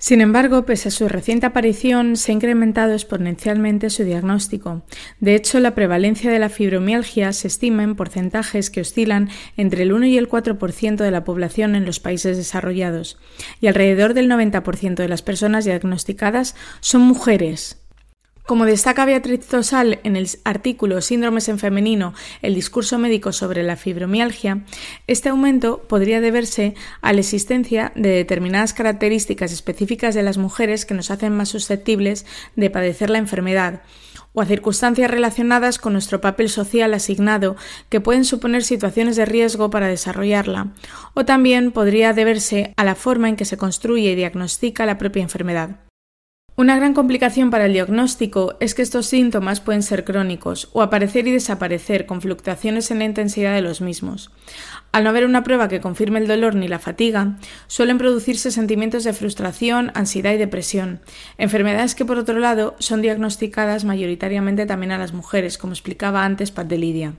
Sin 0.06 0.20
embargo, 0.20 0.64
pese 0.64 0.86
a 0.86 0.92
su 0.92 1.08
reciente 1.08 1.46
aparición, 1.46 2.14
se 2.14 2.30
ha 2.30 2.34
incrementado 2.36 2.92
exponencialmente 2.92 3.90
su 3.90 4.04
diagnóstico. 4.04 4.84
De 5.18 5.34
hecho, 5.34 5.58
la 5.58 5.74
prevalencia 5.74 6.30
de 6.30 6.38
la 6.38 6.48
fibromialgia 6.48 7.32
se 7.32 7.48
estima 7.48 7.82
en 7.82 7.96
porcentajes 7.96 8.70
que 8.70 8.82
oscilan 8.82 9.30
entre 9.56 9.82
el 9.82 9.92
1 9.92 10.06
y 10.06 10.16
el 10.16 10.28
4% 10.28 10.94
de 10.94 11.10
la 11.10 11.24
población 11.24 11.74
en 11.74 11.84
los 11.84 11.98
países 11.98 12.36
desarrollados, 12.36 13.18
y 13.60 13.66
alrededor 13.66 14.14
del 14.14 14.30
90% 14.30 14.94
de 14.94 15.08
las 15.08 15.22
personas 15.22 15.64
diagnosticadas 15.64 16.54
son 16.78 17.02
mujeres. 17.02 17.84
Como 18.46 18.64
destaca 18.64 19.04
Beatriz 19.04 19.44
Tosal 19.44 19.98
en 20.04 20.14
el 20.14 20.28
artículo 20.44 21.00
Síndromes 21.00 21.48
en 21.48 21.58
femenino, 21.58 22.14
el 22.42 22.54
discurso 22.54 22.96
médico 22.96 23.32
sobre 23.32 23.64
la 23.64 23.74
fibromialgia, 23.74 24.62
este 25.08 25.30
aumento 25.30 25.82
podría 25.88 26.20
deberse 26.20 26.74
a 27.02 27.12
la 27.12 27.18
existencia 27.18 27.90
de 27.96 28.10
determinadas 28.10 28.72
características 28.72 29.50
específicas 29.50 30.14
de 30.14 30.22
las 30.22 30.38
mujeres 30.38 30.86
que 30.86 30.94
nos 30.94 31.10
hacen 31.10 31.36
más 31.36 31.48
susceptibles 31.48 32.24
de 32.54 32.70
padecer 32.70 33.10
la 33.10 33.18
enfermedad, 33.18 33.82
o 34.32 34.40
a 34.40 34.46
circunstancias 34.46 35.10
relacionadas 35.10 35.80
con 35.80 35.94
nuestro 35.94 36.20
papel 36.20 36.48
social 36.48 36.94
asignado 36.94 37.56
que 37.88 38.00
pueden 38.00 38.24
suponer 38.24 38.62
situaciones 38.62 39.16
de 39.16 39.24
riesgo 39.24 39.70
para 39.70 39.88
desarrollarla, 39.88 40.68
o 41.14 41.24
también 41.24 41.72
podría 41.72 42.12
deberse 42.12 42.74
a 42.76 42.84
la 42.84 42.94
forma 42.94 43.28
en 43.28 43.34
que 43.34 43.44
se 43.44 43.56
construye 43.56 44.12
y 44.12 44.14
diagnostica 44.14 44.86
la 44.86 44.98
propia 44.98 45.24
enfermedad. 45.24 45.85
Una 46.58 46.74
gran 46.74 46.94
complicación 46.94 47.50
para 47.50 47.66
el 47.66 47.74
diagnóstico 47.74 48.54
es 48.60 48.74
que 48.74 48.80
estos 48.80 49.04
síntomas 49.04 49.60
pueden 49.60 49.82
ser 49.82 50.04
crónicos 50.04 50.70
o 50.72 50.80
aparecer 50.80 51.28
y 51.28 51.30
desaparecer 51.30 52.06
con 52.06 52.22
fluctuaciones 52.22 52.90
en 52.90 52.98
la 52.98 53.04
intensidad 53.04 53.54
de 53.54 53.60
los 53.60 53.82
mismos. 53.82 54.30
Al 54.90 55.04
no 55.04 55.10
haber 55.10 55.26
una 55.26 55.42
prueba 55.42 55.68
que 55.68 55.82
confirme 55.82 56.18
el 56.18 56.26
dolor 56.26 56.54
ni 56.54 56.66
la 56.66 56.78
fatiga, 56.78 57.36
suelen 57.66 57.98
producirse 57.98 58.50
sentimientos 58.50 59.04
de 59.04 59.12
frustración, 59.12 59.92
ansiedad 59.92 60.32
y 60.32 60.38
depresión, 60.38 61.00
enfermedades 61.36 61.94
que 61.94 62.06
por 62.06 62.16
otro 62.16 62.38
lado 62.38 62.74
son 62.78 63.02
diagnosticadas 63.02 63.84
mayoritariamente 63.84 64.64
también 64.64 64.92
a 64.92 64.98
las 64.98 65.12
mujeres, 65.12 65.58
como 65.58 65.74
explicaba 65.74 66.24
antes 66.24 66.52
Pat 66.52 66.68
de 66.68 66.78
Lidia. 66.78 67.12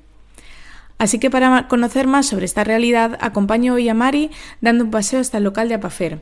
Así 0.97 1.19
que 1.19 1.29
para 1.29 1.67
conocer 1.67 2.07
más 2.07 2.25
sobre 2.25 2.45
esta 2.45 2.63
realidad, 2.63 3.19
acompaño 3.21 3.75
hoy 3.75 3.87
a 3.87 3.93
Mari 3.93 4.31
dando 4.61 4.83
un 4.83 4.89
paseo 4.89 5.19
hasta 5.19 5.37
el 5.37 5.43
local 5.43 5.69
de 5.69 5.75
Apafer. 5.75 6.21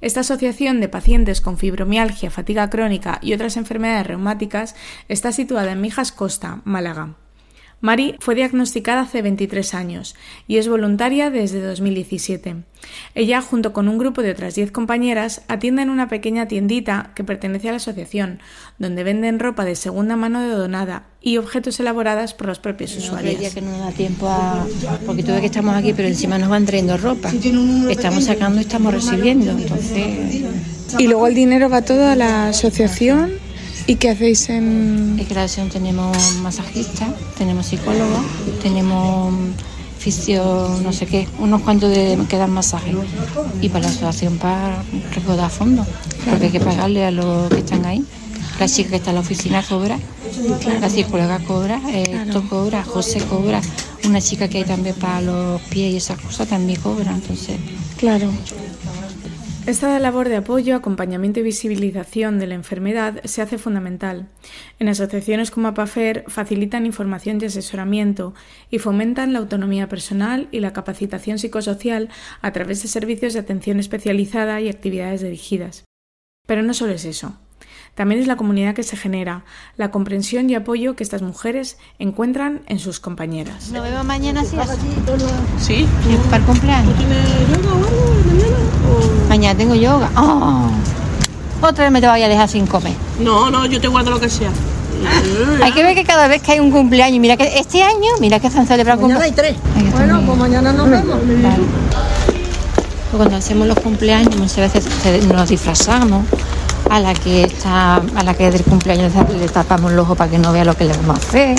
Esta 0.00 0.20
asociación 0.20 0.80
de 0.80 0.88
pacientes 0.88 1.40
con 1.40 1.58
fibromialgia, 1.58 2.30
fatiga 2.30 2.70
crónica 2.70 3.18
y 3.22 3.32
otras 3.32 3.56
enfermedades 3.56 4.06
reumáticas 4.06 4.74
está 5.08 5.32
situada 5.32 5.72
en 5.72 5.80
Mijas 5.80 6.12
Costa, 6.12 6.60
Málaga. 6.64 7.23
Mari 7.84 8.14
fue 8.18 8.34
diagnosticada 8.34 9.02
hace 9.02 9.20
23 9.20 9.74
años 9.74 10.14
y 10.48 10.56
es 10.56 10.68
voluntaria 10.68 11.28
desde 11.28 11.60
2017. 11.60 12.56
Ella, 13.14 13.42
junto 13.42 13.74
con 13.74 13.88
un 13.88 13.98
grupo 13.98 14.22
de 14.22 14.30
otras 14.30 14.54
10 14.54 14.72
compañeras, 14.72 15.42
atiende 15.48 15.82
en 15.82 15.90
una 15.90 16.08
pequeña 16.08 16.48
tiendita 16.48 17.10
que 17.14 17.24
pertenece 17.24 17.68
a 17.68 17.72
la 17.72 17.76
asociación, 17.76 18.40
donde 18.78 19.04
venden 19.04 19.38
ropa 19.38 19.66
de 19.66 19.76
segunda 19.76 20.16
mano 20.16 20.40
de 20.40 20.48
donada 20.48 21.08
y 21.20 21.36
objetos 21.36 21.78
elaboradas 21.78 22.32
por 22.32 22.46
los 22.46 22.58
propios 22.58 22.92
no 22.92 23.00
usuarios. 23.02 23.52
que 23.52 23.60
no 23.60 23.72
nos 23.72 23.80
da 23.80 23.92
tiempo 23.92 24.28
a... 24.28 24.66
Porque 25.04 25.22
tú 25.22 25.32
ves 25.32 25.40
que 25.40 25.46
estamos 25.46 25.74
aquí, 25.76 25.92
pero 25.92 26.08
encima 26.08 26.38
nos 26.38 26.48
van 26.48 26.64
trayendo 26.64 26.96
ropa. 26.96 27.30
Estamos 27.90 28.24
sacando 28.24 28.60
y 28.60 28.62
estamos 28.62 28.94
recibiendo, 28.94 29.50
entonces... 29.50 30.42
Y 30.98 31.06
luego 31.06 31.26
el 31.26 31.34
dinero 31.34 31.68
va 31.68 31.82
todo 31.82 32.06
a 32.06 32.16
la 32.16 32.48
asociación. 32.48 33.43
¿Y 33.86 33.96
qué 33.96 34.10
hacéis 34.10 34.48
en...? 34.48 35.18
En 35.18 35.34
la 35.34 35.44
asociación 35.44 35.68
tenemos 35.68 36.16
masajistas, 36.42 37.10
tenemos 37.36 37.66
psicólogos, 37.66 38.24
tenemos 38.62 39.34
fisio, 39.98 40.78
no 40.82 40.92
sé 40.92 41.06
qué, 41.06 41.26
unos 41.38 41.62
cuantos 41.62 41.90
de 41.90 42.18
que 42.28 42.36
dan 42.36 42.50
masaje. 42.50 42.94
Y 43.60 43.68
para 43.68 43.84
la 43.84 43.90
asociación 43.90 44.38
para 44.38 44.82
recaudar 45.14 45.50
fondos, 45.50 45.86
porque 46.28 46.46
hay 46.46 46.50
que 46.50 46.60
pagarle 46.60 47.04
a 47.04 47.10
los 47.10 47.48
que 47.50 47.58
están 47.58 47.84
ahí. 47.84 48.04
La 48.58 48.68
chica 48.68 48.90
que 48.90 48.96
está 48.96 49.10
en 49.10 49.16
la 49.16 49.20
oficina 49.22 49.62
cobra, 49.62 49.98
la 50.80 50.88
psicóloga 50.88 51.40
cobra, 51.40 51.80
esto 51.92 52.48
cobra, 52.48 52.84
José 52.84 53.20
cobra, 53.20 53.60
una 54.04 54.20
chica 54.20 54.48
que 54.48 54.58
hay 54.58 54.64
también 54.64 54.94
para 54.94 55.20
los 55.20 55.60
pies 55.62 55.92
y 55.92 55.96
esas 55.96 56.20
cosas 56.20 56.48
también 56.48 56.80
cobra, 56.80 57.12
entonces... 57.12 57.56
Claro. 57.98 58.30
Esta 59.66 59.98
labor 59.98 60.28
de 60.28 60.36
apoyo, 60.36 60.76
acompañamiento 60.76 61.40
y 61.40 61.42
visibilización 61.42 62.38
de 62.38 62.46
la 62.46 62.54
enfermedad 62.54 63.22
se 63.24 63.40
hace 63.40 63.56
fundamental. 63.56 64.28
En 64.78 64.90
asociaciones 64.90 65.50
como 65.50 65.68
APAFER 65.68 66.24
facilitan 66.28 66.84
información 66.84 67.38
y 67.40 67.46
asesoramiento 67.46 68.34
y 68.70 68.78
fomentan 68.78 69.32
la 69.32 69.38
autonomía 69.38 69.88
personal 69.88 70.48
y 70.50 70.60
la 70.60 70.74
capacitación 70.74 71.38
psicosocial 71.38 72.10
a 72.42 72.52
través 72.52 72.82
de 72.82 72.88
servicios 72.88 73.32
de 73.32 73.38
atención 73.38 73.80
especializada 73.80 74.60
y 74.60 74.68
actividades 74.68 75.22
dirigidas. 75.22 75.84
Pero 76.46 76.62
no 76.62 76.74
solo 76.74 76.92
es 76.92 77.06
eso. 77.06 77.38
También 77.94 78.20
es 78.20 78.26
la 78.26 78.34
comunidad 78.36 78.74
que 78.74 78.82
se 78.82 78.96
genera, 78.96 79.44
la 79.76 79.90
comprensión 79.92 80.50
y 80.50 80.54
apoyo 80.56 80.96
que 80.96 81.04
estas 81.04 81.22
mujeres 81.22 81.78
encuentran 82.00 82.62
en 82.66 82.80
sus 82.80 82.98
compañeras. 82.98 83.70
Nos 83.70 83.84
vemos 83.84 84.04
mañana, 84.04 84.42
sí. 84.44 84.56
Sí. 85.60 85.86
Para 86.24 86.38
el 86.38 86.42
cumpleaños. 86.44 86.94
¿Tienes 86.96 87.18
yoga 87.48 87.72
o 87.72 87.76
algo 87.76 88.14
mañana? 88.26 89.28
Mañana 89.28 89.58
tengo 89.58 89.74
yoga. 89.76 90.10
Oh. 90.16 90.70
Otra 91.62 91.84
vez 91.84 91.92
me 91.92 92.00
te 92.00 92.06
vaya 92.08 92.26
a 92.26 92.28
dejar 92.28 92.48
sin 92.48 92.66
comer. 92.66 92.94
No, 93.20 93.48
no, 93.50 93.64
yo 93.66 93.80
te 93.80 93.86
guardo 93.88 94.10
lo 94.10 94.20
que 94.20 94.28
sea. 94.28 94.50
Hay 95.62 95.72
que 95.72 95.82
ver 95.82 95.94
que 95.94 96.04
cada 96.04 96.26
vez 96.28 96.42
que 96.42 96.52
hay 96.52 96.60
un 96.60 96.70
cumpleaños, 96.70 97.20
mira 97.20 97.36
que 97.36 97.58
este 97.58 97.82
año, 97.82 98.08
mira 98.20 98.40
que 98.40 98.50
se 98.50 98.58
han 98.58 98.66
celebrado 98.66 99.02
Mañana 99.02 99.24
hay 99.24 99.30
cumpleaños. 99.30 99.60
tres. 99.74 99.92
Bueno, 99.92 100.20
pues 100.26 100.38
mañana 100.38 100.72
nos 100.72 100.90
vemos. 100.90 101.18
Cuando 103.16 103.36
hacemos 103.36 103.68
los 103.68 103.78
cumpleaños 103.78 104.36
muchas 104.36 104.72
veces 104.72 105.26
nos 105.32 105.48
disfrazamos. 105.48 106.24
A 106.94 107.00
la 107.00 107.12
que 107.12 107.42
está, 107.42 107.96
a 107.96 108.22
la 108.22 108.34
que 108.34 108.46
es 108.46 108.52
del 108.52 108.62
cumpleaños 108.62 109.12
le 109.36 109.48
tapamos 109.48 109.90
el 109.90 109.98
ojo 109.98 110.14
para 110.14 110.30
que 110.30 110.38
no 110.38 110.52
vea 110.52 110.64
lo 110.64 110.76
que 110.76 110.84
le 110.84 110.96
vamos 110.96 111.18
a 111.18 111.20
hacer. 111.28 111.56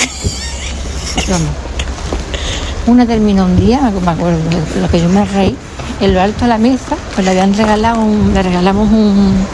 Una 2.88 3.06
terminó 3.06 3.44
un 3.44 3.58
día, 3.58 3.82
me 3.82 4.12
acuerdo, 4.12 4.40
lo 4.80 4.88
que 4.88 5.02
yo 5.02 5.10
me 5.10 5.26
reí, 5.26 5.58
en 6.00 6.14
lo 6.14 6.22
alto 6.22 6.46
de 6.46 6.48
la 6.48 6.58
mesa, 6.58 6.96
pues 7.14 7.26
le 7.26 7.32
habían 7.32 7.54
regalado 7.54 8.00
un, 8.00 8.34
le 8.34 8.44
regalamos 8.44 8.90
un 8.90 9.46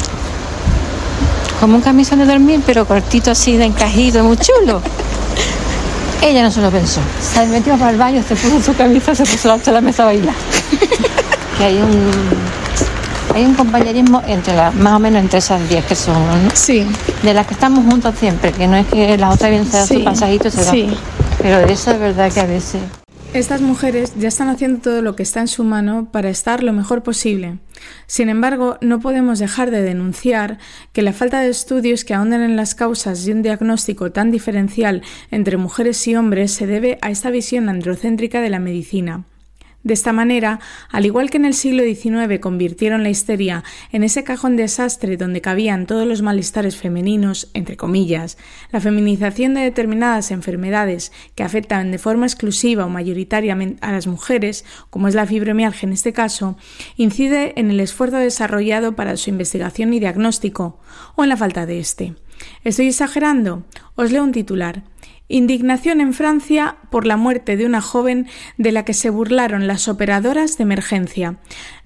como 1.60 1.78
un 1.78 1.82
camisón 1.82 2.20
de 2.20 2.26
dormir, 2.28 2.62
pero 2.64 2.86
cortito 2.86 3.32
así 3.32 3.58
de 3.58 3.66
encajito, 3.66 4.24
muy 4.24 4.38
chulo. 4.38 4.84
Ella 6.22 6.44
no 6.44 6.52
se 6.52 6.62
lo 6.62 6.70
pensó. 6.70 7.02
Se 7.20 7.44
metió 7.48 7.76
para 7.80 7.90
el 7.90 7.98
baño, 7.98 8.24
se 8.28 8.36
puso 8.36 8.62
su 8.62 8.76
camisa, 8.76 9.16
se 9.16 9.24
puso 9.26 9.52
alto 9.52 9.72
de 9.72 9.72
la 9.72 9.82
mesa 9.82 10.04
a 10.04 10.06
bailar. 10.06 10.36
que 11.58 11.64
hay 11.64 11.78
un 11.78 12.51
hay 13.34 13.46
un 13.46 13.54
compañerismo 13.54 14.22
entre 14.28 14.56
las, 14.56 14.74
más 14.76 14.94
o 14.94 15.00
menos 15.00 15.22
entre 15.22 15.40
esas 15.40 15.68
10 15.70 15.86
que 15.86 15.96
somos, 15.96 16.38
¿no? 16.44 16.50
Sí, 16.54 16.86
De 17.24 17.34
las 17.34 17.48
que 17.48 17.54
estamos 17.54 17.86
juntas 17.90 18.18
siempre, 18.18 18.52
que 18.52 18.68
no 18.68 18.76
es 18.76 18.88
que 18.88 19.18
la 19.18 19.30
otra 19.30 19.50
bien 19.50 19.66
se 19.66 19.78
da 19.78 19.86
Sí, 19.86 19.96
su 19.96 20.04
pasajito 20.04 20.48
y 20.48 20.52
se 20.52 20.64
va. 20.64 20.72
sí. 20.72 20.90
Pero 21.42 21.60
de 21.66 21.74
eso 21.74 21.92
es 21.92 22.00
verdad 22.00 22.32
que 22.32 22.40
a 22.40 22.46
veces. 22.46 22.82
Estas 23.34 23.62
mujeres 23.62 24.12
ya 24.20 24.28
están 24.28 24.50
haciendo 24.50 24.82
todo 24.82 25.02
lo 25.02 25.16
que 25.16 25.24
está 25.24 25.40
en 25.40 25.48
su 25.48 25.64
mano 25.64 26.10
para 26.12 26.30
estar 26.30 26.62
lo 26.64 26.74
mejor 26.74 27.02
posible. 27.02 27.60
Sin 28.06 28.28
embargo, 28.28 28.78
no 28.82 29.00
podemos 29.00 29.40
dejar 29.40 29.72
de 29.72 29.82
denunciar 29.82 30.58
que 30.92 31.02
la 31.02 31.14
falta 31.14 31.40
de 31.40 31.50
estudios 31.50 32.04
que 32.04 32.14
ahonden 32.14 32.42
en 32.42 32.58
las 32.58 32.76
causas 32.76 33.24
de 33.26 33.32
un 33.32 33.42
diagnóstico 33.42 34.12
tan 34.12 34.32
diferencial 34.32 35.02
entre 35.32 35.56
mujeres 35.56 36.06
y 36.08 36.16
hombres 36.18 36.52
se 36.52 36.68
debe 36.68 37.00
a 37.02 37.10
esta 37.10 37.30
visión 37.32 37.70
androcéntrica 37.70 38.42
de 38.42 38.50
la 38.50 38.60
medicina. 38.60 39.24
De 39.84 39.96
esta 39.96 40.14
manera, 40.14 40.60
al 40.90 41.08
igual 41.08 41.32
que 41.32 41.38
en 41.38 41.46
el 41.46 41.56
siglo 41.56 41.84
XIX 41.84 42.40
convirtieron 42.40 43.02
la 43.02 43.10
histeria 43.10 43.64
en 43.92 44.04
ese 44.04 44.24
cajón 44.24 44.56
desastre 44.56 45.18
donde 45.18 45.42
cabían 45.42 45.88
todos 45.88 46.06
los 46.06 46.22
malestares 46.22 46.76
femeninos, 46.76 47.50
entre 47.56 47.78
comillas, 47.78 48.38
la 48.72 48.80
feminización 48.80 49.56
de 49.56 49.62
determinadas 49.62 50.30
enfermedades 50.30 51.12
que 51.34 51.44
afectan 51.44 51.92
de 51.92 51.98
forma 51.98 52.28
exclusiva 52.28 52.86
o 52.86 52.90
mayoritariamente 52.90 53.80
a 53.82 53.92
las 53.92 54.06
mujeres, 54.06 54.66
como 54.92 55.08
es 55.08 55.16
la 55.16 55.26
fibromialgia 55.26 55.88
en 55.88 55.94
este 55.94 56.14
caso, 56.14 56.58
incide 56.96 57.54
en 57.60 57.72
el 57.72 57.80
esfuerzo 57.80 58.18
desarrollado 58.18 58.96
para 58.96 59.18
su 59.18 59.32
investigación 59.32 59.94
y 59.94 60.00
diagnóstico, 60.00 60.80
o 61.16 61.24
en 61.24 61.30
la 61.30 61.38
falta 61.38 61.66
de 61.66 61.80
este. 61.80 62.16
¿Estoy 62.64 62.88
exagerando? 62.88 63.64
Os 63.96 64.12
leo 64.12 64.24
un 64.24 64.32
titular. 64.32 64.84
Indignación 65.32 66.02
en 66.02 66.14
Francia 66.14 66.76
por 66.90 67.08
la 67.08 67.16
muerte 67.16 67.56
de 67.56 67.66
una 67.66 67.80
joven 67.80 68.28
de 68.58 68.74
la 68.74 68.84
que 68.84 68.94
se 68.94 69.10
burlaron 69.10 69.66
las 69.66 69.88
operadoras 69.88 70.58
de 70.58 70.64
emergencia. 70.64 71.38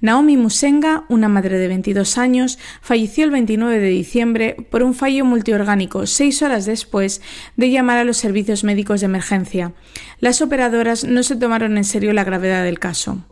Naomi 0.01 0.35
Musenga, 0.35 1.03
una 1.09 1.29
madre 1.29 1.59
de 1.59 1.67
22 1.67 2.17
años, 2.17 2.57
falleció 2.81 3.23
el 3.23 3.29
29 3.29 3.79
de 3.79 3.89
diciembre 3.89 4.55
por 4.71 4.81
un 4.81 4.95
fallo 4.95 5.25
multiorgánico 5.25 6.07
seis 6.07 6.41
horas 6.41 6.65
después 6.65 7.21
de 7.55 7.69
llamar 7.69 7.99
a 7.99 8.03
los 8.03 8.17
servicios 8.17 8.63
médicos 8.63 9.01
de 9.01 9.05
emergencia. 9.05 9.73
Las 10.19 10.41
operadoras 10.41 11.03
no 11.03 11.21
se 11.21 11.35
tomaron 11.35 11.77
en 11.77 11.83
serio 11.83 12.13
la 12.13 12.23
gravedad 12.23 12.63
del 12.63 12.79
caso. 12.79 13.23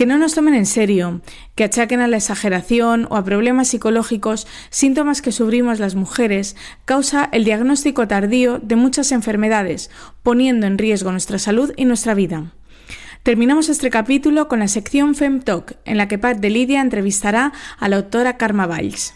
Que 0.00 0.06
no 0.06 0.16
nos 0.16 0.32
tomen 0.32 0.54
en 0.54 0.64
serio, 0.64 1.20
que 1.54 1.64
achaquen 1.64 2.00
a 2.00 2.08
la 2.08 2.16
exageración 2.16 3.06
o 3.10 3.16
a 3.16 3.22
problemas 3.22 3.68
psicológicos 3.68 4.46
síntomas 4.70 5.20
que 5.20 5.30
sufrimos 5.30 5.78
las 5.78 5.94
mujeres, 5.94 6.56
causa 6.86 7.28
el 7.32 7.44
diagnóstico 7.44 8.08
tardío 8.08 8.58
de 8.60 8.76
muchas 8.76 9.12
enfermedades, 9.12 9.90
poniendo 10.22 10.66
en 10.66 10.78
riesgo 10.78 11.12
nuestra 11.12 11.38
salud 11.38 11.74
y 11.76 11.84
nuestra 11.84 12.14
vida. 12.14 12.54
Terminamos 13.24 13.68
este 13.68 13.90
capítulo 13.90 14.48
con 14.48 14.60
la 14.60 14.68
sección 14.68 15.14
FemTalk, 15.14 15.76
en 15.84 15.98
la 15.98 16.08
que 16.08 16.16
Pat 16.16 16.38
de 16.38 16.48
Lidia 16.48 16.80
entrevistará 16.80 17.52
a 17.78 17.88
la 17.90 17.96
autora 17.96 18.38
Karma 18.38 18.66
Valls. 18.66 19.12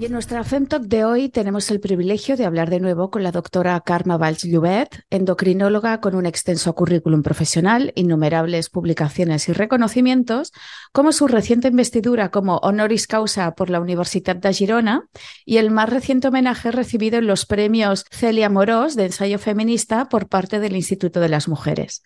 Y 0.00 0.04
en 0.04 0.12
nuestra 0.12 0.44
FemTalk 0.44 0.84
de 0.84 1.04
hoy 1.04 1.28
tenemos 1.28 1.72
el 1.72 1.80
privilegio 1.80 2.36
de 2.36 2.44
hablar 2.44 2.70
de 2.70 2.78
nuevo 2.78 3.10
con 3.10 3.24
la 3.24 3.32
doctora 3.32 3.80
Karma 3.80 4.16
Valls 4.16 4.44
Llobet, 4.44 5.02
endocrinóloga 5.10 6.00
con 6.00 6.14
un 6.14 6.24
extenso 6.24 6.72
currículum 6.76 7.24
profesional, 7.24 7.92
innumerables 7.96 8.70
publicaciones 8.70 9.48
y 9.48 9.52
reconocimientos, 9.52 10.52
como 10.92 11.10
su 11.10 11.26
reciente 11.26 11.66
investidura 11.66 12.30
como 12.30 12.58
honoris 12.58 13.08
causa 13.08 13.56
por 13.56 13.70
la 13.70 13.80
Universidad 13.80 14.36
de 14.36 14.52
Girona 14.52 15.02
y 15.44 15.56
el 15.56 15.72
más 15.72 15.88
reciente 15.88 16.28
homenaje 16.28 16.70
recibido 16.70 17.18
en 17.18 17.26
los 17.26 17.44
premios 17.44 18.04
Celia 18.12 18.48
Morós 18.48 18.94
de 18.94 19.06
ensayo 19.06 19.40
feminista 19.40 20.08
por 20.08 20.28
parte 20.28 20.60
del 20.60 20.76
Instituto 20.76 21.18
de 21.18 21.28
las 21.28 21.48
Mujeres. 21.48 22.04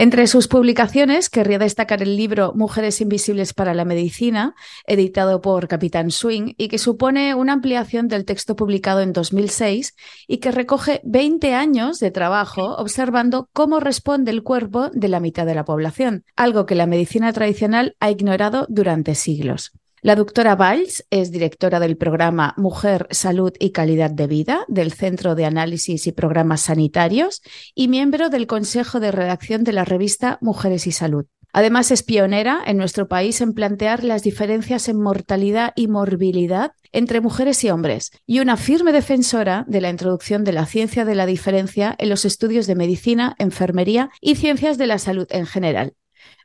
Entre 0.00 0.26
sus 0.28 0.48
publicaciones, 0.48 1.28
querría 1.28 1.58
destacar 1.58 2.00
el 2.00 2.16
libro 2.16 2.54
Mujeres 2.54 3.02
Invisibles 3.02 3.52
para 3.52 3.74
la 3.74 3.84
Medicina, 3.84 4.54
editado 4.86 5.42
por 5.42 5.68
Capitán 5.68 6.10
Swing, 6.10 6.54
y 6.56 6.68
que 6.68 6.78
supone 6.78 7.34
una 7.34 7.52
ampliación 7.52 8.08
del 8.08 8.24
texto 8.24 8.56
publicado 8.56 9.02
en 9.02 9.12
2006 9.12 9.94
y 10.26 10.38
que 10.38 10.52
recoge 10.52 11.02
20 11.04 11.52
años 11.52 11.98
de 11.98 12.10
trabajo 12.10 12.76
observando 12.78 13.50
cómo 13.52 13.78
responde 13.78 14.30
el 14.30 14.42
cuerpo 14.42 14.88
de 14.88 15.08
la 15.08 15.20
mitad 15.20 15.44
de 15.44 15.54
la 15.54 15.66
población, 15.66 16.24
algo 16.34 16.64
que 16.64 16.76
la 16.76 16.86
medicina 16.86 17.30
tradicional 17.34 17.94
ha 18.00 18.10
ignorado 18.10 18.64
durante 18.70 19.14
siglos. 19.14 19.72
La 20.02 20.16
doctora 20.16 20.56
Valls 20.56 21.04
es 21.10 21.30
directora 21.30 21.78
del 21.78 21.98
programa 21.98 22.54
Mujer, 22.56 23.06
Salud 23.10 23.52
y 23.58 23.70
Calidad 23.70 24.10
de 24.10 24.26
Vida 24.26 24.64
del 24.66 24.94
Centro 24.94 25.34
de 25.34 25.44
Análisis 25.44 26.06
y 26.06 26.12
Programas 26.12 26.62
Sanitarios 26.62 27.42
y 27.74 27.88
miembro 27.88 28.30
del 28.30 28.46
Consejo 28.46 28.98
de 28.98 29.12
Redacción 29.12 29.62
de 29.62 29.74
la 29.74 29.84
revista 29.84 30.38
Mujeres 30.40 30.86
y 30.86 30.92
Salud. 30.92 31.26
Además, 31.52 31.90
es 31.90 32.02
pionera 32.02 32.62
en 32.64 32.78
nuestro 32.78 33.08
país 33.08 33.42
en 33.42 33.52
plantear 33.52 34.02
las 34.02 34.22
diferencias 34.22 34.88
en 34.88 35.02
mortalidad 35.02 35.74
y 35.76 35.86
morbilidad 35.86 36.72
entre 36.92 37.20
mujeres 37.20 37.62
y 37.64 37.68
hombres 37.68 38.10
y 38.24 38.40
una 38.40 38.56
firme 38.56 38.92
defensora 38.92 39.66
de 39.68 39.82
la 39.82 39.90
introducción 39.90 40.44
de 40.44 40.52
la 40.52 40.64
ciencia 40.64 41.04
de 41.04 41.14
la 41.14 41.26
diferencia 41.26 41.94
en 41.98 42.08
los 42.08 42.24
estudios 42.24 42.66
de 42.66 42.74
medicina, 42.74 43.36
enfermería 43.38 44.08
y 44.22 44.36
ciencias 44.36 44.78
de 44.78 44.86
la 44.86 44.98
salud 44.98 45.26
en 45.28 45.44
general. 45.44 45.92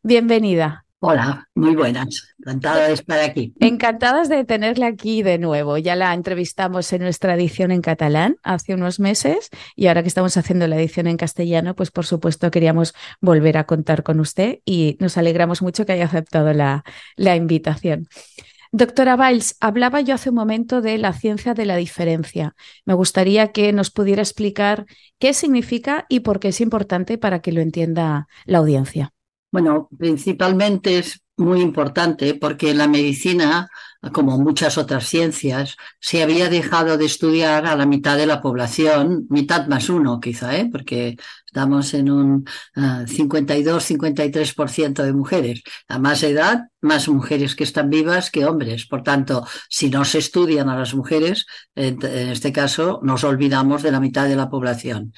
Bienvenida. 0.04 0.85
Hola, 1.00 1.50
muy 1.54 1.76
buenas. 1.76 2.36
Encantada 2.40 2.88
de 2.88 2.94
estar 2.94 3.20
aquí. 3.20 3.54
Encantadas 3.60 4.30
de 4.30 4.44
tenerla 4.46 4.88
aquí 4.88 5.24
de 5.24 5.38
nuevo. 5.38 5.78
Ya 5.78 5.96
la 5.96 6.14
entrevistamos 6.14 6.92
en 6.94 7.02
nuestra 7.04 7.36
edición 7.36 7.72
en 7.72 7.82
catalán 7.82 8.38
hace 8.44 8.74
unos 8.74 9.00
meses 9.00 9.50
y 9.76 9.88
ahora 9.88 10.02
que 10.02 10.08
estamos 10.08 10.36
haciendo 10.38 10.68
la 10.68 10.78
edición 10.78 11.08
en 11.08 11.18
castellano, 11.18 11.76
pues 11.76 11.92
por 11.92 12.06
supuesto 12.06 12.50
queríamos 12.50 12.96
volver 13.22 13.58
a 13.58 13.66
contar 13.66 14.04
con 14.04 14.20
usted 14.20 14.60
y 14.66 14.98
nos 15.00 15.18
alegramos 15.18 15.62
mucho 15.62 15.86
que 15.86 15.92
haya 15.94 16.06
aceptado 16.06 16.54
la, 16.54 16.84
la 17.18 17.36
invitación. 17.36 18.08
Doctora 18.72 19.16
Valls, 19.16 19.58
hablaba 19.60 20.02
yo 20.02 20.16
hace 20.16 20.30
un 20.30 20.36
momento 20.36 20.82
de 20.82 20.98
la 20.98 21.14
ciencia 21.14 21.54
de 21.54 21.66
la 21.66 21.76
diferencia. 21.76 22.56
Me 22.84 22.94
gustaría 22.94 23.52
que 23.52 23.72
nos 23.74 23.92
pudiera 23.92 24.22
explicar 24.22 24.86
qué 25.20 25.34
significa 25.34 26.06
y 26.10 26.22
por 26.22 26.40
qué 26.40 26.50
es 26.50 26.62
importante 26.62 27.18
para 27.18 27.40
que 27.42 27.52
lo 27.52 27.62
entienda 27.62 28.28
la 28.46 28.58
audiencia. 28.58 29.15
Bueno, 29.56 29.88
principalmente 29.98 30.98
es 30.98 31.24
muy 31.38 31.62
importante 31.62 32.34
porque 32.34 32.74
la 32.74 32.90
medicina, 32.90 33.70
como 34.12 34.38
muchas 34.38 34.78
otras 34.78 35.06
ciencias, 35.08 35.78
se 35.98 36.22
había 36.22 36.50
dejado 36.50 36.98
de 36.98 37.06
estudiar 37.06 37.66
a 37.66 37.78
la 37.78 37.86
mitad 37.86 38.18
de 38.18 38.26
la 38.26 38.42
población, 38.42 39.28
mitad 39.30 39.68
más 39.68 39.88
uno 39.88 40.20
quizá, 40.20 40.58
¿eh? 40.58 40.68
porque 40.70 41.16
estamos 41.56 41.94
en 41.94 42.12
un 42.12 42.44
52-53% 42.76 45.00
ah, 45.00 45.04
de 45.04 45.14
mujeres. 45.14 45.64
A 45.88 46.00
más 46.00 46.22
edad, 46.22 46.66
más 46.82 47.08
mujeres 47.08 47.56
que 47.56 47.64
están 47.64 47.90
vivas 47.90 48.30
que 48.30 48.46
hombres. 48.46 48.86
Por 48.86 49.04
tanto, 49.04 49.48
si 49.70 49.90
no 49.90 50.04
se 50.04 50.18
estudian 50.18 50.68
a 50.68 50.78
las 50.78 50.94
mujeres, 50.94 51.46
en, 51.74 51.98
este 52.04 52.52
caso 52.52 53.00
nos 53.04 53.24
olvidamos 53.24 53.84
de 53.84 53.92
la 53.92 54.02
mitad 54.02 54.28
de 54.28 54.36
la 54.36 54.50
población. 54.50 55.14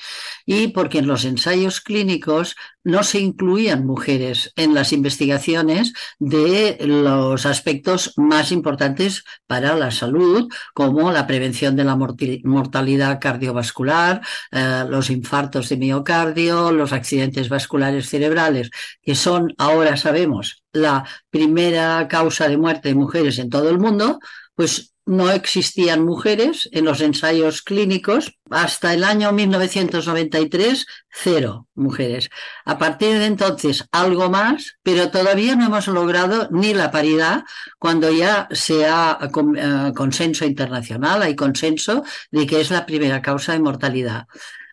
Y 0.45 0.67
porque 0.67 0.99
en 0.99 1.07
los 1.07 1.25
ensayos 1.25 1.81
clínicos 1.81 2.55
no 2.83 3.03
se 3.03 3.19
incluían 3.19 3.85
mujeres 3.85 4.53
en 4.55 4.73
las 4.73 4.93
investigaciones 4.93 5.91
de 6.19 6.77
los 6.81 7.45
aspectos 7.45 8.13
más 8.15 8.53
importantes 8.53 9.25
para 9.45 9.75
la 9.75 9.91
salud, 9.91 10.47
como 10.73 11.11
la 11.11 11.27
prevención 11.27 11.75
de 11.75 11.83
la 11.83 11.97
mortalidad 11.97 13.19
cardiovascular, 13.19 14.21
eh, 14.51 14.85
los 14.87 15.09
infartos 15.09 15.67
de 15.67 15.77
miocardio, 15.77 16.26
los 16.35 16.93
accidentes 16.93 17.49
vasculares 17.49 18.09
cerebrales, 18.09 18.69
que 19.01 19.15
son, 19.15 19.53
ahora 19.57 19.97
sabemos, 19.97 20.63
la 20.71 21.05
primera 21.29 22.07
causa 22.07 22.47
de 22.47 22.57
muerte 22.57 22.89
de 22.89 22.95
mujeres 22.95 23.39
en 23.39 23.49
todo 23.49 23.69
el 23.69 23.79
mundo, 23.79 24.19
pues 24.55 24.93
no 25.07 25.31
existían 25.31 26.03
mujeres 26.03 26.69
en 26.73 26.83
los 26.83 26.99
ensayos 26.99 27.61
clínicos. 27.61 28.37
Hasta 28.51 28.93
el 28.93 29.05
año 29.05 29.31
1993, 29.31 30.85
cero 31.09 31.67
mujeres. 31.75 32.29
A 32.65 32.77
partir 32.77 33.17
de 33.17 33.25
entonces, 33.25 33.85
algo 33.91 34.29
más, 34.29 34.77
pero 34.83 35.09
todavía 35.09 35.55
no 35.55 35.65
hemos 35.65 35.87
logrado 35.87 36.49
ni 36.51 36.73
la 36.73 36.91
paridad 36.91 37.43
cuando 37.79 38.11
ya 38.11 38.49
sea 38.51 39.17
eh, 39.21 39.93
consenso 39.95 40.45
internacional, 40.45 41.23
hay 41.23 41.35
consenso 41.35 42.03
de 42.29 42.45
que 42.45 42.59
es 42.59 42.69
la 42.69 42.85
primera 42.85 43.21
causa 43.21 43.53
de 43.53 43.59
mortalidad. 43.59 44.27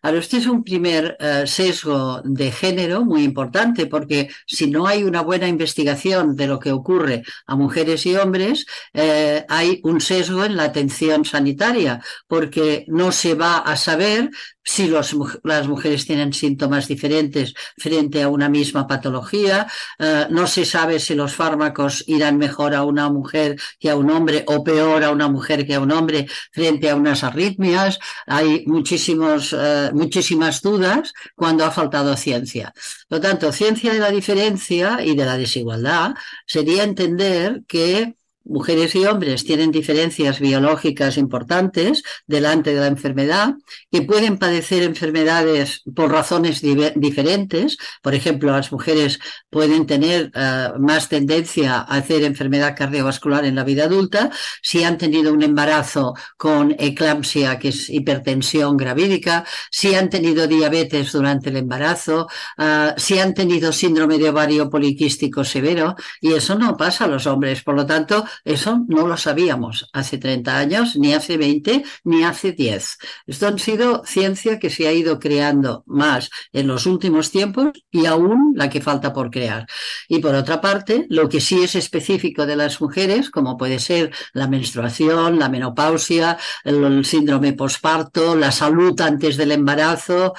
Ahora, 0.05 0.19
este 0.19 0.37
es 0.37 0.47
un 0.47 0.63
primer 0.63 1.17
eh, 1.19 1.45
sesgo 1.47 2.21
de 2.25 2.53
género 2.53 3.07
muy 3.07 3.25
importante 3.25 3.87
porque 3.87 4.29
si 4.47 4.67
no 4.67 4.87
hay 4.87 5.03
una 5.03 5.23
buena 5.23 5.49
investigación 5.49 6.37
de 6.37 6.47
lo 6.47 6.59
que 6.59 6.73
ocurre 6.73 7.23
a 7.47 7.57
mujeres 7.57 8.05
y 8.05 8.15
hombres, 8.15 8.67
eh, 8.93 9.47
hay 9.49 9.81
un 9.83 10.03
sesgo 10.03 10.45
en 10.45 10.57
la 10.57 10.65
atención 10.65 11.25
sanitaria 11.25 12.03
porque 12.29 12.85
no 12.87 13.13
se 13.13 13.35
va 13.35 13.57
a 13.57 13.77
saber 13.77 14.29
si 14.65 14.89
las 14.89 15.69
mujeres 15.69 16.07
tienen 16.07 16.33
síntomas 16.33 16.89
diferentes 16.89 17.55
frente 17.77 18.23
a 18.23 18.29
una 18.29 18.49
misma 18.49 18.87
patología, 18.87 19.67
eh, 19.99 20.27
no 20.31 20.47
se 20.47 20.65
sabe 20.65 20.99
si 20.99 21.15
los 21.15 21.35
fármacos 21.35 22.03
irán 22.07 22.39
mejor 22.39 22.75
a 22.75 22.85
una 22.85 23.11
mujer 23.11 23.57
que 23.79 23.91
a 23.91 23.97
un 23.97 24.11
hombre 24.11 24.45
o 24.47 24.65
peor 24.65 25.05
a 25.05 25.11
una 25.11 25.29
mujer 25.29 25.67
que 25.67 25.75
a 25.75 25.81
un 25.81 25.93
hombre 25.93 26.27
frente 26.51 26.89
a 26.91 26.97
unas 26.97 27.23
arritmias. 27.25 27.99
Hay 28.27 28.65
muchísimos, 28.67 29.55
eh, 29.57 29.91
muchísimas 29.93 30.63
dudas 30.63 31.13
cuando 31.35 31.65
ha 31.65 31.71
faltado 31.71 32.17
ciencia. 32.17 32.73
Por 33.09 33.19
lo 33.19 33.21
tanto, 33.21 33.53
ciencia 33.53 33.93
de 33.93 34.01
la 34.01 34.11
diferencia 34.11 35.05
y 35.05 35.15
de 35.15 35.25
la 35.25 35.37
desigualdad 35.37 36.15
sería 36.47 36.85
entender 36.85 37.63
que 37.69 38.15
mujeres 38.45 38.95
y 38.95 39.07
hombres 39.07 39.45
tienen 39.45 39.71
diferencias 39.71 40.41
biológicas 40.41 41.17
importantes 41.17 42.03
delante 42.27 42.75
de 42.75 42.81
la 42.81 42.87
enfermedad, 42.87 43.55
que 43.91 44.03
pueden 44.03 44.39
padecer 44.39 44.83
enfermedades 44.83 45.83
por 45.95 46.11
razones 46.11 46.61
diferentes. 46.61 47.79
Por 48.03 48.15
ejemplo, 48.15 48.53
las 48.53 48.71
mujeres 48.71 49.19
pueden 49.51 49.87
tener 49.87 50.31
eh, 50.35 50.69
más 50.79 51.09
tendencia 51.09 51.77
a 51.77 51.97
hacer 51.97 52.23
enfermedad 52.23 52.75
cardiovascular 52.77 53.45
en 53.45 53.55
la 53.55 53.65
vida 53.65 53.85
adulta 53.85 54.31
si 54.63 54.85
han 54.85 54.99
tenido 54.99 55.33
un 55.33 55.43
embarazo 55.43 56.15
con 56.37 56.75
eclampsia, 56.79 57.59
que 57.59 57.69
es 57.69 57.89
hipertensión 57.89 58.77
gravídica, 58.77 59.45
si 59.71 59.95
han 59.95 60.11
tenido 60.11 60.47
diabetes 60.47 61.13
durante 61.13 61.51
el 61.51 61.57
embarazo, 61.57 62.29
eh, 62.59 62.93
si 62.97 63.19
han 63.19 63.35
tenido 63.35 63.73
síndrome 63.73 64.19
de 64.19 64.31
ovario 64.31 64.69
poliquístico 64.69 65.45
severo, 65.45 65.95
y 66.21 66.33
eso 66.33 66.55
no 66.55 66.77
pasa 66.77 67.05
a 67.05 67.09
los 67.09 67.27
hombres. 67.27 67.63
Por 67.63 67.75
lo 67.75 67.87
tanto, 67.87 68.25
eso 68.45 68.85
no 68.89 69.07
lo 69.07 69.17
sabíamos 69.17 69.89
hace 69.93 70.19
30 70.19 70.59
años, 70.59 70.97
ni 70.97 71.15
hace 71.15 71.37
20, 71.37 71.85
ni 72.05 72.25
hace 72.25 72.53
10. 72.53 72.99
Esto 73.27 73.49
ha 73.49 73.59
sido 73.59 74.05
ciencia 74.05 74.59
que 74.59 74.71
se 74.71 74.89
ha 74.89 74.93
ido 74.93 75.19
creando 75.19 75.83
más 75.87 76.31
en 76.53 76.67
los 76.67 76.87
últimos 76.87 77.31
tiempos 77.31 77.73
y 77.91 78.07
aún 78.07 78.53
la 78.57 78.71
que 78.71 78.81
falta 78.81 79.13
por 79.13 79.31
crear. 79.31 79.67
Y 80.09 80.19
por 80.19 80.35
otra 80.35 80.61
parte, 80.61 81.07
lo 81.09 81.29
que 81.29 81.41
sí 81.41 81.63
es 81.63 81.75
específico 81.75 82.47
de 82.47 82.57
las 82.57 82.81
mujeres, 82.81 83.31
como 83.31 83.57
puede 83.57 83.79
ser 83.79 84.13
la 84.33 84.49
menstruación, 84.49 85.39
la 85.39 85.49
menopausia, 85.49 86.39
el, 86.65 87.05
síndrome 87.05 87.53
posparto, 87.53 88.37
la 88.37 88.53
salud 88.53 88.99
antes 89.01 89.37
del 89.37 89.53
embarazo, 89.53 90.35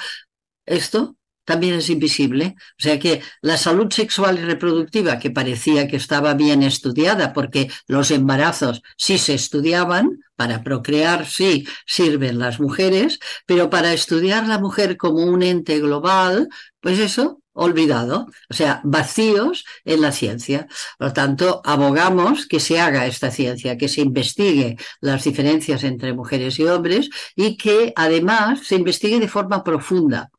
esto 0.64 1.16
también 1.46 1.74
es 1.74 1.88
invisible. 1.88 2.56
O 2.78 2.82
sea 2.82 2.98
que 2.98 3.22
la 3.40 3.56
salud 3.56 3.90
sexual 3.90 4.38
y 4.38 4.42
reproductiva, 4.42 5.18
que 5.18 5.30
parecía 5.30 5.88
que 5.88 5.96
estaba 5.96 6.34
bien 6.34 6.62
estudiada, 6.62 7.32
porque 7.32 7.70
los 7.86 8.10
embarazos 8.10 8.82
sí 8.98 9.16
se 9.16 9.34
estudiaban, 9.34 10.20
para 10.36 10.62
procrear 10.62 11.26
sí 11.26 11.66
sirven 11.86 12.38
las 12.38 12.60
mujeres, 12.60 13.18
pero 13.46 13.70
para 13.70 13.94
estudiar 13.94 14.46
la 14.46 14.58
mujer 14.58 14.98
como 14.98 15.24
un 15.24 15.42
ente 15.42 15.80
global, 15.80 16.48
pues 16.80 16.98
eso 16.98 17.40
olvidado, 17.56 18.26
o 18.50 18.54
sea, 18.54 18.82
vacíos 18.84 19.64
en 19.86 20.02
la 20.02 20.12
ciencia. 20.12 20.66
Por 20.98 21.08
lo 21.08 21.12
tanto, 21.14 21.62
abogamos 21.64 22.46
que 22.46 22.60
se 22.60 22.78
haga 22.78 23.06
esta 23.06 23.30
ciencia, 23.30 23.78
que 23.78 23.88
se 23.88 24.02
investigue 24.02 24.76
las 25.00 25.24
diferencias 25.24 25.82
entre 25.82 26.12
mujeres 26.12 26.58
y 26.58 26.64
hombres 26.64 27.08
y 27.34 27.56
que 27.56 27.94
además 27.96 28.60
se 28.66 28.74
investigue 28.74 29.18
de 29.18 29.28
forma 29.28 29.64
profunda 29.64 30.30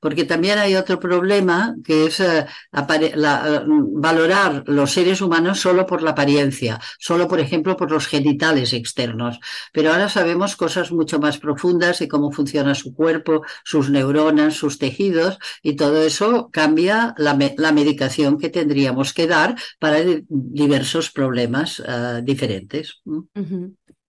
porque 0.00 0.24
también 0.24 0.58
hay 0.58 0.76
otro 0.76 0.98
problema 1.00 1.74
que 1.84 2.06
es 2.06 2.20
eh, 2.20 2.46
la, 3.14 3.64
valorar 3.66 4.64
los 4.66 4.92
seres 4.92 5.20
humanos 5.20 5.60
solo 5.60 5.86
por 5.86 6.02
la 6.02 6.10
apariencia, 6.10 6.80
solo, 6.98 7.28
por 7.28 7.40
ejemplo, 7.40 7.76
por 7.76 7.90
los 7.90 8.06
genitales 8.06 8.72
externos. 8.72 9.38
Pero 9.72 9.92
ahora 9.92 10.08
sabemos 10.08 10.56
cosas 10.56 10.92
mucho 10.92 11.18
más 11.18 11.38
profundas 11.38 11.98
de 11.98 12.08
cómo 12.08 12.32
funciona 12.32 12.74
su 12.74 12.94
cuerpo, 12.94 13.42
sus 13.64 13.90
neuronas, 13.90 14.54
sus 14.54 14.78
tejidos, 14.78 15.38
y 15.62 15.76
todo 15.76 16.02
eso 16.02 16.50
cambia 16.52 17.14
la, 17.18 17.38
la 17.56 17.72
medicación 17.72 18.38
que 18.38 18.48
tendríamos 18.48 19.12
que 19.12 19.26
dar 19.26 19.56
para 19.78 19.98
diversos 20.28 21.10
problemas 21.10 21.80
uh, 21.80 22.22
diferentes. 22.22 23.00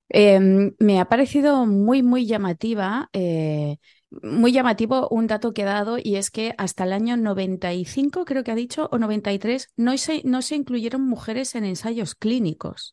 Eh, 0.10 0.40
me 0.80 1.00
ha 1.00 1.06
parecido 1.06 1.66
muy, 1.66 2.02
muy 2.02 2.26
llamativa 2.26 3.10
eh, 3.12 3.78
muy 4.10 4.52
llamativo 4.52 5.08
un 5.10 5.28
dato 5.28 5.54
que 5.54 5.64
ha 5.64 5.66
dado 5.66 5.98
y 6.02 6.16
es 6.16 6.32
que 6.32 6.54
hasta 6.58 6.86
el 6.86 6.94
año 6.94 7.18
95, 7.18 8.26
creo 8.26 8.44
que 8.44 8.52
ha 8.52 8.56
dicho, 8.56 8.90
o 8.92 8.98
93, 8.98 9.74
no 9.76 9.98
se, 9.98 10.22
no 10.24 10.42
se 10.42 10.56
incluyeron 10.56 11.02
mujeres 11.02 11.56
en 11.56 11.66
ensayos 11.66 12.16
clínicos. 12.16 12.92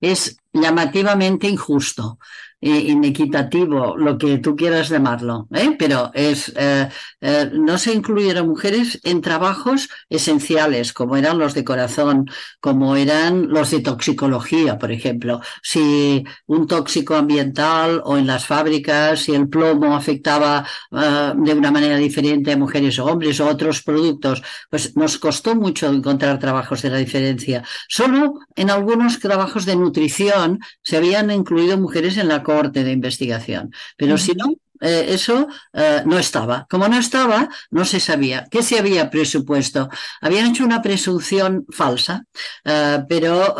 Es 0.00 0.36
llamativamente 0.52 1.48
injusto, 1.48 2.18
inequitativo, 2.60 3.96
lo 3.96 4.16
que 4.16 4.38
tú 4.38 4.56
quieras 4.56 4.88
llamarlo, 4.88 5.46
¿eh? 5.54 5.76
pero 5.78 6.10
es, 6.14 6.52
eh, 6.56 6.88
eh, 7.20 7.50
no 7.52 7.76
se 7.76 7.92
incluyeron 7.92 8.48
mujeres 8.48 8.98
en 9.04 9.20
trabajos 9.20 9.88
esenciales, 10.08 10.92
como 10.92 11.16
eran 11.16 11.38
los 11.38 11.54
de 11.54 11.64
corazón, 11.64 12.30
como 12.60 12.96
eran 12.96 13.48
los 13.48 13.70
de 13.70 13.80
toxicología, 13.80 14.78
por 14.78 14.90
ejemplo. 14.90 15.40
Si 15.62 16.24
un 16.46 16.66
tóxico 16.66 17.14
ambiental 17.14 18.00
o 18.04 18.16
en 18.16 18.26
las 18.26 18.46
fábricas, 18.46 19.20
si 19.20 19.34
el 19.34 19.48
plomo 19.48 19.94
afectaba 19.94 20.66
de 20.90 21.52
una 21.54 21.70
manera 21.70 21.96
diferente 21.96 22.52
a 22.52 22.56
mujeres 22.56 22.98
o 22.98 23.04
hombres 23.06 23.38
o 23.40 23.46
otros 23.46 23.82
productos, 23.82 24.42
pues 24.70 24.96
nos 24.96 25.18
costó 25.18 25.54
mucho 25.54 25.88
encontrar 25.88 26.38
trabajos 26.38 26.82
de 26.82 26.90
la 26.90 26.96
diferencia. 26.96 27.62
Solo 27.88 28.40
en 28.54 28.70
algunos 28.70 29.18
trabajos 29.20 29.66
de 29.66 29.76
nutrición 29.86 30.60
se 30.82 30.96
habían 30.96 31.30
incluido 31.30 31.78
mujeres 31.78 32.16
en 32.16 32.28
la 32.28 32.42
corte 32.42 32.84
de 32.84 32.92
investigación, 32.92 33.72
pero 33.96 34.18
si 34.18 34.32
no, 34.32 34.54
eh, 34.80 35.06
eso 35.08 35.48
eh, 35.72 36.02
no 36.04 36.18
estaba. 36.18 36.66
Como 36.68 36.88
no 36.88 36.98
estaba, 36.98 37.48
no 37.70 37.84
se 37.84 38.00
sabía. 38.00 38.46
¿Qué 38.50 38.62
se 38.62 38.78
había 38.78 39.10
presupuesto? 39.10 39.88
Habían 40.20 40.50
hecho 40.50 40.64
una 40.64 40.82
presunción 40.82 41.66
falsa, 41.70 42.24
eh, 42.64 43.02
pero, 43.08 43.54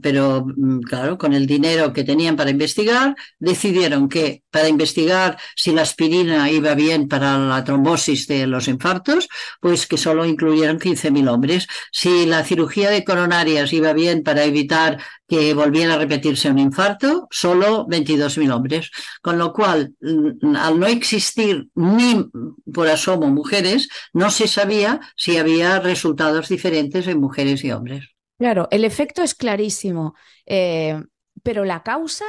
pero 0.00 0.44
mm, 0.46 0.80
claro, 0.80 1.18
con 1.18 1.32
el 1.34 1.46
dinero 1.46 1.92
que 1.92 2.04
tenían 2.04 2.36
para 2.36 2.50
investigar, 2.50 3.14
decidieron 3.38 4.08
que 4.08 4.42
para 4.50 4.68
investigar 4.68 5.38
si 5.56 5.72
la 5.72 5.82
aspirina 5.82 6.50
iba 6.50 6.74
bien 6.74 7.08
para 7.08 7.38
la 7.38 7.64
trombosis 7.64 8.26
de 8.26 8.46
los 8.46 8.68
infartos, 8.68 9.28
pues 9.60 9.86
que 9.86 9.98
solo 9.98 10.24
incluyeron 10.24 10.78
15.000 10.78 11.28
hombres. 11.28 11.66
Si 11.90 12.26
la 12.26 12.44
cirugía 12.44 12.90
de 12.90 13.04
coronarias 13.04 13.72
iba 13.72 13.92
bien 13.92 14.22
para 14.22 14.44
evitar 14.44 14.98
que 15.32 15.54
volviera 15.54 15.94
a 15.94 15.96
repetirse 15.96 16.50
un 16.50 16.58
infarto, 16.58 17.26
solo 17.30 17.86
22.000 17.86 18.52
hombres. 18.52 18.90
Con 19.22 19.38
lo 19.38 19.54
cual, 19.54 19.94
mm, 20.02 20.54
al 20.56 20.78
no 20.78 20.86
existir 20.86 21.70
ni 21.74 22.26
por 22.70 22.86
asomo 22.88 23.28
mujeres, 23.28 23.88
no 24.12 24.30
se 24.30 24.46
sabía 24.46 25.00
si 25.16 25.38
había 25.38 25.80
resultados 25.80 26.50
diferentes 26.50 27.06
en 27.06 27.18
mujeres 27.18 27.64
y 27.64 27.72
hombres. 27.72 28.10
Claro, 28.38 28.68
el 28.70 28.84
efecto 28.84 29.22
es 29.22 29.34
clarísimo, 29.34 30.14
eh, 30.44 31.02
pero 31.42 31.64
la 31.64 31.82
causa, 31.82 32.26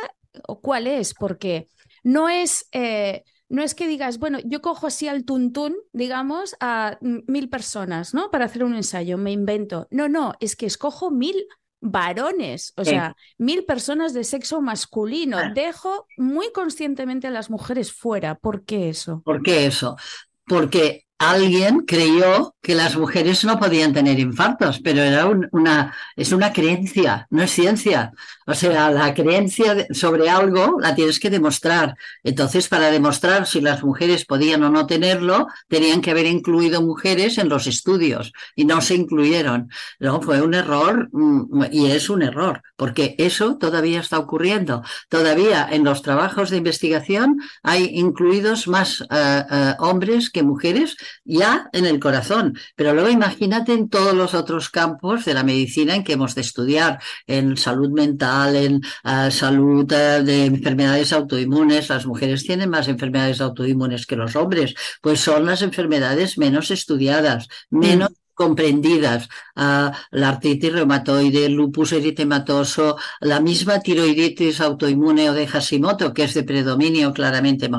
¿cuál 0.62 0.88
es? 0.88 1.14
Porque 1.14 1.68
no 2.04 2.30
es... 2.30 2.70
Eh, 2.72 3.24
no 3.50 3.62
es 3.62 3.76
que 3.76 3.88
digas, 3.88 4.18
bueno, 4.18 4.40
yo 4.44 4.62
cojo 4.62 4.88
así 4.88 5.08
al 5.08 5.26
tuntún, 5.26 5.76
digamos, 5.92 6.56
a 6.60 6.98
mil 7.02 7.50
personas, 7.50 8.16
¿no? 8.16 8.32
Para 8.32 8.46
hacer 8.46 8.64
un 8.64 8.74
ensayo, 8.74 9.20
me 9.20 9.32
invento. 9.32 9.88
No, 9.92 10.08
no, 10.08 10.34
es 10.40 10.56
que 10.56 10.66
escojo 10.66 11.12
mil 11.12 11.36
varones, 11.84 12.74
o 12.78 12.86
sea, 12.86 13.16
mil 13.38 13.66
personas 13.66 14.14
de 14.14 14.24
sexo 14.24 14.62
masculino. 14.62 15.38
Ah. 15.38 15.52
Dejo 15.54 16.08
muy 16.18 16.52
conscientemente 16.52 17.28
a 17.28 17.32
las 17.32 17.50
mujeres 17.50 17.92
fuera. 17.92 18.36
¿Por 18.36 18.64
qué 18.64 18.90
eso? 18.90 19.22
¿Por 19.24 19.44
qué 19.44 19.66
eso? 19.66 19.98
Porque 20.46 21.06
alguien 21.20 21.82
creyó 21.82 22.56
que 22.62 22.76
las 22.76 22.96
mujeres 22.96 23.44
no 23.44 23.60
podían 23.60 23.94
tener 23.94 24.20
infartos, 24.20 24.80
pero 24.82 25.02
era 25.02 25.28
una, 25.52 25.94
es 26.16 26.32
una 26.32 26.52
creencia, 26.52 27.28
no 27.30 27.44
es 27.44 27.52
ciencia. 27.52 28.14
O 28.46 28.54
sea, 28.54 28.92
la 28.92 29.14
creencia 29.14 29.88
sobre 29.92 30.30
algo 30.30 30.78
la 30.80 30.96
tienes 30.96 31.20
que 31.20 31.30
demostrar. 31.30 31.96
Entonces, 32.24 32.68
para 32.68 32.92
demostrar 32.92 33.48
si 33.48 33.62
las 33.62 33.84
mujeres 33.84 34.26
podían 34.26 34.64
o 34.64 34.70
no 34.70 34.86
tenerlo, 34.86 35.48
tenían 35.68 36.02
que 36.02 36.12
haber 36.12 36.26
incluido 36.26 36.82
mujeres 36.82 37.38
en 37.38 37.50
los 37.50 37.68
estudios 37.68 38.34
y 38.56 38.66
no 38.66 38.82
se 38.82 38.96
incluyeron. 38.96 39.70
No, 40.00 40.22
fue 40.22 40.42
un 40.42 40.54
error 40.54 41.10
mm, 41.12 41.66
y 41.72 41.92
es 41.92 42.10
un 42.10 42.22
error, 42.22 42.62
porque 42.76 43.16
eso 43.18 43.58
todavía 43.58 44.00
está 44.00 44.20
ocurriendo. 44.20 44.84
Todavía 45.10 45.68
en 45.72 45.84
los 45.84 46.02
trabajos 46.02 46.50
de 46.50 46.58
investigación 46.58 47.38
hay 47.62 47.92
incluidos 47.94 48.68
más 48.68 49.02
eh, 49.02 49.06
eh, 49.10 49.74
hombres 49.80 50.30
que 50.30 50.44
mujeres 50.44 50.98
ya 51.24 51.70
en 51.74 51.86
el 51.86 52.00
corazón. 52.00 52.58
Pero 52.76 52.94
luego 52.94 53.10
imagínate 53.10 53.74
en 53.74 53.90
todos 53.90 54.14
los 54.14 54.34
otros 54.34 54.70
campos 54.70 55.26
de 55.26 55.34
la 55.34 55.44
medicina 55.44 55.96
en 55.96 56.04
que 56.04 56.14
hemos 56.14 56.36
de 56.36 56.42
estudiar, 56.42 57.00
en 57.28 57.58
salud 57.58 57.90
mental, 57.90 58.33
en 58.56 58.82
eh, 59.04 59.32
salud 59.32 59.92
eh, 59.92 60.24
de 60.24 60.46
enfermedades 60.46 61.14
autoinmunes. 61.14 61.90
Las 61.90 62.06
mujeres 62.06 62.44
tienen 62.44 62.70
más 62.70 62.88
enfermedades 62.88 63.42
autoinmunes 63.42 64.06
que 64.06 64.16
los 64.16 64.36
hombres, 64.36 64.74
pues 65.02 65.20
son 65.20 65.46
las 65.46 65.62
enfermedades 65.62 66.38
menos 66.38 66.72
estudiadas, 66.72 67.48
menos 67.70 68.10
comprendidas, 68.34 69.30
la 69.56 70.30
artritis 70.30 70.74
reumatoide, 70.74 71.50
lupus 71.50 71.94
eritematoso, 71.94 72.98
la 73.22 73.40
misma 73.40 73.80
tiroiditis 73.80 74.62
autoinmune 74.62 75.30
o 75.30 75.34
de 75.34 75.48
Hashimoto, 75.48 76.14
que 76.14 76.24
es 76.24 76.34
de 76.34 76.44
predominio 76.44 77.14
claramente 77.14 77.70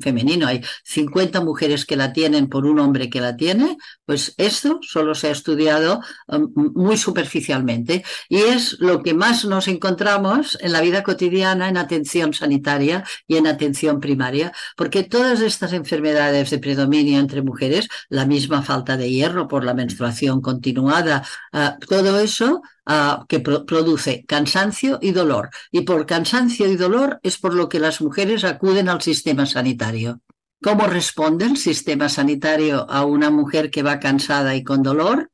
femenino. 0.00 0.46
Hay 0.46 0.62
50 0.84 1.40
mujeres 1.40 1.84
que 1.84 1.96
la 1.96 2.12
tienen 2.12 2.48
por 2.48 2.64
un 2.66 2.78
hombre 2.78 3.10
que 3.10 3.20
la 3.20 3.36
tiene, 3.36 3.76
pues 4.04 4.34
esto 4.38 4.80
solo 4.82 5.14
se 5.14 5.28
ha 5.28 5.32
estudiado 5.32 6.00
um, 6.28 6.52
muy 6.74 6.96
superficialmente. 6.96 8.04
Y 8.28 8.38
es 8.38 8.76
lo 8.80 9.02
que 9.02 9.14
más 9.14 9.44
nos 9.44 9.68
encontramos 9.68 10.58
en 10.60 10.72
la 10.72 10.80
vida 10.80 11.02
cotidiana 11.02 11.68
en 11.68 11.76
atención 11.76 12.32
sanitaria 12.32 13.04
y 13.26 13.36
en 13.36 13.46
atención 13.46 14.00
primaria, 14.00 14.52
porque 14.76 15.02
todas 15.02 15.40
estas 15.40 15.72
enfermedades 15.72 16.50
de 16.50 16.58
predominio 16.58 17.18
entre 17.18 17.42
mujeres, 17.42 17.88
la 18.08 18.26
misma 18.26 18.62
falta 18.62 18.96
de 18.96 19.10
hierro 19.10 19.48
por 19.48 19.64
la 19.64 19.74
menstruación, 19.74 19.97
continuada, 20.40 21.24
ah, 21.52 21.76
todo 21.86 22.18
eso 22.20 22.62
ah, 22.86 23.24
que 23.28 23.40
produce 23.40 24.24
cansancio 24.26 24.98
y 25.00 25.12
dolor. 25.12 25.50
Y 25.70 25.82
por 25.82 26.06
cansancio 26.06 26.66
y 26.66 26.76
dolor 26.76 27.20
es 27.22 27.38
por 27.38 27.54
lo 27.54 27.68
que 27.68 27.80
las 27.80 28.00
mujeres 28.00 28.44
acuden 28.44 28.88
al 28.88 29.02
sistema 29.02 29.46
sanitario. 29.46 30.20
¿Cómo 30.62 30.86
responde 30.86 31.46
el 31.46 31.56
sistema 31.56 32.08
sanitario 32.08 32.90
a 32.90 33.04
una 33.04 33.30
mujer 33.30 33.70
que 33.70 33.82
va 33.82 34.00
cansada 34.00 34.56
y 34.56 34.64
con 34.64 34.82
dolor? 34.82 35.30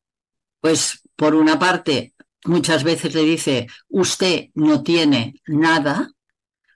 Pues 0.61 1.01
por 1.17 1.35
una 1.35 1.59
parte, 1.59 2.15
muchas 2.45 2.85
veces 2.85 3.15
le 3.15 3.23
dice, 3.23 3.67
usted 3.89 4.51
no 4.55 4.83
tiene 4.83 5.41
nada, 5.47 6.11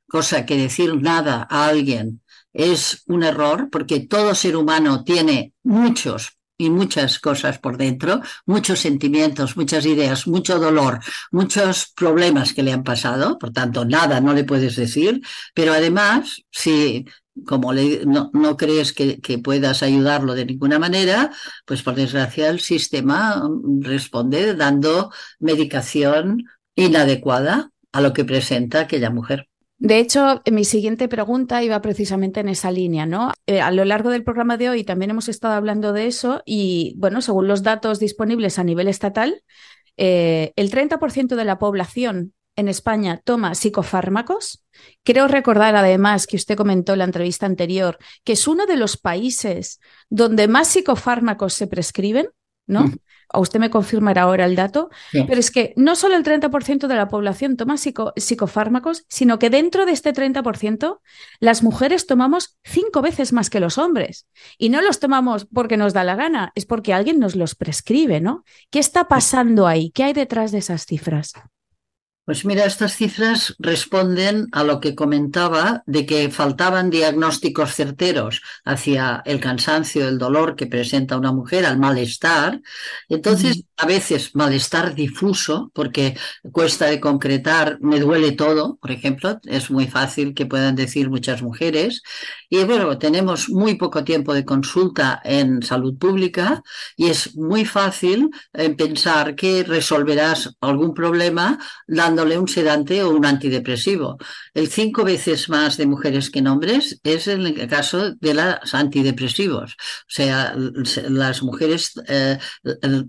cosa 0.06 0.46
que 0.46 0.56
decir 0.56 0.96
nada 0.96 1.46
a 1.50 1.66
alguien 1.66 2.22
es 2.52 3.04
un 3.06 3.22
error 3.22 3.68
porque 3.70 4.00
todo 4.00 4.34
ser 4.34 4.56
humano 4.56 5.04
tiene 5.04 5.54
muchos 5.62 6.37
y 6.58 6.70
muchas 6.70 7.20
cosas 7.20 7.58
por 7.58 7.78
dentro, 7.78 8.20
muchos 8.44 8.80
sentimientos, 8.80 9.56
muchas 9.56 9.86
ideas, 9.86 10.26
mucho 10.26 10.58
dolor, 10.58 10.98
muchos 11.30 11.92
problemas 11.94 12.52
que 12.52 12.64
le 12.64 12.72
han 12.72 12.82
pasado, 12.82 13.38
por 13.38 13.52
tanto, 13.52 13.84
nada 13.84 14.20
no 14.20 14.34
le 14.34 14.44
puedes 14.44 14.76
decir, 14.76 15.22
pero 15.54 15.72
además, 15.72 16.42
si 16.50 17.06
como 17.46 17.72
le, 17.72 18.04
no, 18.04 18.30
no, 18.34 18.56
crees 18.56 18.92
que, 18.92 19.20
que, 19.20 19.38
puedas 19.38 19.84
ayudarlo 19.84 20.34
de 20.34 20.44
ninguna 20.44 20.80
manera, 20.80 21.30
pues 21.64 21.82
por 21.82 21.94
desgracia 21.94 22.48
el 22.48 22.58
sistema 22.58 23.42
responde 23.80 24.54
dando 24.54 25.12
medicación 25.38 26.44
inadecuada 26.74 27.70
a 27.92 28.00
lo 28.00 28.12
que 28.12 28.24
presenta 28.24 28.80
aquella 28.80 29.10
mujer. 29.10 29.47
De 29.78 30.00
hecho, 30.00 30.42
mi 30.50 30.64
siguiente 30.64 31.06
pregunta 31.08 31.62
iba 31.62 31.80
precisamente 31.80 32.40
en 32.40 32.48
esa 32.48 32.72
línea, 32.72 33.06
¿no? 33.06 33.32
Eh, 33.46 33.60
a 33.60 33.70
lo 33.70 33.84
largo 33.84 34.10
del 34.10 34.24
programa 34.24 34.56
de 34.56 34.70
hoy 34.70 34.82
también 34.82 35.12
hemos 35.12 35.28
estado 35.28 35.54
hablando 35.54 35.92
de 35.92 36.06
eso 36.06 36.42
y, 36.44 36.94
bueno, 36.96 37.22
según 37.22 37.46
los 37.46 37.62
datos 37.62 38.00
disponibles 38.00 38.58
a 38.58 38.64
nivel 38.64 38.88
estatal, 38.88 39.44
eh, 39.96 40.52
el 40.56 40.70
30% 40.70 41.36
de 41.36 41.44
la 41.44 41.58
población 41.58 42.34
en 42.56 42.66
España 42.66 43.22
toma 43.24 43.54
psicofármacos. 43.54 44.64
Creo 45.04 45.28
recordar 45.28 45.76
además 45.76 46.26
que 46.26 46.36
usted 46.36 46.56
comentó 46.56 46.94
en 46.94 46.98
la 46.98 47.04
entrevista 47.04 47.46
anterior 47.46 47.98
que 48.24 48.32
es 48.32 48.48
uno 48.48 48.66
de 48.66 48.76
los 48.76 48.96
países 48.96 49.78
donde 50.10 50.48
más 50.48 50.66
psicofármacos 50.66 51.54
se 51.54 51.68
prescriben, 51.68 52.28
¿no? 52.66 52.92
O 53.32 53.40
usted 53.40 53.60
me 53.60 53.70
confirmará 53.70 54.22
ahora 54.22 54.44
el 54.44 54.56
dato, 54.56 54.90
Sí. 55.12 55.24
pero 55.26 55.38
es 55.40 55.50
que 55.50 55.72
no 55.76 55.96
solo 55.96 56.16
el 56.16 56.22
30% 56.24 56.88
de 56.88 56.94
la 56.96 57.08
población 57.08 57.56
toma 57.56 57.76
psico- 57.76 58.12
psicofármacos, 58.16 59.04
sino 59.08 59.38
que 59.38 59.50
dentro 59.50 59.86
de 59.86 59.92
este 59.92 60.12
30%, 60.12 61.00
las 61.40 61.62
mujeres 61.62 62.06
tomamos 62.06 62.56
cinco 62.64 63.02
veces 63.02 63.32
más 63.32 63.50
que 63.50 63.60
los 63.60 63.76
hombres. 63.78 64.26
Y 64.56 64.68
no 64.70 64.80
los 64.80 65.00
tomamos 65.00 65.46
porque 65.52 65.76
nos 65.76 65.92
da 65.92 66.04
la 66.04 66.16
gana, 66.16 66.52
es 66.54 66.64
porque 66.66 66.94
alguien 66.94 67.18
nos 67.18 67.36
los 67.36 67.54
prescribe, 67.54 68.20
¿no? 68.20 68.44
¿Qué 68.70 68.78
está 68.78 69.08
pasando 69.08 69.66
ahí? 69.66 69.90
¿Qué 69.90 70.04
hay 70.04 70.12
detrás 70.12 70.52
de 70.52 70.58
esas 70.58 70.86
cifras? 70.86 71.32
Pues 72.28 72.44
mira, 72.44 72.66
estas 72.66 72.94
cifras 72.94 73.54
responden 73.58 74.48
a 74.52 74.62
lo 74.62 74.80
que 74.80 74.94
comentaba 74.94 75.82
de 75.86 76.04
que 76.04 76.28
faltaban 76.28 76.90
diagnósticos 76.90 77.74
certeros 77.74 78.42
hacia 78.66 79.22
el 79.24 79.40
cansancio, 79.40 80.06
el 80.06 80.18
dolor 80.18 80.54
que 80.54 80.66
presenta 80.66 81.16
una 81.16 81.32
mujer, 81.32 81.64
al 81.64 81.78
malestar. 81.78 82.60
Entonces, 83.08 83.64
a 83.78 83.86
veces 83.86 84.34
malestar 84.34 84.94
difuso, 84.94 85.70
porque 85.72 86.18
cuesta 86.52 86.84
de 86.84 87.00
concretar, 87.00 87.78
me 87.80 87.98
duele 87.98 88.32
todo, 88.32 88.76
por 88.76 88.90
ejemplo, 88.90 89.40
es 89.44 89.70
muy 89.70 89.86
fácil 89.86 90.34
que 90.34 90.44
puedan 90.44 90.76
decir 90.76 91.08
muchas 91.08 91.40
mujeres. 91.40 92.02
Y 92.50 92.62
bueno, 92.64 92.98
tenemos 92.98 93.48
muy 93.48 93.76
poco 93.76 94.04
tiempo 94.04 94.34
de 94.34 94.44
consulta 94.44 95.22
en 95.24 95.62
salud 95.62 95.96
pública 95.96 96.62
y 96.94 97.06
es 97.06 97.36
muy 97.36 97.64
fácil 97.64 98.28
eh, 98.52 98.68
pensar 98.70 99.34
que 99.34 99.64
resolverás 99.64 100.54
algún 100.60 100.92
problema 100.92 101.58
dándole 102.18 102.38
un 102.38 102.48
sedante 102.48 103.02
o 103.04 103.10
un 103.10 103.24
antidepresivo. 103.24 104.18
El 104.52 104.68
cinco 104.68 105.04
veces 105.04 105.48
más 105.48 105.76
de 105.76 105.86
mujeres 105.86 106.30
que 106.30 106.40
en 106.40 106.48
hombres 106.48 107.00
es 107.04 107.28
en 107.28 107.46
el 107.46 107.68
caso 107.68 108.12
de 108.14 108.34
los 108.34 108.74
antidepresivos. 108.74 109.72
O 109.72 110.08
sea, 110.08 110.54
las 111.08 111.42
mujeres 111.42 111.92
eh, 112.08 112.38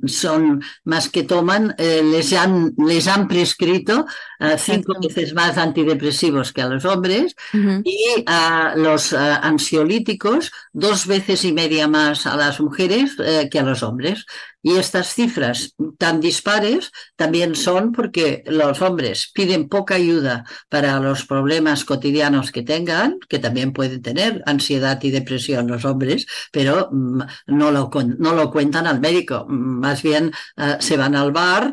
son 0.06 0.62
más 0.84 1.10
que 1.10 1.24
toman, 1.24 1.74
eh, 1.80 2.02
les, 2.04 2.34
han, 2.34 2.74
les 2.78 3.08
han 3.08 3.28
prescrito 3.28 4.06
eh, 4.40 4.56
cinco 4.60 4.94
veces 5.02 5.34
más 5.34 5.58
antidepresivos 5.58 6.54
que 6.54 6.62
a 6.62 6.70
los 6.70 6.86
hombres 6.86 7.36
y 7.84 8.24
a 8.28 8.74
los 8.76 9.14
ansiolíticos 9.14 10.52
dos 10.72 11.08
veces 11.08 11.44
y 11.46 11.54
media 11.54 11.88
más 11.88 12.28
a 12.28 12.36
las 12.36 12.60
mujeres 12.60 13.16
que 13.50 13.60
a 13.60 13.64
los 13.64 13.82
hombres. 13.82 14.26
Y 14.62 14.76
estas 14.78 15.14
cifras 15.14 15.74
tan 15.98 16.20
dispares 16.20 16.92
también 17.16 17.56
son 17.56 17.92
porque 17.94 18.44
los 18.46 18.82
hombres 18.82 19.32
piden 19.34 19.70
poca 19.70 19.96
ayuda 19.96 20.44
para 20.68 21.00
los 21.00 21.26
problemas 21.26 21.86
cotidianos 21.86 22.52
que 22.52 22.64
tengan, 22.64 23.20
que 23.30 23.40
también 23.40 23.72
pueden 23.72 24.02
tener 24.02 24.44
ansiedad 24.46 25.00
y 25.02 25.12
depresión 25.12 25.68
los 25.68 25.86
hombres, 25.86 26.26
pero 26.52 26.90
mm, 26.92 27.22
no 27.48 27.72
lo, 27.72 27.90
no 28.18 28.34
lo 28.34 28.52
cuentan 28.52 28.86
al 28.88 29.00
médico. 29.00 29.46
Mm, 29.48 29.80
Más 29.80 30.02
bien 30.04 30.32
eh, 30.58 30.76
se 30.80 30.98
van 30.98 31.16
al 31.16 31.32
bar, 31.32 31.72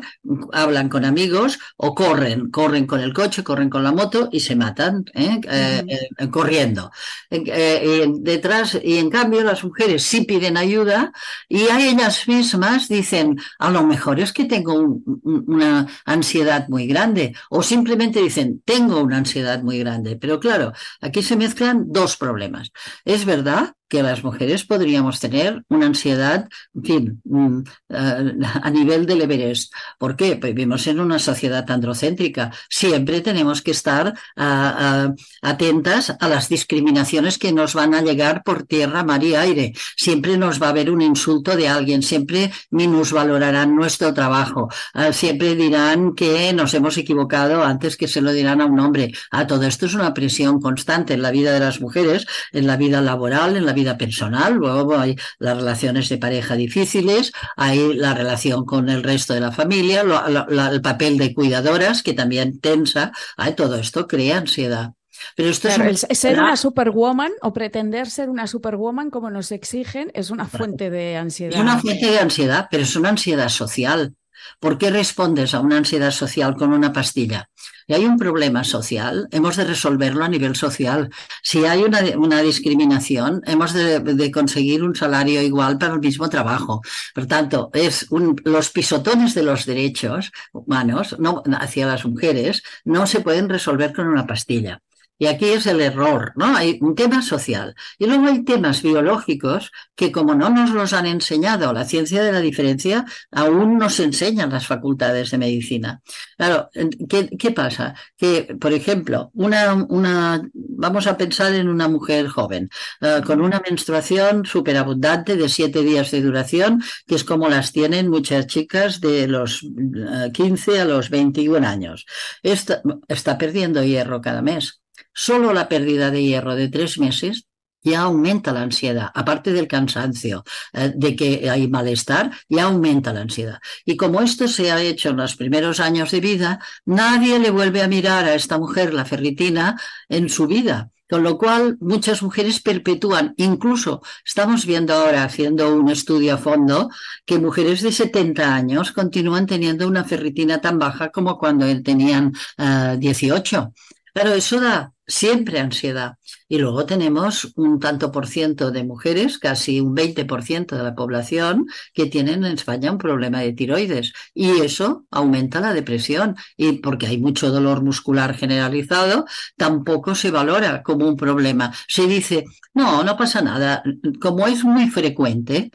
hablan 0.53 0.89
con 0.89 1.03
amigos 1.05 1.59
o 1.77 1.93
corren, 1.93 2.49
corren 2.51 2.87
con 2.87 3.01
el 3.01 3.13
coche, 3.13 3.43
corren 3.43 3.69
con 3.69 3.83
la 3.83 3.91
moto 3.91 4.29
y 4.31 4.39
se 4.39 4.55
matan 4.55 5.03
¿eh? 5.13 5.39
Eh, 5.49 5.83
eh, 6.17 6.29
corriendo. 6.29 6.91
Detrás, 7.29 8.77
y 8.81 8.97
en 8.97 9.09
cambio 9.09 9.43
las 9.43 9.63
mujeres 9.63 10.03
sí 10.03 10.21
piden 10.25 10.57
ayuda 10.57 11.11
y 11.49 11.67
a 11.67 11.79
ellas 11.79 12.27
mismas 12.27 12.76
dicen, 12.87 13.37
a 13.59 13.69
lo 13.71 13.83
mejor 13.83 14.19
es 14.19 14.31
que 14.33 14.45
tengo 14.45 14.73
un- 14.75 15.03
un- 15.23 15.43
una 15.47 15.87
ansiedad 16.05 16.67
muy 16.69 16.85
grande 16.87 17.33
o 17.49 17.63
simplemente 17.63 18.21
dicen, 18.21 18.61
tengo 18.65 19.01
una 19.01 19.17
ansiedad 19.17 19.61
muy 19.63 19.79
grande. 19.79 20.15
Pero 20.17 20.39
claro, 20.39 20.73
aquí 21.01 21.21
se 21.23 21.35
mezclan 21.35 21.85
dos 21.91 22.17
problemas. 22.17 22.71
Es 23.05 23.25
verdad 23.25 23.73
que 23.87 24.03
las 24.03 24.23
mujeres 24.23 24.65
podríamos 24.65 25.19
tener 25.19 25.63
una 25.69 25.85
ansiedad, 25.87 26.47
en 26.75 26.83
fin, 26.83 27.21
mm, 27.23 27.59
eh, 27.89 28.33
a 28.63 28.69
nivel 28.69 29.05
del 29.05 29.21
Everest. 29.21 29.73
¿Por 29.97 30.15
qué? 30.15 30.35
Pues 30.35 30.53
vivimos 30.53 30.87
en 30.87 30.99
una 30.99 31.19
sociedad 31.19 31.69
androcéntrica. 31.69 32.51
Siempre 32.69 33.21
tenemos 33.21 33.61
que 33.61 33.71
estar 33.71 34.13
ah, 34.35 34.75
ah, 34.79 35.13
atentas 35.41 36.15
a 36.19 36.27
las 36.27 36.49
discriminaciones 36.49 37.37
que 37.37 37.51
nos 37.51 37.73
van 37.73 37.93
a 37.93 38.01
llegar 38.01 38.43
por 38.43 38.63
tierra, 38.63 39.03
mar 39.03 39.23
y 39.23 39.35
aire. 39.35 39.73
Siempre 39.95 40.37
nos 40.37 40.61
va 40.61 40.67
a 40.67 40.69
haber 40.71 40.91
un 40.91 41.01
insulto 41.01 41.55
de 41.55 41.67
alguien, 41.67 42.03
siempre 42.03 42.51
minusvalorarán 42.71 43.75
nuestro 43.75 44.13
trabajo, 44.13 44.69
ah, 44.93 45.13
siempre 45.13 45.55
dirán 45.55 46.13
que 46.15 46.51
nos 46.53 46.73
hemos 46.73 46.97
equivocado 46.97 47.63
antes 47.63 47.97
que 47.97 48.07
se 48.07 48.21
lo 48.21 48.31
dirán 48.31 48.61
a 48.61 48.65
un 48.65 48.79
hombre. 48.79 49.11
Ah, 49.31 49.47
todo 49.47 49.63
esto 49.63 49.85
es 49.85 49.93
una 49.93 50.13
presión 50.13 50.59
constante 50.59 51.13
en 51.13 51.21
la 51.21 51.31
vida 51.31 51.53
de 51.53 51.59
las 51.59 51.79
mujeres, 51.81 52.25
en 52.51 52.67
la 52.67 52.77
vida 52.77 53.01
laboral, 53.01 53.55
en 53.55 53.65
la 53.65 53.73
vida 53.77 53.97
personal. 53.97 54.53
Luego 54.55 54.97
hay 54.97 55.15
las 55.39 55.55
relaciones 55.57 56.09
de 56.09 56.17
pareja 56.17 56.55
difíciles, 56.55 57.31
hay 57.55 57.93
la 57.95 58.13
relación 58.13 58.65
con 58.65 58.89
el 58.89 59.03
resto 59.03 59.33
de 59.33 59.39
la 59.41 59.51
familia, 59.51 60.03
lo- 60.03 60.27
lo- 60.29 60.47
la- 60.49 60.69
el 60.69 60.81
papel 60.81 61.17
de 61.17 61.33
cuidadoras 61.33 62.03
que 62.03 62.13
también 62.13 62.59
tensa. 62.59 63.11
Ah, 63.37 63.51
todo 63.53 63.75
esto 63.77 64.07
crea 64.07 64.37
ansiedad. 64.37 64.91
Pero 65.35 65.49
esto 65.49 65.67
Claro, 65.67 65.85
es 65.89 66.05
ser 66.11 66.37
una 66.39 66.55
superwoman 66.55 67.31
o 67.41 67.51
pretender 67.51 68.07
ser 68.07 68.29
una 68.29 68.45
superwoman 68.45 69.09
como 69.09 69.31
nos 69.31 69.51
exigen 69.51 70.11
es 70.13 70.29
una 70.29 70.45
fuente 70.47 70.91
de 70.91 71.15
Es 71.15 71.21
ansiedad. 71.21 71.59
una 71.61 71.79
fuente 71.79 72.05
de 72.11 72.19
ansiedad, 72.19 72.67
pero 72.69 72.83
es 72.83 72.95
una 72.95 73.09
ansiedad 73.09 73.49
social. 73.49 74.13
¿Por 74.59 74.77
qué 74.77 74.89
respondes 74.89 75.53
a 75.53 75.59
una 75.59 75.77
ansiedad 75.77 76.11
social 76.11 76.55
con 76.55 76.73
una 76.73 76.93
pastilla? 76.93 77.49
Y 77.89 77.93
hay 77.93 78.05
un 78.05 78.17
problema 78.17 78.65
social, 78.65 79.29
hemos 79.31 79.55
de 79.55 79.63
resolverlo 79.63 80.25
a 80.25 80.27
nivel 80.27 80.57
social. 80.57 81.09
Si 81.41 81.63
hay 81.65 81.83
una, 81.83 82.41
discriminación, 82.41 83.41
hemos 83.45 83.73
de, 83.73 84.31
conseguir 84.31 84.83
un 84.83 84.93
salario 84.93 85.41
igual 85.41 85.77
para 85.77 85.93
el 85.93 86.01
mismo 86.01 86.29
trabajo. 86.29 86.81
Por 87.15 87.27
tanto, 87.27 87.69
es 87.73 88.07
los 88.43 88.69
pisotones 88.71 89.33
de 89.35 89.43
los 89.43 89.65
derechos 89.65 90.31
humanos 90.51 91.15
no, 91.17 91.43
hacia 91.59 91.87
las 91.87 92.05
mujeres 92.05 92.61
no 92.83 93.07
se 93.07 93.21
pueden 93.21 93.47
resolver 93.47 93.93
con 93.93 94.07
una 94.07 94.27
pastilla. 94.27 94.81
Y 95.19 95.27
aquí 95.27 95.45
es 95.45 95.65
el 95.67 95.81
error, 95.81 96.33
¿no? 96.35 96.55
Hay 96.55 96.77
un 96.81 96.95
tema 96.95 97.21
social. 97.21 97.75
Y 97.97 98.05
luego 98.05 98.27
hay 98.27 98.43
temas 98.43 98.81
biológicos 98.83 99.71
que 99.95 100.11
como 100.11 100.35
no 100.35 100.49
nos 100.49 100.71
los 100.71 100.93
han 100.93 101.05
enseñado, 101.05 101.73
la 101.73 101.85
ciencia 101.85 102.23
de 102.23 102.31
la 102.31 102.39
diferencia 102.39 103.05
aún 103.31 103.77
nos 103.77 103.99
enseñan 103.99 104.51
las 104.51 104.67
facultades 104.67 105.31
de 105.31 105.37
medicina. 105.37 106.01
Claro, 106.37 106.69
¿qué, 107.09 107.29
qué 107.37 107.51
pasa? 107.51 107.95
Que, 108.15 108.55
por 108.59 108.73
ejemplo, 108.73 109.31
una, 109.33 109.73
una, 109.73 110.41
vamos 110.53 111.07
a 111.07 111.17
pensar 111.17 111.53
en 111.53 111.67
una 111.67 111.87
mujer 111.87 112.27
joven 112.27 112.69
eh, 113.01 113.21
con 113.25 113.41
una 113.41 113.61
menstruación 113.67 114.45
superabundante 114.45 115.35
de 115.35 115.49
siete 115.49 115.81
días 115.83 116.11
de 116.11 116.21
duración, 116.21 116.83
que 117.05 117.15
es 117.15 117.23
como 117.23 117.49
las 117.49 117.71
tienen 117.71 118.09
muchas 118.09 118.47
chicas 118.47 119.01
de 119.01 119.27
los 119.27 119.63
eh, 119.63 120.31
15 120.31 120.81
a 120.81 120.85
los 120.85 121.09
21 121.09 121.67
años. 121.67 122.05
Está, 122.43 122.81
está 123.07 123.37
perdiendo 123.37 123.83
hierro 123.83 124.21
cada 124.21 124.41
mes. 124.41 124.81
Solo 125.19 125.51
la 125.51 125.67
pérdida 125.67 126.11
de 126.11 126.21
hierro 126.23 126.55
de 126.55 126.69
tres 126.69 126.99
meses 126.99 127.47
ya 127.81 128.01
aumenta 128.01 128.51
la 128.51 128.61
ansiedad, 128.61 129.09
aparte 129.15 129.51
del 129.51 129.67
cansancio, 129.67 130.43
eh, 130.73 130.93
de 130.95 131.15
que 131.15 131.49
hay 131.49 131.67
malestar, 131.67 132.29
ya 132.47 132.65
aumenta 132.65 133.13
la 133.13 133.21
ansiedad. 133.21 133.59
Y 133.83 133.97
como 133.97 134.21
esto 134.21 134.47
se 134.47 134.71
ha 134.71 134.79
hecho 134.79 135.09
en 135.09 135.17
los 135.17 135.35
primeros 135.35 135.79
años 135.79 136.11
de 136.11 136.19
vida, 136.19 136.59
nadie 136.85 137.39
le 137.39 137.49
vuelve 137.49 137.81
a 137.81 137.87
mirar 137.87 138.25
a 138.25 138.35
esta 138.35 138.59
mujer 138.59 138.93
la 138.93 139.05
ferritina 139.05 139.75
en 140.07 140.29
su 140.29 140.45
vida. 140.45 140.91
Con 141.09 141.23
lo 141.23 141.37
cual, 141.37 141.77
muchas 141.79 142.21
mujeres 142.21 142.59
perpetúan, 142.59 143.33
incluso 143.37 144.01
estamos 144.25 144.65
viendo 144.65 144.93
ahora, 144.93 145.23
haciendo 145.23 145.73
un 145.73 145.89
estudio 145.89 146.33
a 146.33 146.37
fondo, 146.37 146.89
que 147.25 147.39
mujeres 147.39 147.81
de 147.81 147.93
70 147.93 148.53
años 148.53 148.91
continúan 148.91 149.47
teniendo 149.47 149.87
una 149.87 150.03
ferritina 150.03 150.59
tan 150.59 150.77
baja 150.77 151.09
como 151.09 151.37
cuando 151.39 151.65
tenían 151.81 152.33
eh, 152.57 152.97
18. 152.99 153.73
Claro, 154.17 154.33
eso 154.33 154.59
da 154.59 154.93
siempre 155.05 155.59
ansiedad. 155.59 156.17
Y 156.49 156.57
luego 156.57 156.87
tenemos 156.87 157.53
un 157.55 157.79
tanto 157.79 158.11
por 158.11 158.25
ciento 158.25 158.71
de 158.71 158.83
mujeres, 158.83 159.37
casi 159.37 159.79
un 159.79 159.95
20% 159.95 160.75
de 160.75 160.81
la 160.81 160.95
población, 160.95 161.67
que 161.93 162.07
tienen 162.07 162.43
en 162.43 162.53
España 162.53 162.91
un 162.91 162.97
problema 162.97 163.41
de 163.41 163.53
tiroides. 163.53 164.13
Y 164.33 164.49
eso 164.61 165.05
aumenta 165.11 165.59
la 165.61 165.71
depresión. 165.71 166.35
Y 166.55 166.79
porque 166.79 167.05
hay 167.05 167.19
mucho 167.19 167.51
dolor 167.51 167.83
muscular 167.83 168.35
generalizado, 168.35 169.25
tampoco 169.55 170.15
se 170.15 170.31
valora 170.31 170.81
como 170.81 171.07
un 171.07 171.15
problema. 171.15 171.71
Se 171.87 172.07
dice, 172.07 172.45
no, 172.73 173.03
no 173.03 173.15
pasa 173.17 173.43
nada. 173.43 173.83
Como 174.19 174.47
es 174.47 174.63
muy 174.63 174.89
frecuente, 174.89 175.69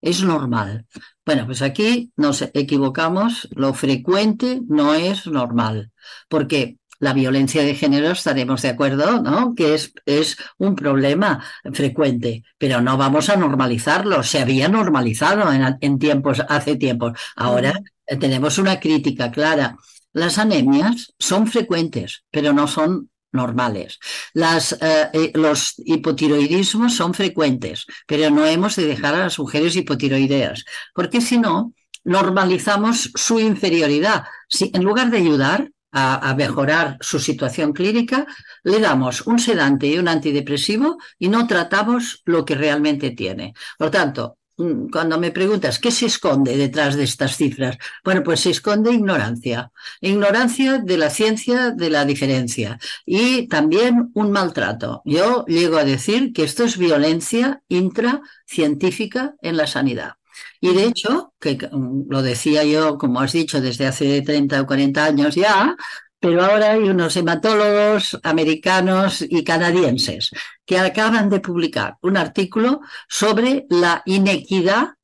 es 0.00 0.24
normal. 0.24 0.86
Bueno, 1.24 1.46
pues 1.46 1.62
aquí 1.62 2.12
nos 2.16 2.42
equivocamos. 2.52 3.48
Lo 3.52 3.74
frecuente 3.74 4.60
no 4.68 4.94
es 4.94 5.26
normal. 5.28 5.92
Porque 6.28 6.78
la 6.98 7.12
violencia 7.12 7.62
de 7.62 7.74
género 7.74 8.10
estaremos 8.10 8.62
de 8.62 8.68
acuerdo, 8.68 9.22
¿no? 9.22 9.54
Que 9.54 9.74
es, 9.74 9.92
es 10.06 10.36
un 10.58 10.74
problema 10.74 11.44
frecuente, 11.72 12.44
pero 12.58 12.80
no 12.80 12.96
vamos 12.96 13.28
a 13.28 13.36
normalizarlo. 13.36 14.22
Se 14.22 14.40
había 14.40 14.68
normalizado 14.68 15.52
en, 15.52 15.76
en 15.80 15.98
tiempos, 15.98 16.42
hace 16.48 16.76
tiempos. 16.76 17.18
Ahora 17.36 17.80
eh, 18.06 18.16
tenemos 18.16 18.58
una 18.58 18.80
crítica 18.80 19.30
clara. 19.30 19.76
Las 20.12 20.38
anemias 20.38 21.14
son 21.18 21.46
frecuentes, 21.46 22.24
pero 22.30 22.52
no 22.52 22.66
son 22.66 23.10
normales. 23.32 23.98
Las, 24.32 24.76
eh, 24.80 25.32
los 25.34 25.74
hipotiroidismos 25.76 26.94
son 26.94 27.14
frecuentes, 27.14 27.86
pero 28.06 28.30
no 28.30 28.46
hemos 28.46 28.76
de 28.76 28.86
dejar 28.86 29.14
a 29.14 29.24
las 29.24 29.38
mujeres 29.38 29.76
hipotiroideas, 29.76 30.64
porque 30.94 31.20
si 31.20 31.38
no, 31.38 31.72
normalizamos 32.02 33.10
su 33.14 33.40
inferioridad. 33.40 34.24
Si 34.48 34.70
en 34.72 34.84
lugar 34.84 35.10
de 35.10 35.18
ayudar, 35.18 35.70
a, 35.98 36.34
mejorar 36.34 36.98
su 37.00 37.18
situación 37.18 37.72
clínica, 37.72 38.26
le 38.64 38.80
damos 38.80 39.26
un 39.26 39.38
sedante 39.38 39.86
y 39.86 39.98
un 39.98 40.08
antidepresivo 40.08 40.98
y 41.18 41.28
no 41.28 41.46
tratamos 41.46 42.22
lo 42.26 42.44
que 42.44 42.54
realmente 42.54 43.12
tiene. 43.12 43.54
Por 43.78 43.90
tanto, 43.90 44.36
mm, 44.58 44.88
cuando 44.90 45.18
me 45.18 45.30
preguntas 45.30 45.78
qué 45.78 45.90
se 45.90 46.06
esconde 46.06 46.56
detrás 46.58 46.96
de 46.96 47.04
estas 47.04 47.36
cifras, 47.36 47.78
bueno, 48.04 48.22
pues 48.22 48.40
se 48.40 48.50
esconde 48.50 48.92
ignorancia, 48.92 49.70
ignorancia 50.02 50.78
de 50.78 50.98
la 50.98 51.08
ciencia 51.08 51.70
de 51.70 51.88
la 51.88 52.04
diferencia 52.04 52.78
y 53.06 53.48
también 53.48 54.10
un 54.12 54.30
maltrato. 54.32 55.00
Yo 55.06 55.46
llego 55.46 55.78
a 55.78 55.84
decir 55.84 56.34
que 56.34 56.44
esto 56.44 56.64
es 56.64 56.76
violencia 56.76 57.62
intracientífica 57.68 59.34
en 59.40 59.56
la 59.56 59.66
sanidad. 59.66 60.16
Y 60.60 60.74
de 60.74 60.84
hecho, 60.86 61.32
que 61.40 61.56
mm, 61.70 62.10
lo 62.10 62.22
decía 62.22 62.64
yo, 62.64 62.98
como 62.98 63.20
has 63.20 63.32
dicho, 63.32 63.60
desde 63.60 63.86
hace 63.86 64.22
30 64.22 64.62
o 64.62 64.66
40 64.66 65.04
años 65.04 65.34
ya, 65.34 65.76
pero 66.18 66.42
ahora 66.44 66.72
hay 66.72 66.80
unos 66.88 67.16
hematólogos 67.16 68.18
americanos 68.22 69.22
y 69.22 69.44
canadienses 69.44 70.30
que 70.64 70.78
acaban 70.78 71.28
de 71.30 71.40
publicar 71.40 71.96
un 72.02 72.16
artículo 72.16 72.80
sobre 73.08 73.66
la 73.70 74.02
inequidad 74.06 74.95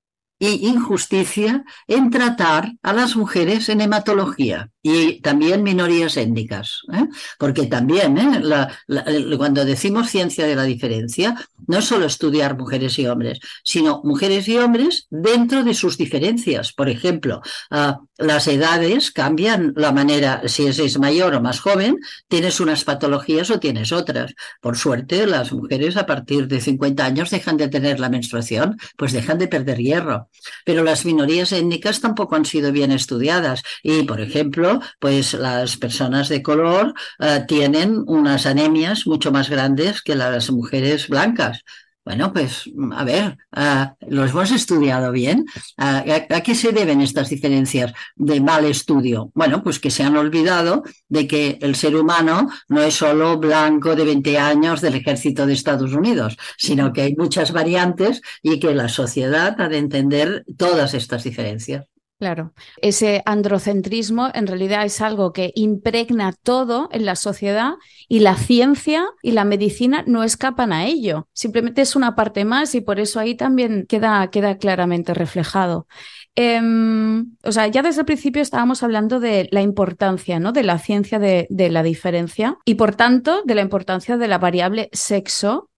y 0.43 0.67
injusticia 0.67 1.65
en 1.87 2.11
tratar 2.11 2.73
a 2.83 2.93
las 2.93 3.15
mujeres 3.15 3.69
en 3.69 3.81
hematología 3.81 4.73
y 4.83 5.21
también 5.21 5.63
minorías 5.63 6.17
étnicas, 6.17 6.81
¿eh? 6.93 7.07
porque 7.39 7.67
también 7.67 8.19
¿eh? 8.19 9.37
cuando 9.37 9.65
decimos 9.65 10.11
ciencia 10.11 10.45
de 10.45 10.57
la 10.57 10.65
diferencia, 10.65 11.37
no 11.69 11.79
es 11.79 11.85
solo 11.85 12.07
estudiar 12.07 12.59
mujeres 12.59 12.99
y 12.99 13.07
hombres, 13.07 13.39
sino 13.63 14.01
mujeres 14.03 14.49
y 14.49 14.59
hombres 14.59 15.07
dentro 15.11 15.63
de 15.63 15.75
sus 15.75 15.97
diferencias. 15.97 16.73
Por 16.73 16.89
ejemplo, 16.89 17.41
ah, 17.71 18.01
las 18.19 18.49
edades 18.49 19.13
cambian 19.13 19.73
la 19.77 19.93
manera, 19.93 20.43
si 20.47 20.67
es 20.67 20.99
mayor 20.99 21.37
o 21.37 21.41
más 21.41 21.61
joven, 21.61 21.99
tienes 22.27 22.59
unas 22.59 22.83
patologías 22.83 23.49
o 23.53 23.61
tienes 23.61 23.93
otras. 23.93 24.35
Por 24.61 24.77
suerte, 24.77 25.25
las 25.29 25.53
mujeres 25.53 25.97
a 25.97 26.07
partir 26.07 26.49
de 26.49 26.61
50 26.61 27.05
años 27.05 27.31
dejan 27.31 27.57
de 27.57 27.69
tener 27.69 28.01
la 28.01 28.09
menstruación, 28.09 28.77
pues 28.97 29.13
dejan 29.13 29.39
de 29.39 29.47
perder 29.47 29.79
hierro. 29.79 30.29
Pero 30.65 30.83
las 30.83 31.05
minorías 31.05 31.53
étnicas 31.53 32.01
tampoco 32.01 32.37
han 32.37 32.45
sido 32.45 32.73
bien 32.73 32.93
estudiadas 32.93 33.63
y, 33.83 34.03
por 34.05 34.21
ejemplo, 34.21 34.81
pues 34.99 35.35
las 35.35 35.77
personas 35.77 36.29
de 36.29 36.43
color 36.43 36.95
eh, 37.19 37.45
tienen 37.47 38.03
unas 38.07 38.47
anemias 38.47 39.07
mucho 39.07 39.33
más 39.33 39.49
grandes 39.49 40.03
que 40.03 40.15
las 40.15 40.51
mujeres 40.51 41.09
blancas. 41.09 41.63
Bueno, 42.05 42.33
pues 42.33 42.69
a 42.93 43.05
ver, 43.05 43.39
uh, 43.57 43.95
¿los 44.09 44.31
hemos 44.31 44.51
estudiado 44.51 45.13
bien? 45.13 45.47
¿A, 45.77 46.03
qué 46.45 46.55
se 46.57 46.73
deben 46.73 47.01
estas 47.01 47.29
diferencias 47.29 47.93
de 48.17 48.41
mal 48.41 48.65
estudio? 48.65 49.31
Bueno, 49.35 49.63
pues 49.63 49.79
que 49.79 49.91
se 49.93 50.03
han 50.03 50.17
olvidado 50.17 50.83
de 51.09 51.29
que 51.29 51.59
el 51.61 51.77
ser 51.77 51.95
humano 51.95 52.51
no 52.69 52.83
es 52.83 52.95
solo 52.95 53.39
blanco 53.39 53.95
de 53.95 54.05
20 54.05 54.37
años 54.37 54.81
del 54.81 54.97
ejército 54.97 55.47
de 55.47 55.53
Estados 55.53 55.93
Unidos, 55.93 56.37
sino 56.59 56.93
que 56.93 57.03
hay 57.03 57.15
muchas 57.15 57.53
variantes 57.53 58.21
y 58.43 58.59
que 58.59 58.75
la 58.75 58.89
sociedad 58.89 59.55
ha 59.61 59.69
de 59.69 59.79
entender 59.79 60.45
todas 60.57 60.95
estas 60.95 61.23
diferencias. 61.23 61.87
Claro, 62.23 62.53
ese 62.81 63.21
androcentrismo 63.27 64.29
en 64.33 64.47
realidad 64.47 64.85
es 64.85 65.01
algo 65.01 65.33
que 65.33 65.51
impregna 65.57 66.33
todo 66.33 66.89
en 66.93 67.05
la 67.05 67.17
sociedad 67.17 67.73
y 68.07 68.21
la 68.21 68.37
ciencia 68.37 69.09
y 69.23 69.33
la 69.33 69.45
medicina 69.45 70.05
no 70.07 70.23
escapan 70.23 70.73
a 70.73 70.87
ello. 70.87 71.27
Simplemente 71.33 71.83
es 71.83 71.97
una 71.97 72.15
parte 72.15 72.45
más 72.45 72.77
y 72.77 72.81
por 72.81 73.01
eso 73.01 73.19
ahí 73.19 73.35
también 73.35 73.87
queda, 73.89 74.31
queda 74.31 74.57
claramente 74.59 75.15
reflejado. 75.15 75.89
Em, 76.37 77.35
o 77.43 77.51
sea, 77.51 77.67
ya 77.67 77.83
desde 77.83 78.03
el 78.03 78.07
principio 78.07 78.41
estábamos 78.41 78.85
hablando 78.85 79.19
de 79.19 79.49
la 79.51 79.61
importancia, 79.61 80.39
¿no? 80.39 80.53
De 80.53 80.63
la 80.63 80.79
ciencia 80.79 81.19
de, 81.19 81.49
de 81.51 81.71
la 81.71 81.83
diferencia 81.83 82.57
y 82.65 82.77
por 82.77 82.95
tanto 82.95 83.43
de 83.45 83.57
la 83.57 83.63
importancia 83.63 84.17
de 84.17 84.29
la 84.29 84.39
variable 84.39 84.91
sexo 84.93 85.72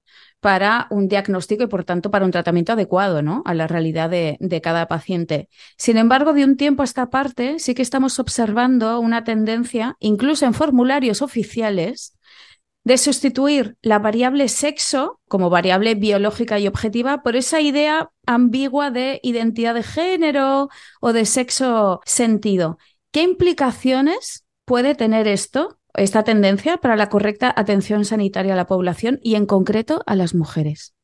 para 0.44 0.88
un 0.90 1.08
diagnóstico 1.08 1.62
y, 1.62 1.68
por 1.68 1.84
tanto, 1.84 2.10
para 2.10 2.26
un 2.26 2.30
tratamiento 2.30 2.74
adecuado 2.74 3.22
¿no? 3.22 3.42
a 3.46 3.54
la 3.54 3.66
realidad 3.66 4.10
de, 4.10 4.60
cada 4.62 4.88
paciente. 4.88 5.48
Sin 5.78 5.96
embargo, 5.96 6.34
de 6.34 6.44
un 6.44 6.58
tiempo 6.58 6.82
a 6.82 6.84
esta 6.84 7.08
parte, 7.08 7.58
sí 7.58 7.74
que 7.74 7.80
estamos 7.80 8.18
observando 8.18 9.00
una 9.00 9.24
tendencia, 9.24 9.96
incluso 10.00 10.44
en 10.44 10.52
formularios 10.52 11.22
oficiales, 11.22 12.18
de 12.84 12.98
sustituir 12.98 13.78
la 13.80 13.98
variable 13.98 14.48
sexo 14.48 15.18
como 15.28 15.48
variable 15.48 15.94
biológica 15.94 16.58
y 16.58 16.68
objetiva 16.68 17.22
por 17.22 17.36
esa 17.36 17.62
idea 17.62 18.10
ambigua 18.26 18.90
de 18.90 19.20
identidad 19.22 19.72
de 19.72 19.82
género 19.82 20.68
o 21.00 21.14
de 21.14 21.24
sexo 21.24 22.02
sentido. 22.04 22.76
¿Qué 23.12 23.22
implicaciones 23.22 24.44
puede 24.66 24.94
tener 24.94 25.26
esto 25.26 25.78
esta 25.94 26.24
tendencia 26.24 26.76
para 26.78 26.96
la 26.96 27.08
correcta 27.08 27.52
atención 27.56 28.04
sanitaria 28.04 28.54
a 28.54 28.56
la 28.56 28.66
población 28.66 29.20
y 29.22 29.34
en 29.36 29.46
concreto 29.46 30.02
a 30.06 30.16
las 30.16 30.34
mujeres? 30.34 30.94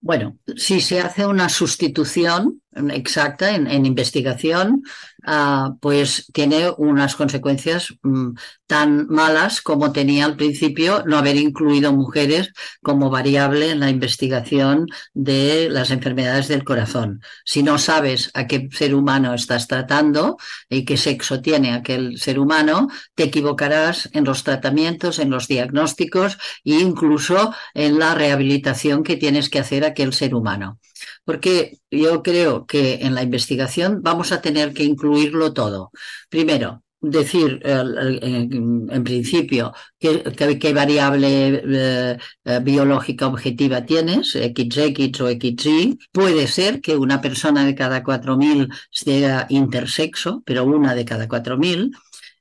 Bueno, 0.00 0.38
si 0.56 0.80
se 0.80 1.00
hace 1.00 1.26
una 1.26 1.48
sustitución 1.48 2.62
exacta 2.90 3.54
en, 3.54 3.86
investigación, 3.86 4.82
ah, 5.24 5.74
pues 5.80 6.26
tiene 6.32 6.70
unas 6.76 7.16
consecuencias 7.16 7.94
mm, 8.02 8.32
tan 8.66 9.06
malas 9.08 9.60
como 9.60 9.92
tenía 9.92 10.24
al 10.24 10.36
principio 10.36 11.04
no 11.06 11.16
haber 11.16 11.36
incluido 11.36 11.92
mujeres 11.92 12.52
como 12.82 13.10
variable 13.10 13.70
en 13.70 13.80
la 13.80 13.90
investigación 13.90 14.86
de 15.14 15.68
las 15.70 15.90
enfermedades 15.90 16.48
del 16.48 16.64
corazón. 16.64 17.22
Si 17.44 17.62
no 17.62 17.78
sabes 17.78 18.30
a 18.34 18.46
qué 18.46 18.68
ser 18.72 18.94
humano 18.94 19.34
estás 19.34 19.68
tratando 19.68 20.36
y 20.68 20.84
qué 20.84 20.96
sexo 20.96 21.40
tiene 21.40 21.72
aquel 21.72 22.18
ser 22.18 22.38
humano, 22.38 22.88
te 23.14 23.24
equivocarás 23.24 24.08
en 24.12 24.24
los 24.24 24.42
tratamientos, 24.44 25.18
en 25.18 25.30
los 25.30 25.48
diagnósticos 25.48 26.38
e 26.64 26.74
incluso 26.74 27.54
en 27.74 27.98
la 27.98 28.14
rehabilitación 28.14 29.02
que 29.02 29.16
tienes 29.16 29.48
que 29.48 29.60
hacer 29.60 29.84
a 29.84 29.88
aquel 29.88 30.12
ser 30.12 30.34
humano 30.34 30.78
porque 31.26 31.78
yo 31.90 32.22
creo 32.22 32.66
que 32.66 33.00
en 33.02 33.14
la 33.14 33.22
investigación 33.24 34.00
vamos 34.02 34.32
a 34.32 34.40
tener 34.40 34.72
que 34.72 34.84
incluirlo 34.84 35.52
todo. 35.52 35.90
Primero, 36.30 36.84
decir 37.00 37.60
en 37.64 39.04
principio 39.04 39.72
qué, 39.98 40.72
variable 40.72 41.62
eh, 41.64 42.18
eh, 42.44 42.60
biológica 42.62 43.26
objetiva 43.26 43.84
tienes, 43.84 44.32
XX 44.32 45.20
o 45.20 45.28
XY. 45.28 45.98
Puede 46.12 46.46
ser 46.46 46.80
que 46.80 46.96
una 46.96 47.20
persona 47.20 47.66
de 47.66 47.74
cada 47.74 48.02
4.000 48.02 48.72
sea 48.90 49.46
intersexo, 49.50 50.42
pero 50.46 50.64
una 50.64 50.94
de 50.94 51.04
cada 51.04 51.28
4.000. 51.28 51.90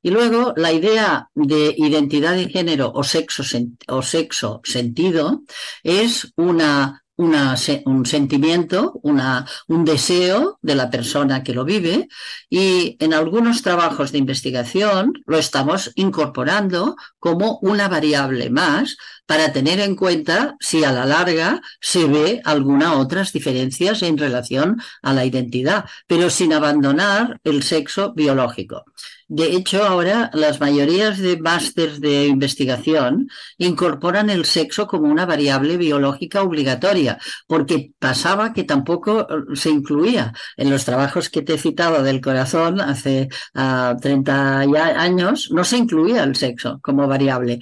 Y 0.03 0.11
luego 0.11 0.53
la 0.55 0.71
idea 0.71 1.29
de 1.33 1.73
identidad 1.75 2.36
de 2.36 2.47
género 2.47 2.91
o 2.93 3.03
sexo, 3.03 3.43
o 3.88 4.01
sexo 4.03 4.61
sentido 4.63 5.41
es 5.81 6.31
una 6.36 7.05
un 7.18 8.05
sentimiento, 8.05 8.99
una, 9.03 9.45
un 9.68 9.86
deseo 9.86 10.59
de 10.61 10.76
la 10.76 10.89
persona 10.89 11.43
que 11.43 11.53
lo 11.53 11.63
vive 11.63 12.07
y 12.49 12.97
en 12.99 13.13
algunos 13.13 13.61
trabajos 13.61 14.11
de 14.11 14.18
investigación 14.18 15.13
lo 15.26 15.38
estamos 15.38 15.91
incorporando 15.95 16.95
como 17.20 17.59
una 17.61 17.88
variable 17.88 18.49
más 18.49 18.97
para 19.26 19.51
tener 19.51 19.80
en 19.80 19.95
cuenta 19.95 20.55
si 20.59 20.84
a 20.84 20.91
la 20.91 21.05
larga 21.05 21.61
se 21.80 22.05
ve 22.05 22.41
alguna 22.43 22.97
otras 22.97 23.32
diferencias 23.34 24.03
en 24.03 24.18
relación 24.18 24.82
a 25.01 25.13
la 25.13 25.26
identidad, 25.26 25.86
pero 26.07 26.30
sin 26.30 26.53
abandonar 26.53 27.39
el 27.43 27.63
sexo 27.63 28.13
biológico. 28.13 28.84
De 29.28 29.55
hecho, 29.55 29.84
ahora 29.84 30.30
las 30.34 30.59
mayorías 30.59 31.17
de 31.17 31.38
másteres 31.38 31.99
de 31.99 32.28
investigación 32.28 33.28
incorporan 33.57 34.30
el 34.30 34.45
sexo 34.45 34.86
como 34.86 35.07
una 35.09 35.26
variable 35.26 35.78
biológica 35.78 36.43
obligatoria, 36.43 37.17
porque 37.47 37.93
pasaba 37.97 38.53
que 38.53 38.63
tampoco 38.63 39.21
eh, 39.21 39.55
se 39.55 39.71
incluía. 39.71 40.32
En 40.57 40.69
los 40.69 40.86
trabajos 40.86 41.30
que 41.30 41.41
te 41.41 41.55
he 41.55 41.57
citado 41.57 42.03
del 42.03 42.21
corazón 42.21 42.80
hace 42.80 43.30
30 43.53 44.59
ah, 44.59 44.61
años, 45.01 45.49
no 45.51 45.63
se 45.63 45.78
incluía 45.78 46.23
el 46.23 46.36
sexo 46.36 46.80
como 46.84 47.07
variable. 47.07 47.59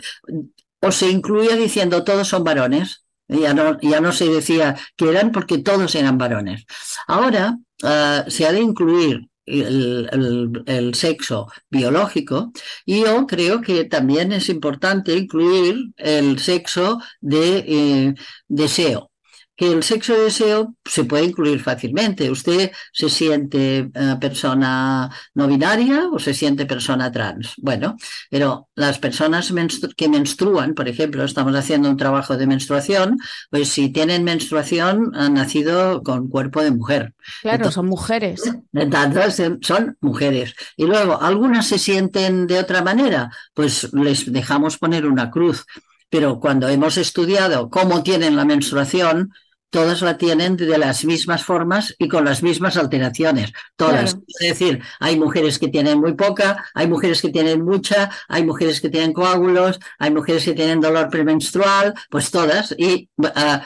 O 0.82 0.92
se 0.92 1.10
incluía 1.10 1.56
diciendo 1.56 2.04
todos 2.04 2.28
son 2.28 2.44
varones. 2.44 3.06
Ya 3.30 3.54
no, 3.54 3.80
ya 3.80 4.02
no 4.02 4.12
se 4.12 4.26
decía 4.28 4.76
que 4.98 5.10
eran 5.10 5.32
porque 5.32 5.60
todos 5.60 5.96
eran 5.96 6.18
varones. 6.18 6.66
Ahora 7.08 7.58
ah, 7.84 8.26
se 8.28 8.46
ha 8.46 8.52
de 8.52 8.60
incluir 8.60 9.30
el, 9.46 10.94
sexo 10.96 11.48
biológico. 11.70 12.52
Y 12.86 13.04
yo 13.04 13.26
creo 13.28 13.62
que 13.62 13.86
también 13.86 14.32
es 14.32 14.50
importante 14.50 15.16
incluir 15.16 15.94
el 15.98 16.40
sexo 16.40 17.00
de 17.22 17.58
eh, 17.68 18.14
deseo 18.48 19.13
que 19.56 19.72
el 19.72 19.84
sexo 19.84 20.20
deseo 20.20 20.76
se 20.84 21.06
puede 21.06 21.26
incluir 21.26 21.62
fácilmente. 21.62 22.32
Usted 22.32 22.72
se 22.92 23.10
siente 23.10 23.92
eh, 23.94 24.16
persona 24.20 25.12
no 25.36 25.48
binaria 25.48 26.10
o 26.12 26.18
se 26.18 26.34
siente 26.34 26.66
persona 26.66 27.12
trans. 27.12 27.54
Bueno, 27.58 27.96
pero 28.30 28.70
las 28.76 28.98
personas 28.98 29.54
que 29.96 30.10
menstruan, 30.10 30.74
por 30.74 30.88
ejemplo, 30.88 31.24
estamos 31.24 31.56
haciendo 31.56 31.90
un 31.90 31.98
trabajo 31.98 32.36
de 32.36 32.48
menstruación, 32.48 33.20
pues 33.52 33.70
si 33.70 33.90
tienen 33.90 34.24
menstruación 34.24 35.12
han 35.14 35.36
nacido 35.36 36.02
con 36.02 36.30
cuerpo 36.30 36.64
de 36.64 36.72
mujer. 36.72 37.14
Claro, 37.42 37.72
son 37.72 37.86
mujeres. 37.86 38.42
Entonces, 38.74 39.52
son 39.62 39.98
mujeres. 40.02 40.56
Y 40.78 40.86
luego, 40.86 41.22
algunas 41.22 41.68
se 41.68 41.78
sienten 41.78 42.48
de 42.48 42.58
otra 42.58 42.82
manera, 42.82 43.30
pues 43.54 43.94
les 43.94 44.32
dejamos 44.32 44.78
poner 44.78 45.06
una 45.06 45.30
cruz 45.30 45.66
pero 46.14 46.40
cuando 46.40 46.70
hemos 46.70 46.98
estudiado 46.98 47.72
cómo 47.72 48.04
tienen 48.04 48.36
la 48.36 48.46
menstruación, 48.46 49.34
todas 49.74 50.04
la 50.04 50.18
tienen 50.20 50.56
de 50.56 50.78
las 50.78 51.04
mismas 51.04 51.44
formas 51.44 51.96
y 51.98 52.08
con 52.08 52.24
las 52.24 52.44
mismas 52.44 52.78
alteraciones, 52.78 53.52
todas. 53.76 54.18
Es 54.40 54.50
decir, 54.50 54.82
hay 55.00 55.20
mujeres 55.20 55.58
que 55.58 55.68
tienen 55.68 56.00
muy 56.00 56.14
poca, 56.14 56.64
hay 56.76 56.88
mujeres 56.88 57.24
que 57.24 57.30
tienen 57.30 57.66
mucha, 57.66 58.12
hay 58.30 58.46
mujeres 58.46 58.80
que 58.80 58.90
tienen 58.90 59.14
coágulos, 59.14 59.80
hay 59.98 60.12
mujeres 60.12 60.46
que 60.46 60.54
tienen 60.54 60.80
dolor 60.80 61.10
premenstrual, 61.10 61.96
pues 62.12 62.30
todas. 62.30 62.76
Y 62.78 63.10
ah, 63.36 63.64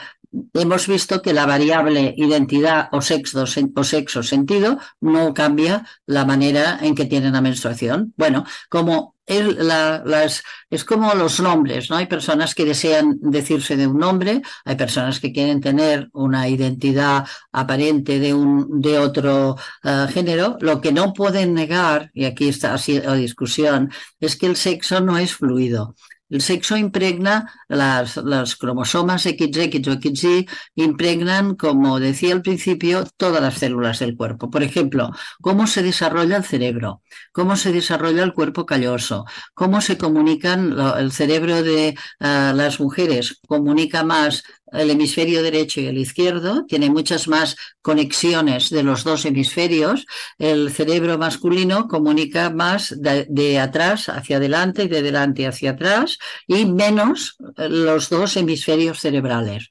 hemos 0.54 0.86
visto 0.86 1.20
que 1.20 1.34
la 1.34 1.44
variable 1.44 2.14
identidad 2.16 2.88
o 2.92 3.02
sexo, 3.02 3.44
o 3.44 3.84
sexo 3.84 4.22
sentido 4.22 4.78
no 5.02 5.34
cambia 5.34 5.86
la 6.06 6.24
manera 6.24 6.78
en 6.80 6.94
que 6.94 7.04
tienen 7.04 7.34
la 7.34 7.42
menstruación. 7.42 8.14
Bueno, 8.16 8.46
como 8.70 9.14
las, 9.28 10.42
es 10.70 10.84
como 10.84 11.14
los 11.14 11.40
nombres, 11.40 11.90
¿no? 11.90 11.96
Hay 11.96 12.06
personas 12.06 12.54
que 12.54 12.64
desean 12.64 13.18
decirse 13.20 13.76
de 13.76 13.86
un 13.86 13.98
nombre, 13.98 14.42
hay 14.64 14.76
personas 14.76 15.20
que 15.20 15.32
quieren 15.32 15.60
tener 15.60 16.08
una 16.12 16.48
identidad 16.48 17.26
aparente 17.52 18.18
de, 18.18 18.34
un, 18.34 18.80
de 18.80 18.98
otro 18.98 19.56
eh, 19.84 20.06
género. 20.12 20.56
Lo 20.60 20.80
que 20.80 20.92
no 20.92 21.12
pueden 21.12 21.54
negar, 21.54 22.10
y 22.14 22.24
aquí 22.24 22.48
está 22.48 22.76
la 23.04 23.14
discusión, 23.14 23.90
es 24.20 24.36
que 24.36 24.46
el 24.46 24.56
sexo 24.56 25.00
no 25.00 25.18
es 25.18 25.34
fluido. 25.34 25.94
El 26.30 26.42
sexo 26.42 26.76
impregna 26.76 27.52
las, 27.68 28.16
los 28.16 28.56
cromosomas 28.56 29.22
XX 29.22 29.88
o 29.88 29.92
XY, 30.00 30.46
impregnan, 30.74 31.54
como 31.54 32.00
decía 32.00 32.34
al 32.34 32.42
principio, 32.42 33.06
todas 33.16 33.42
las 33.42 33.54
células 33.54 33.98
del 34.00 34.16
cuerpo. 34.16 34.50
Por 34.50 34.62
ejemplo, 34.62 35.10
cómo 35.40 35.66
se 35.66 35.82
desarrolla 35.82 36.36
el 36.36 36.44
cerebro, 36.44 37.02
cómo 37.32 37.56
se 37.56 37.72
desarrolla 37.72 38.22
el 38.22 38.34
cuerpo 38.34 38.66
calloso, 38.66 39.24
cómo 39.54 39.80
se 39.80 39.96
comunican 39.96 40.76
el 40.98 41.12
cerebro 41.12 41.62
de 41.62 41.88
eh, 41.88 41.94
las 42.20 42.80
mujeres, 42.80 43.40
comunica 43.46 44.04
más 44.04 44.44
el 44.72 44.90
hemisferio 44.90 45.42
derecho 45.42 45.80
y 45.80 45.86
el 45.86 45.98
izquierdo, 45.98 46.64
tiene 46.66 46.90
muchas 46.90 47.28
más 47.28 47.56
conexiones 47.82 48.70
de 48.70 48.82
los 48.82 49.04
dos 49.04 49.24
hemisferios. 49.24 50.06
El 50.38 50.70
cerebro 50.70 51.18
masculino 51.18 51.88
comunica 51.88 52.50
más 52.50 52.94
de, 52.98 53.58
atrás 53.58 54.08
hacia 54.08 54.36
adelante 54.36 54.84
y 54.84 54.88
de 54.88 55.02
delante 55.02 55.46
hacia 55.46 55.70
atrás 55.70 56.18
y 56.46 56.66
menos 56.66 57.36
los 57.56 58.08
dos 58.08 58.36
hemisferios 58.36 59.00
cerebrales. 59.00 59.68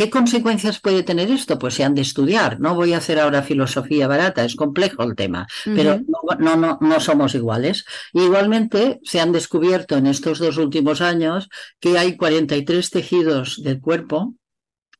¿Qué 0.00 0.08
consecuencias 0.08 0.80
puede 0.80 1.02
tener 1.02 1.30
esto? 1.30 1.58
Pues 1.58 1.74
se 1.74 1.84
han 1.84 1.94
de 1.94 2.00
estudiar. 2.00 2.58
No 2.58 2.74
voy 2.74 2.94
a 2.94 2.96
hacer 2.96 3.20
ahora 3.20 3.42
filosofía 3.42 4.08
barata, 4.08 4.42
es 4.46 4.56
complejo 4.56 5.02
el 5.02 5.14
tema, 5.14 5.46
pero 5.62 6.00
no, 6.38 6.56
no, 6.56 6.78
no 6.80 7.00
somos 7.00 7.34
iguales. 7.34 7.84
Igualmente, 8.14 9.00
se 9.02 9.20
han 9.20 9.30
descubierto 9.30 9.98
en 9.98 10.06
estos 10.06 10.38
dos 10.38 10.56
últimos 10.56 11.02
años 11.02 11.50
que 11.80 11.98
hay 11.98 12.16
43 12.16 12.88
tejidos 12.88 13.62
del 13.62 13.78
cuerpo 13.78 14.36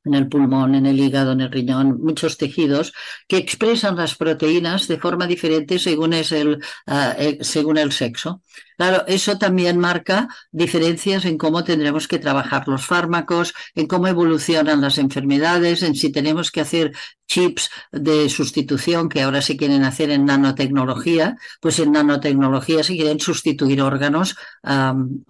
en 0.04 0.14
el 0.14 0.28
pulmón, 0.28 0.74
en 0.74 0.84
el 0.84 1.00
hígado, 1.00 1.32
en 1.32 1.40
el 1.40 1.50
riñón, 1.50 1.98
muchos 2.02 2.36
tejidos 2.36 2.92
que 3.26 3.38
expresan 3.38 3.96
las 3.96 4.16
proteínas 4.16 4.86
de 4.86 4.98
forma 4.98 5.26
diferente 5.26 5.78
según, 5.78 6.12
es 6.12 6.32
el, 6.32 6.62
ah, 6.86 7.14
eh, 7.18 7.38
según 7.40 7.78
el 7.78 7.92
sexo. 7.92 8.42
Claro, 8.80 9.04
eso 9.08 9.36
también 9.36 9.78
marca 9.78 10.26
diferencias 10.52 11.26
en 11.26 11.36
cómo 11.36 11.64
tendremos 11.64 12.08
que 12.08 12.18
trabajar 12.18 12.66
los 12.66 12.86
fármacos, 12.86 13.52
en 13.74 13.86
cómo 13.86 14.06
evolucionan 14.06 14.80
las 14.80 14.96
enfermedades, 14.96 15.82
en 15.82 15.94
si 15.94 16.10
tenemos 16.10 16.50
que 16.50 16.62
hacer 16.62 16.92
chips 17.30 17.70
de 17.92 18.28
sustitución 18.28 19.08
que 19.08 19.22
ahora 19.22 19.40
se 19.40 19.56
quieren 19.56 19.84
hacer 19.84 20.10
en 20.10 20.24
nanotecnología, 20.24 21.36
pues 21.60 21.78
en 21.78 21.92
nanotecnología 21.92 22.82
se 22.82 22.96
quieren 22.96 23.20
sustituir 23.20 23.80
órganos, 23.82 24.34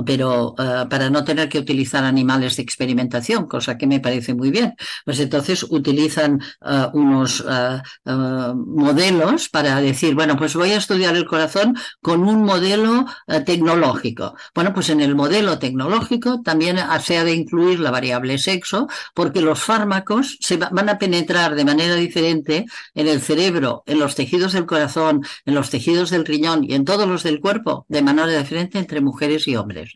pero 0.07 0.55
ah, 0.57 0.87
para 0.89 1.11
no 1.11 1.25
tener 1.25 1.49
que 1.51 1.59
utilizar 1.59 2.05
animales 2.05 2.57
de 2.57 2.63
experimentación, 2.63 3.47
cosa 3.47 3.77
que 3.77 3.87
me 3.87 4.01
parece 4.01 4.33
muy 4.33 4.51
bien. 4.51 4.75
Pues 5.05 5.21
entonces 5.21 5.63
utilizan 5.69 6.41
ah, 6.63 6.91
unos 6.95 7.45
ah, 7.47 7.83
modelos 8.55 9.49
para 9.51 9.81
decir, 9.83 10.15
bueno, 10.15 10.37
pues 10.37 10.55
voy 10.55 10.71
a 10.71 10.79
estudiar 10.79 11.17
el 11.17 11.27
corazón 11.27 11.77
con 12.01 12.23
un 12.25 12.45
modelo 12.45 13.07
tecnológico. 13.45 14.35
Bueno, 14.55 14.73
pues 14.73 14.91
en 14.91 15.01
el 15.01 15.15
modelo 15.15 15.59
tecnológico 15.59 16.43
también 16.43 16.79
se 17.03 17.19
ha 17.19 17.25
de 17.25 17.35
incluir 17.35 17.81
la 17.81 17.91
variable 17.91 18.39
sexo, 18.39 18.89
porque 19.15 19.41
los 19.41 19.61
fármacos 19.61 20.39
se 20.41 20.57
van 20.57 20.89
a 20.89 20.99
penetrar 20.99 21.55
de 21.55 21.65
manera 21.65 21.95
diferente 21.95 22.67
en 22.95 23.09
el 23.09 23.21
cerebro, 23.21 23.83
en 23.87 23.99
los 23.99 24.15
tejidos 24.15 24.53
del 24.53 24.67
corazón, 24.67 25.25
en 25.45 25.55
los 25.55 25.71
tejidos 25.71 26.11
del 26.11 26.25
riñón 26.25 26.65
y 26.65 26.75
en 26.75 26.85
todos 26.85 27.09
los 27.09 27.23
del 27.23 27.41
cuerpo 27.41 27.87
de 27.89 28.03
manera 28.03 28.39
diferente 28.39 28.79
entre 28.79 29.01
mujeres 29.01 29.47
y 29.49 29.57
hombres 29.57 29.93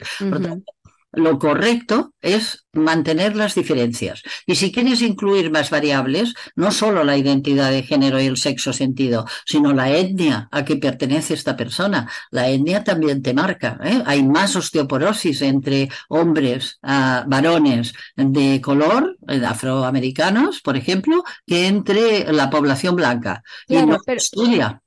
lo 1.17 1.39
correcto 1.39 2.13
es 2.21 2.65
mantener 2.73 3.37
las 3.37 3.55
diferencias. 3.55 4.23
Y 4.47 4.57
si 4.57 4.73
quieres 4.73 5.03
incluir 5.03 5.51
más 5.51 5.71
variables, 5.71 6.35
no 6.57 6.71
solo 6.71 7.05
la 7.05 7.17
identidad 7.17 7.71
de 7.71 7.83
género 7.83 8.21
y 8.21 8.27
el 8.27 8.37
sexo 8.37 8.73
sentido, 8.73 9.27
sino 9.47 9.73
la 9.73 9.91
etnia 9.91 10.49
a 10.51 10.65
que 10.65 10.77
pertenece 10.77 11.35
esta 11.35 11.57
persona. 11.57 12.11
La 12.31 12.49
etnia 12.49 12.85
también 12.85 13.23
te 13.23 13.35
marca. 13.35 13.79
¿eh? 13.83 14.03
Hay 14.07 14.23
más 14.23 14.57
osteoporosis 14.57 15.43
entre 15.43 15.89
hombres, 16.09 16.79
ah, 16.83 17.25
varones 17.27 17.93
de 18.17 18.61
color, 18.61 19.17
eh, 19.29 19.43
afroamericanos, 19.45 20.61
por 20.61 20.77
ejemplo, 20.77 21.23
que 21.47 21.67
entre 21.67 22.33
la 22.33 22.51
población 22.51 22.97
blanca. 22.97 23.43
Claro, 23.67 23.99
pero, 24.05 24.19
estudia. 24.19 24.83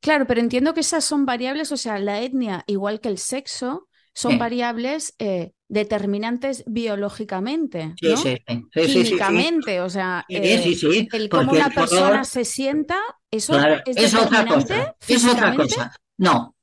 Claro, 0.00 0.26
pero 0.26 0.40
entiendo 0.40 0.74
que 0.74 0.80
esas 0.80 1.04
son 1.04 1.26
variables, 1.26 1.72
o 1.72 1.76
sea, 1.76 1.98
la 1.98 2.20
etnia, 2.20 2.64
igual 2.66 3.00
que 3.00 3.08
el 3.08 3.18
sexo, 3.18 3.88
son 4.14 4.38
variables 4.38 5.14
eh, 5.18 5.52
determinantes 5.68 6.64
biológicamente, 6.66 7.94
¿no? 8.02 8.16
Sí, 8.16 8.38
sí, 8.74 9.04
Químicamente, 9.04 9.80
o 9.80 9.88
sea, 9.88 10.24
eh, 10.28 10.74
el 11.12 11.28
cómo 11.28 11.52
una 11.52 11.70
persona 11.70 12.24
se 12.24 12.44
sienta, 12.44 12.98
eso 13.30 13.58
es, 13.86 14.14
otra 14.14 14.46
cosa. 14.46 14.96
Es 15.08 15.26
otra 15.26 15.56
cosa. 15.56 15.96
No, 16.18 16.54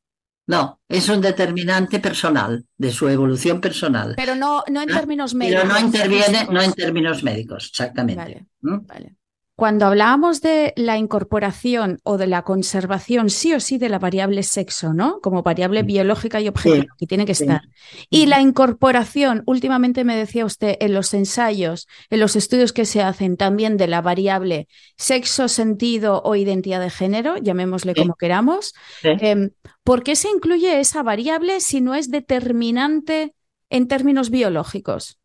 no, 0.49 0.79
es 0.87 1.09
un 1.09 1.21
determinante 1.21 1.99
personal, 1.99 2.65
de 2.77 2.91
su 2.91 3.07
evolución 3.07 3.61
personal. 3.61 4.13
Pero 4.15 4.35
no, 4.35 4.63
no 4.69 4.81
en 4.81 4.89
términos 4.89 5.33
médicos. 5.35 5.63
Pero 5.63 5.73
no 5.73 5.79
interviene, 5.79 6.47
no 6.49 6.61
en 6.61 6.73
términos 6.73 7.23
médicos, 7.23 7.67
exactamente. 7.69 8.21
Vale, 8.21 8.45
¿Mm? 8.61 8.87
vale. 8.87 9.15
Cuando 9.59 9.87
hablábamos 9.87 10.39
de 10.39 10.71
la 10.77 10.97
incorporación 10.97 11.99
o 12.03 12.17
de 12.17 12.27
la 12.27 12.43
conservación, 12.43 13.29
sí 13.29 13.51
o 13.51 13.59
sí, 13.59 13.77
de 13.77 13.89
la 13.89 13.99
variable 13.99 14.41
sexo, 14.43 14.93
¿no? 14.93 15.19
Como 15.19 15.43
variable 15.43 15.83
biológica 15.83 16.39
y 16.39 16.47
objetiva, 16.47 16.85
que 16.97 17.05
tiene 17.05 17.25
que 17.25 17.33
estar. 17.33 17.63
Y 18.09 18.27
la 18.27 18.39
incorporación, 18.39 19.43
últimamente 19.45 20.05
me 20.05 20.15
decía 20.15 20.45
usted, 20.45 20.77
en 20.79 20.93
los 20.93 21.13
ensayos, 21.13 21.89
en 22.09 22.21
los 22.21 22.37
estudios 22.37 22.71
que 22.71 22.85
se 22.85 23.01
hacen 23.01 23.35
también 23.35 23.75
de 23.75 23.87
la 23.87 24.01
variable 24.01 24.69
sexo, 24.95 25.49
sentido 25.49 26.21
o 26.23 26.37
identidad 26.37 26.79
de 26.79 26.89
género, 26.89 27.35
llamémosle 27.35 27.95
como 27.95 28.15
queramos, 28.15 28.73
em, 29.03 29.49
¿por 29.83 30.03
qué 30.03 30.15
se 30.15 30.29
incluye 30.29 30.79
esa 30.79 31.03
variable 31.03 31.59
si 31.59 31.81
no 31.81 31.95
es 31.95 32.09
determinante 32.09 33.35
en 33.69 33.89
términos 33.89 34.29
biológicos? 34.29 35.19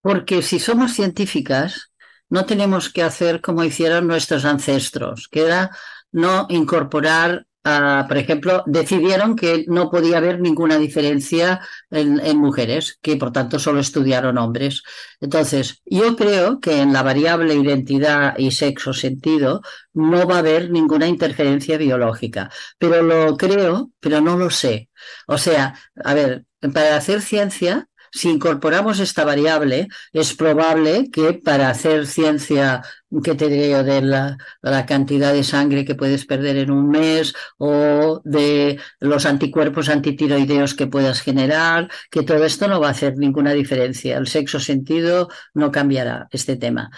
Porque 0.00 0.42
si 0.42 0.60
somos 0.60 0.92
científicas, 0.92 1.91
no 2.32 2.46
tenemos 2.46 2.88
que 2.88 3.02
hacer 3.02 3.42
como 3.42 3.62
hicieron 3.62 4.06
nuestros 4.06 4.46
ancestros, 4.46 5.28
que 5.28 5.42
era 5.42 5.70
no 6.12 6.46
incorporar, 6.48 7.46
por 7.62 8.16
ejemplo, 8.16 8.64
decidieron 8.66 9.36
que 9.36 9.66
no 9.68 9.90
podía 9.90 10.16
haber 10.16 10.40
ninguna 10.40 10.78
diferencia 10.78 11.60
en, 11.90 12.38
mujeres, 12.38 12.98
que 13.02 13.18
por 13.18 13.32
tanto 13.32 13.58
solo 13.58 13.80
estudiaron 13.80 14.38
hombres. 14.38 14.82
Entonces, 15.20 15.82
yo 15.84 16.16
creo 16.16 16.58
que 16.58 16.80
en 16.80 16.94
la 16.94 17.02
variable 17.02 17.54
identidad 17.54 18.34
y 18.38 18.50
sexo 18.50 18.94
sentido 18.94 19.60
no 19.92 20.26
va 20.26 20.36
a 20.36 20.38
haber 20.38 20.70
ninguna 20.70 21.08
interferencia 21.08 21.76
biológica, 21.76 22.50
pero 22.78 23.02
lo 23.02 23.36
creo, 23.36 23.90
pero 24.00 24.22
no 24.22 24.38
lo 24.38 24.48
sé. 24.48 24.88
O 25.26 25.36
sea, 25.36 25.74
a 26.02 26.14
ver, 26.14 26.46
para 26.72 26.96
hacer 26.96 27.20
ciencia 27.20 27.90
si 28.12 28.28
incorporamos 28.28 29.00
esta 29.00 29.24
variable, 29.24 29.88
es 30.12 30.34
probable 30.34 31.10
que 31.10 31.32
para 31.32 31.70
hacer 31.70 32.06
ciencia, 32.06 32.82
que 33.24 33.34
te 33.34 33.48
digo, 33.48 33.82
de 33.82 34.02
la, 34.02 34.36
la, 34.60 34.84
cantidad 34.84 35.32
de 35.32 35.42
sangre 35.42 35.86
que 35.86 35.94
puedes 35.94 36.26
perder 36.26 36.58
en 36.58 36.70
un 36.70 36.90
mes 36.90 37.32
o 37.56 38.20
de 38.24 38.78
los 39.00 39.24
anticuerpos 39.24 39.88
antitiroideos 39.88 40.74
que 40.74 40.86
puedas 40.86 41.22
generar, 41.22 41.90
que 42.10 42.22
todo 42.22 42.44
esto 42.44 42.68
no 42.68 42.80
va 42.80 42.88
a 42.88 42.92
hacer 42.92 43.16
ninguna 43.16 43.52
diferencia. 43.52 44.18
El 44.18 44.26
sexo 44.26 44.60
sentido 44.60 45.28
no 45.54 45.72
cambiará 45.72 46.28
este 46.30 46.56
tema. 46.56 46.90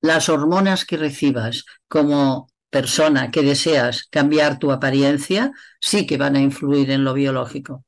Las 0.00 0.28
hormonas 0.28 0.84
que 0.84 0.96
recibas 0.96 1.64
como 1.88 2.48
persona 2.70 3.32
que 3.32 3.42
deseas 3.42 4.04
cambiar 4.04 4.60
tu 4.60 4.70
apariencia, 4.70 5.50
sí 5.80 6.06
que 6.06 6.16
van 6.16 6.36
a 6.36 6.40
influir 6.40 6.92
en 6.92 7.02
lo 7.02 7.12
biológico. 7.12 7.84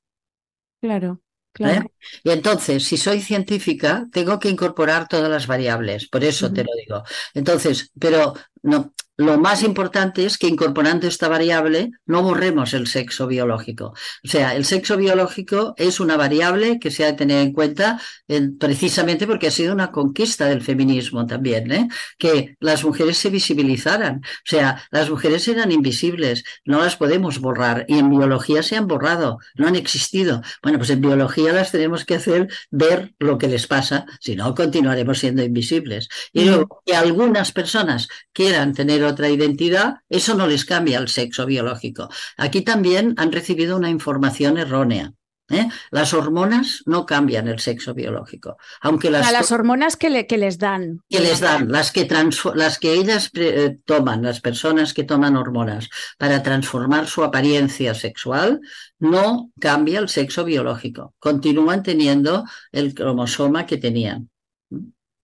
Claro. 0.80 1.20
Claro. 1.53 1.83
¿Eh? 1.83 1.91
Y 2.25 2.31
entonces, 2.31 2.85
si 2.85 2.97
soy 2.97 3.21
científica, 3.21 4.07
tengo 4.13 4.39
que 4.39 4.49
incorporar 4.49 5.07
todas 5.09 5.31
las 5.31 5.47
variables, 5.47 6.09
por 6.09 6.25
eso 6.25 6.47
uh 6.47 6.49
-huh. 6.49 6.55
te 6.55 6.65
lo 6.65 6.71
digo. 6.79 7.03
Entonces, 7.35 7.91
pero 7.99 8.35
no, 8.63 8.95
lo 9.17 9.39
más 9.39 9.63
importante 9.63 10.25
es 10.25 10.39
que 10.39 10.47
incorporando 10.47 11.07
esta 11.07 11.29
variable 11.29 11.91
no 12.07 12.23
borremos 12.23 12.73
el 12.73 12.87
sexo 12.87 13.27
biológico. 13.27 13.95
O 14.25 14.29
sea, 14.29 14.55
el 14.57 14.65
sexo 14.65 14.97
biológico 14.97 15.75
es 15.77 16.01
una 16.01 16.17
variable 16.17 16.79
que 16.79 16.91
se 16.91 17.05
ha 17.05 17.09
de 17.09 17.13
tener 17.13 17.43
en 17.43 17.53
cuenta 17.53 18.01
en, 18.27 18.57
precisamente 18.57 19.27
porque 19.27 19.49
ha 19.49 19.51
sido 19.51 19.75
una 19.75 19.91
conquista 19.91 20.47
del 20.47 20.63
feminismo 20.63 21.27
también, 21.27 21.71
¿eh? 21.73 21.89
que 22.19 22.57
las 22.59 22.85
mujeres 22.85 23.19
se 23.19 23.29
visibilizaran. 23.29 24.23
O 24.25 24.47
sea, 24.47 24.83
las 24.91 25.11
mujeres 25.11 25.47
eran 25.47 25.73
invisibles, 25.73 26.45
no 26.65 26.81
las 26.83 26.97
podemos 26.97 27.39
borrar 27.39 27.85
y 27.89 27.99
en 27.99 28.09
biología 28.09 28.63
se 28.63 28.77
han 28.77 28.87
borrado, 28.87 29.39
no 29.57 29.67
han 29.67 29.77
existido. 29.77 30.41
Bueno, 30.63 30.79
pues 30.79 30.91
en 30.91 31.03
biología 31.03 31.53
las 31.53 31.71
tenemos 31.71 32.07
que 32.07 32.15
hacer 32.15 32.49
ver 32.71 33.15
lo 33.19 33.37
que 33.37 33.49
les 33.49 33.67
pasa, 33.67 34.07
si 34.21 34.37
no 34.37 34.55
continuaremos 34.55 35.19
siendo 35.19 35.43
invisibles. 35.43 36.09
Y 36.33 36.47
luego, 36.47 36.83
que 36.87 36.97
algunas 36.97 37.53
personas 37.53 38.09
quieran 38.33 38.73
tener 38.73 39.02
otra 39.05 39.29
identidad, 39.29 39.97
eso 40.09 40.35
no 40.35 40.47
les 40.47 40.65
cambia 40.65 40.99
el 40.99 41.09
sexo 41.09 41.47
biológico. 41.47 42.09
Aquí 42.37 42.63
también 42.63 43.15
han 43.17 43.33
recibido 43.33 43.77
una 43.77 43.91
información 43.91 44.59
errónea. 44.59 45.13
¿eh? 45.53 45.69
Las 45.91 46.15
hormonas 46.15 46.83
no 46.87 47.07
cambian 47.07 47.49
el 47.49 47.61
sexo 47.61 47.95
biológico, 47.95 48.57
aunque 48.81 49.11
las, 49.11 49.27
a 49.27 49.33
las 49.33 49.53
hormonas 49.53 49.97
que, 49.97 50.11
le, 50.11 50.27
que, 50.27 50.39
les 50.39 50.59
dan. 50.59 51.01
Que 51.09 51.21
les 51.21 51.41
dan, 51.41 51.71
las 51.71 51.93
que, 51.93 52.09
las 52.55 52.79
que 52.79 52.95
ellas 52.95 53.31
eh, 53.35 53.79
toman, 53.85 54.23
las 54.23 54.41
personas 54.41 54.95
que 54.95 55.05
toman 55.05 55.37
hormonas 55.37 55.89
para 56.19 56.43
transformar 56.43 57.07
su 57.07 57.23
apariencia 57.23 57.95
sexual, 57.95 58.61
no 58.99 59.51
cambia 59.61 60.01
el 60.01 60.09
sexo 60.09 60.45
biológico. 60.45 61.15
Continúan 61.19 61.83
teniendo 61.83 62.45
el 62.71 62.95
cromosoma 62.95 63.67
que 63.67 63.77
tenían. 63.77 64.31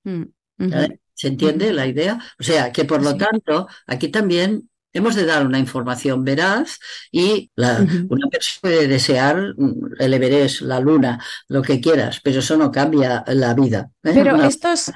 Mm. 0.05 0.25
¿Se 1.19 1.27
entiende 1.27 1.73
la 1.73 1.87
idea? 1.89 2.17
O 2.39 2.45
sea, 2.45 2.71
que 2.71 2.85
por 2.85 3.03
lo 3.03 3.11
sí. 3.11 3.19
tanto, 3.19 3.67
aquí 3.89 4.07
también 4.07 4.71
hemos 4.93 5.17
de 5.17 5.27
dar 5.27 5.45
una 5.45 5.59
información 5.59 6.23
veraz 6.23 6.79
y 7.11 7.51
la, 7.57 7.81
uh 7.81 7.85
-huh. 7.85 8.07
una 8.09 8.29
persona 8.29 8.59
puede 8.61 8.87
desear 8.87 9.55
el 9.99 10.15
Everest, 10.15 10.61
la 10.61 10.79
luna, 10.79 11.21
lo 11.49 11.61
que 11.61 11.81
quieras, 11.81 12.21
pero 12.23 12.39
eso 12.39 12.57
no 12.57 12.71
cambia 12.71 13.25
la 13.27 13.53
vida. 13.55 13.91
¿eh? 14.05 14.13
Pero 14.15 14.35
una... 14.35 14.47
estos... 14.47 14.93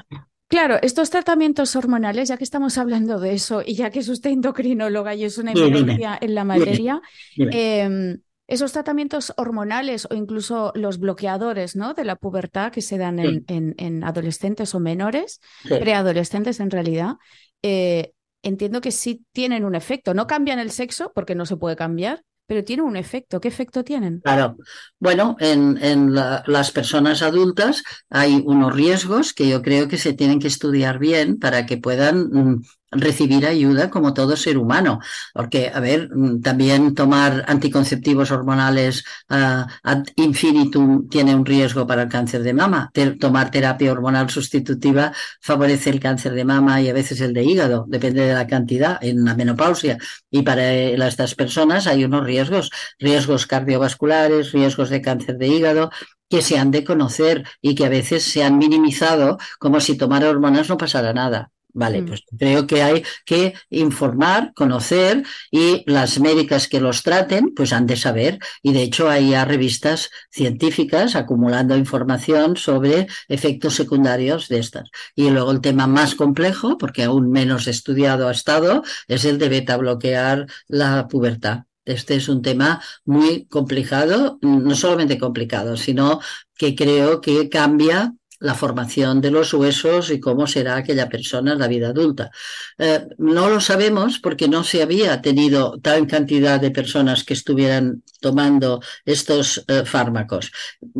Claro, 0.47 0.77
estos 0.81 1.09
tratamientos 1.09 1.75
hormonales, 1.75 2.29
ya 2.29 2.37
que 2.37 2.43
estamos 2.43 2.77
hablando 2.77 3.19
de 3.19 3.33
eso 3.33 3.63
y 3.65 3.73
ya 3.73 3.89
que 3.89 3.99
es 3.99 4.07
usted 4.07 4.29
endocrinóloga 4.29 5.15
y 5.15 5.23
es 5.25 5.37
una 5.39 5.51
eminencia 5.51 6.17
en 6.21 6.35
la 6.35 6.43
materia, 6.43 7.01
dime, 7.35 7.49
dime. 7.49 7.51
Eh, 7.55 8.17
esos 8.53 8.71
tratamientos 8.71 9.33
hormonales 9.37 10.07
o 10.09 10.15
incluso 10.15 10.71
los 10.75 10.99
bloqueadores 10.99 11.75
¿no? 11.75 11.93
de 11.93 12.05
la 12.05 12.15
pubertad 12.15 12.71
que 12.71 12.81
se 12.81 12.97
dan 12.97 13.19
en, 13.19 13.39
sí. 13.39 13.45
en, 13.47 13.75
en 13.77 14.03
adolescentes 14.03 14.75
o 14.75 14.79
menores, 14.79 15.41
sí. 15.63 15.75
preadolescentes 15.79 16.59
en 16.59 16.69
realidad, 16.69 17.15
eh, 17.63 18.13
entiendo 18.43 18.79
que 18.81 18.91
sí 18.91 19.25
tienen 19.31 19.65
un 19.65 19.73
efecto. 19.73 20.13
No 20.13 20.27
cambian 20.27 20.59
el 20.59 20.69
sexo 20.69 21.11
porque 21.15 21.33
no 21.33 21.45
se 21.45 21.57
puede 21.57 21.75
cambiar, 21.75 22.23
pero 22.45 22.63
tienen 22.63 22.85
un 22.85 22.97
efecto. 22.97 23.39
¿Qué 23.41 23.47
efecto 23.47 23.83
tienen? 23.83 24.19
Claro. 24.19 24.57
Bueno, 24.99 25.35
en, 25.39 25.79
en 25.81 26.13
la, 26.13 26.43
las 26.45 26.71
personas 26.71 27.21
adultas 27.21 27.83
hay 28.09 28.43
unos 28.45 28.73
riesgos 28.75 29.33
que 29.33 29.47
yo 29.47 29.61
creo 29.61 29.87
que 29.87 29.97
se 29.97 30.13
tienen 30.13 30.39
que 30.39 30.47
estudiar 30.47 30.99
bien 30.99 31.39
para 31.39 31.65
que 31.65 31.77
puedan 31.77 32.29
mm, 32.29 32.63
recibir 32.95 33.45
ayuda 33.45 33.89
como 33.89 34.13
todo 34.13 34.35
ser 34.35 34.57
humano, 34.57 34.99
porque, 35.33 35.71
a 35.73 35.79
ver, 35.79 36.09
mm, 36.13 36.41
también 36.41 36.95
tomar 36.95 37.45
anticonceptivos 37.47 38.31
hormonales 38.31 39.03
uh, 39.29 39.65
ad 39.83 40.03
infinitum 40.15 41.07
tiene 41.09 41.35
un 41.35 41.45
riesgo 41.45 41.85
para 41.87 42.03
el 42.03 42.09
cáncer 42.09 42.43
de 42.43 42.53
mama. 42.53 42.91
Tomar 43.19 43.51
terapia 43.51 43.91
hormonal 43.91 44.29
sustitutiva 44.29 45.11
favorece 45.41 45.89
el 45.89 45.99
cáncer 45.99 46.33
de 46.33 46.45
mama 46.45 46.81
y 46.81 46.89
a 46.89 46.93
veces 46.93 47.21
el 47.21 47.33
de 47.33 47.43
hígado, 47.43 47.85
depende 47.87 48.21
de 48.21 48.33
la 48.33 48.47
cantidad 48.47 48.97
en 49.01 49.23
la 49.25 49.35
menopausia. 49.35 49.97
Y 50.29 50.41
para 50.43 50.73
estas 50.73 51.35
personas 51.35 51.87
hay 51.87 52.03
unos 52.03 52.23
riesgos, 52.25 52.71
riesgos 52.99 53.47
cardiovasculares, 53.47 54.51
riesgos 54.51 54.89
de 54.89 55.01
cáncer 55.01 55.37
de 55.37 55.47
hígado, 55.47 55.91
que 56.29 56.41
se 56.41 56.57
han 56.57 56.71
de 56.71 56.83
conocer 56.83 57.45
y 57.61 57.75
que 57.75 57.85
a 57.85 57.89
veces 57.89 58.23
se 58.23 58.43
han 58.43 58.57
minimizado 58.57 59.37
como 59.59 59.79
si 59.79 59.97
tomar 59.97 60.25
hormonas 60.25 60.67
no 60.69 60.77
pasara 60.77 61.13
nada. 61.13 61.52
Vale, 61.75 62.03
pues 62.03 62.21
creo 62.37 62.67
que 62.67 62.83
hay 62.83 63.03
que 63.25 63.55
informar, 63.71 64.53
conocer 64.53 65.23
y 65.49 65.83
las 65.87 66.19
médicas 66.19 66.67
que 66.67 66.79
los 66.79 67.01
traten 67.01 67.51
pues 67.55 67.73
han 67.73 67.87
de 67.87 67.95
saber 67.95 68.37
y 68.61 68.73
de 68.73 68.83
hecho 68.83 69.09
hay 69.09 69.31
ya 69.31 69.43
revistas 69.43 70.11
científicas 70.29 71.15
acumulando 71.15 71.75
información 71.75 72.57
sobre 72.57 73.07
efectos 73.27 73.73
secundarios 73.73 74.49
de 74.49 74.59
estas. 74.59 74.89
Y 75.15 75.31
luego 75.31 75.51
el 75.51 75.61
tema 75.61 75.87
más 75.87 76.13
complejo, 76.13 76.77
porque 76.77 77.03
aún 77.03 77.31
menos 77.31 77.67
estudiado 77.67 78.27
ha 78.27 78.31
estado, 78.31 78.83
es 79.07 79.25
el 79.25 79.39
de 79.39 79.49
beta 79.49 79.75
bloquear 79.77 80.45
la 80.67 81.07
pubertad. 81.07 81.63
Este 81.85 82.15
es 82.15 82.29
un 82.29 82.41
tema 82.41 82.81
muy 83.03 83.45
complicado, 83.47 84.37
no 84.41 84.75
solamente 84.75 85.17
complicado, 85.17 85.75
sino 85.75 86.21
que 86.55 86.75
creo 86.75 87.19
que 87.19 87.49
cambia 87.49 88.13
la 88.43 88.53
formación 88.55 89.21
de 89.21 89.31
los 89.31 89.53
huesos 89.53 90.11
y 90.11 90.19
cómo 90.19 90.47
será 90.47 90.75
aquella 90.75 91.07
persona 91.07 91.53
en 91.53 91.59
la 91.59 91.67
vida 91.67 91.87
adulta. 91.89 92.29
Eh, 92.77 93.07
no 93.17 93.49
lo 93.49 93.61
sabemos 93.61 94.19
porque 94.19 94.49
no 94.49 94.65
se 94.65 94.81
había 94.81 95.21
tenido 95.21 95.79
tal 95.79 96.05
cantidad 96.07 96.59
de 96.59 96.69
personas 96.69 97.23
que 97.23 97.35
estuvieran 97.35 98.03
tomando 98.19 98.81
estos 99.05 99.63
eh, 99.69 99.85
fármacos, 99.85 100.51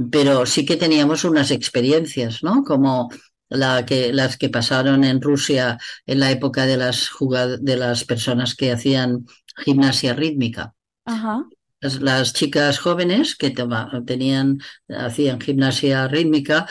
pero 0.09 0.45
sí 0.45 0.65
que 0.65 0.77
teníamos 0.77 1.25
unas 1.25 1.51
experiencias, 1.51 2.43
¿no? 2.43 2.63
Como 2.63 3.09
las 3.49 4.37
que 4.37 4.49
pasaron 4.49 5.03
en 5.03 5.21
Rusia 5.21 5.77
en 6.05 6.21
la 6.21 6.31
época 6.31 6.65
de 6.65 6.77
las, 6.77 7.09
de 7.59 7.77
las 7.77 8.05
personas 8.05 8.55
que 8.55 8.71
hacían 8.71 9.27
gimnasia 9.57 10.13
rítmica. 10.13 10.73
Ajá 11.05 11.45
las, 11.83 12.01
las, 12.01 12.33
chicas 12.33 12.79
jóvenes 12.79 13.35
que 13.35 13.51
toma, 13.51 13.91
tenían, 14.05 14.59
hacían 14.89 15.39
gimnasia 15.39 16.07
rítmica, 16.07 16.65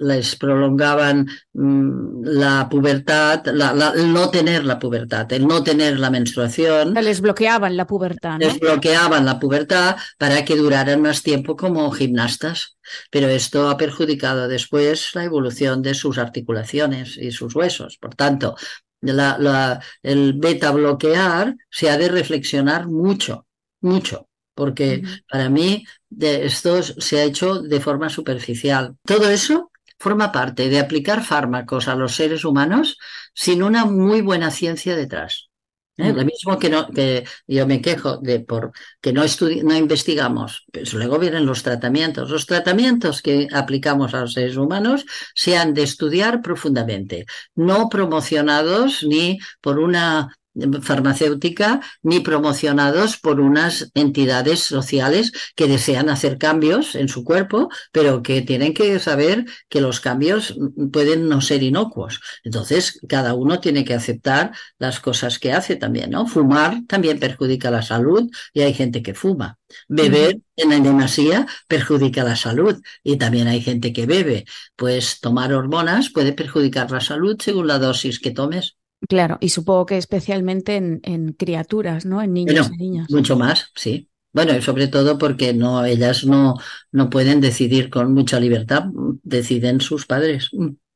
les 0.00 0.36
prolongaban 0.36 1.28
mmm, 1.52 2.24
la 2.24 2.68
pubertad, 2.68 3.46
la, 3.46 3.72
la, 3.72 3.90
el 3.90 4.12
no 4.12 4.30
tener 4.30 4.64
la 4.64 4.78
pubertad, 4.78 5.32
el 5.32 5.46
no 5.46 5.62
tener 5.62 5.98
la 5.98 6.10
menstruación. 6.10 6.94
Les 6.94 7.20
bloqueaban 7.20 7.76
la 7.76 7.86
pubertad. 7.86 8.32
¿no? 8.32 8.38
Les 8.38 8.58
bloqueaban 8.58 9.24
la 9.24 9.38
pubertad 9.38 9.96
para 10.18 10.44
que 10.44 10.56
duraran 10.56 11.02
más 11.02 11.22
tiempo 11.22 11.56
como 11.56 11.90
gimnastas. 11.92 12.76
Pero 13.10 13.28
esto 13.28 13.68
ha 13.68 13.76
perjudicado 13.76 14.48
después 14.48 15.14
la 15.14 15.24
evolución 15.24 15.82
de 15.82 15.94
sus 15.94 16.18
articulaciones 16.18 17.16
y 17.16 17.30
sus 17.30 17.54
huesos. 17.54 17.96
Por 17.98 18.14
tanto, 18.14 18.56
la, 19.00 19.36
la, 19.38 19.80
el 20.02 20.34
beta 20.34 20.70
bloquear 20.70 21.56
se 21.70 21.90
ha 21.90 21.98
de 21.98 22.08
reflexionar 22.08 22.86
mucho 22.86 23.46
mucho, 23.82 24.28
porque 24.54 25.02
para 25.28 25.50
mí 25.50 25.84
de 26.08 26.46
esto 26.46 26.82
se 26.82 27.20
ha 27.20 27.24
hecho 27.24 27.60
de 27.60 27.80
forma 27.80 28.08
superficial. 28.08 28.96
Todo 29.04 29.28
eso 29.28 29.70
forma 29.98 30.32
parte 30.32 30.68
de 30.68 30.80
aplicar 30.80 31.22
fármacos 31.22 31.86
a 31.88 31.94
los 31.94 32.14
seres 32.14 32.44
humanos 32.44 32.98
sin 33.34 33.62
una 33.62 33.84
muy 33.84 34.20
buena 34.20 34.50
ciencia 34.50 34.96
detrás. 34.96 35.52
¿Eh? 35.98 36.12
Lo 36.12 36.24
mismo 36.24 36.58
que, 36.58 36.70
no, 36.70 36.88
que 36.88 37.24
yo 37.46 37.66
me 37.66 37.82
quejo 37.82 38.16
de 38.16 38.40
por 38.40 38.72
que 39.00 39.12
no, 39.12 39.22
no 39.62 39.76
investigamos, 39.76 40.64
pues 40.72 40.94
luego 40.94 41.18
vienen 41.18 41.44
los 41.44 41.62
tratamientos. 41.62 42.30
Los 42.30 42.46
tratamientos 42.46 43.20
que 43.20 43.46
aplicamos 43.52 44.14
a 44.14 44.22
los 44.22 44.32
seres 44.32 44.56
humanos 44.56 45.04
se 45.34 45.56
han 45.56 45.74
de 45.74 45.82
estudiar 45.82 46.40
profundamente, 46.40 47.26
no 47.54 47.90
promocionados 47.90 49.04
ni 49.04 49.38
por 49.60 49.78
una 49.78 50.34
farmacéutica 50.82 51.80
ni 52.02 52.20
promocionados 52.20 53.16
por 53.16 53.40
unas 53.40 53.90
entidades 53.94 54.60
sociales 54.60 55.32
que 55.54 55.66
desean 55.66 56.08
hacer 56.08 56.38
cambios 56.38 56.94
en 56.94 57.08
su 57.08 57.24
cuerpo, 57.24 57.68
pero 57.92 58.22
que 58.22 58.42
tienen 58.42 58.74
que 58.74 58.98
saber 58.98 59.44
que 59.68 59.80
los 59.80 60.00
cambios 60.00 60.56
pueden 60.92 61.28
no 61.28 61.40
ser 61.40 61.62
inocuos. 61.62 62.20
Entonces, 62.44 63.00
cada 63.08 63.34
uno 63.34 63.60
tiene 63.60 63.84
que 63.84 63.94
aceptar 63.94 64.52
las 64.78 65.00
cosas 65.00 65.38
que 65.38 65.52
hace 65.52 65.76
también, 65.76 66.10
¿no? 66.10 66.26
Fumar 66.26 66.82
también 66.86 67.18
perjudica 67.18 67.70
la 67.70 67.82
salud 67.82 68.30
y 68.52 68.60
hay 68.60 68.74
gente 68.74 69.02
que 69.02 69.14
fuma. 69.14 69.58
Beber 69.88 70.38
en 70.56 70.70
la 70.70 70.80
demasía 70.80 71.46
perjudica 71.66 72.24
la 72.24 72.36
salud 72.36 72.80
y 73.02 73.16
también 73.16 73.48
hay 73.48 73.60
gente 73.62 73.92
que 73.92 74.06
bebe. 74.06 74.44
Pues 74.76 75.20
tomar 75.20 75.52
hormonas 75.52 76.10
puede 76.10 76.32
perjudicar 76.32 76.90
la 76.90 77.00
salud 77.00 77.36
según 77.40 77.66
la 77.66 77.78
dosis 77.78 78.20
que 78.20 78.32
tomes. 78.32 78.76
Claro, 79.08 79.38
y 79.40 79.48
supongo 79.48 79.86
que 79.86 79.96
especialmente 79.96 80.76
en, 80.76 81.32
criaturas, 81.32 82.06
¿no? 82.06 82.22
En 82.22 82.32
niños 82.32 82.70
y 82.72 82.76
niñas. 82.76 83.10
Mucho 83.10 83.36
más, 83.36 83.72
sí. 83.74 84.08
Bueno, 84.32 84.56
y 84.56 84.62
sobre 84.62 84.88
todo 84.88 85.18
porque 85.18 85.52
no, 85.52 85.84
ellas 85.84 86.24
no, 86.24 86.54
no 86.90 87.10
pueden 87.10 87.40
decidir 87.40 87.90
con 87.90 88.14
mucha 88.14 88.40
libertad, 88.40 88.84
deciden 89.22 89.80
sus 89.80 90.06
padres. 90.06 90.50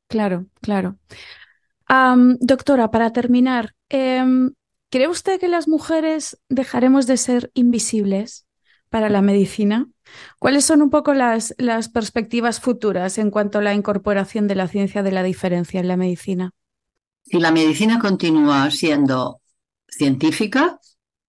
Claro, 0.08 0.46
claro. 0.62 0.98
doctora, 2.40 2.90
para 2.90 3.12
terminar, 3.12 3.74
em, 3.88 4.52
¿cree 4.90 5.08
usted 5.08 5.38
que 5.38 5.48
las 5.48 5.68
mujeres 5.68 6.38
dejaremos 6.48 7.06
de 7.06 7.16
ser 7.18 7.50
invisibles 7.54 8.46
para 8.88 9.10
la 9.10 9.20
medicina? 9.20 9.88
¿Cuáles 10.38 10.64
son 10.64 10.80
un 10.80 10.90
poco 10.90 11.12
las, 11.12 11.54
las 11.58 11.88
perspectivas 11.88 12.60
futuras 12.60 13.18
en 13.18 13.30
cuanto 13.30 13.58
a 13.58 13.62
la 13.62 13.74
incorporación 13.74 14.46
de 14.46 14.54
la 14.54 14.68
ciencia 14.68 15.02
de 15.02 15.12
la 15.12 15.24
diferencia 15.24 15.80
en 15.80 15.88
la 15.88 15.96
medicina? 15.96 16.52
Si 17.26 17.38
la 17.40 17.50
medicina 17.50 17.98
continúa 17.98 18.70
siendo 18.70 19.40
científica, 19.88 20.78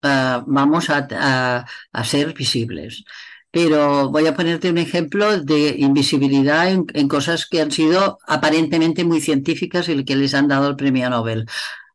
eh, 0.03 0.41
vamos 0.45 0.89
a, 0.89 1.65
ser 2.03 2.33
visibles. 2.33 3.03
Pero 3.51 4.09
voy 4.09 4.27
a 4.27 4.35
ponerte 4.35 4.69
un 4.69 4.77
ejemplo 4.77 5.41
de 5.41 5.75
invisibilidad 5.79 6.69
en, 6.69 7.07
cosas 7.07 7.47
que 7.47 7.61
han 7.61 7.71
sido 7.71 8.19
aparentemente 8.27 9.03
muy 9.03 9.21
científicas 9.21 9.89
y 9.89 10.05
que 10.05 10.15
les 10.15 10.33
han 10.35 10.47
dado 10.47 10.69
el 10.69 10.75
premio 10.75 11.09
Nobel 11.09 11.45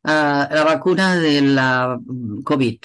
la 0.03 0.63
vacuna 0.65 1.15
de 1.15 1.41
la 1.41 1.97
mm, 2.03 2.43
COVID. 2.43 2.79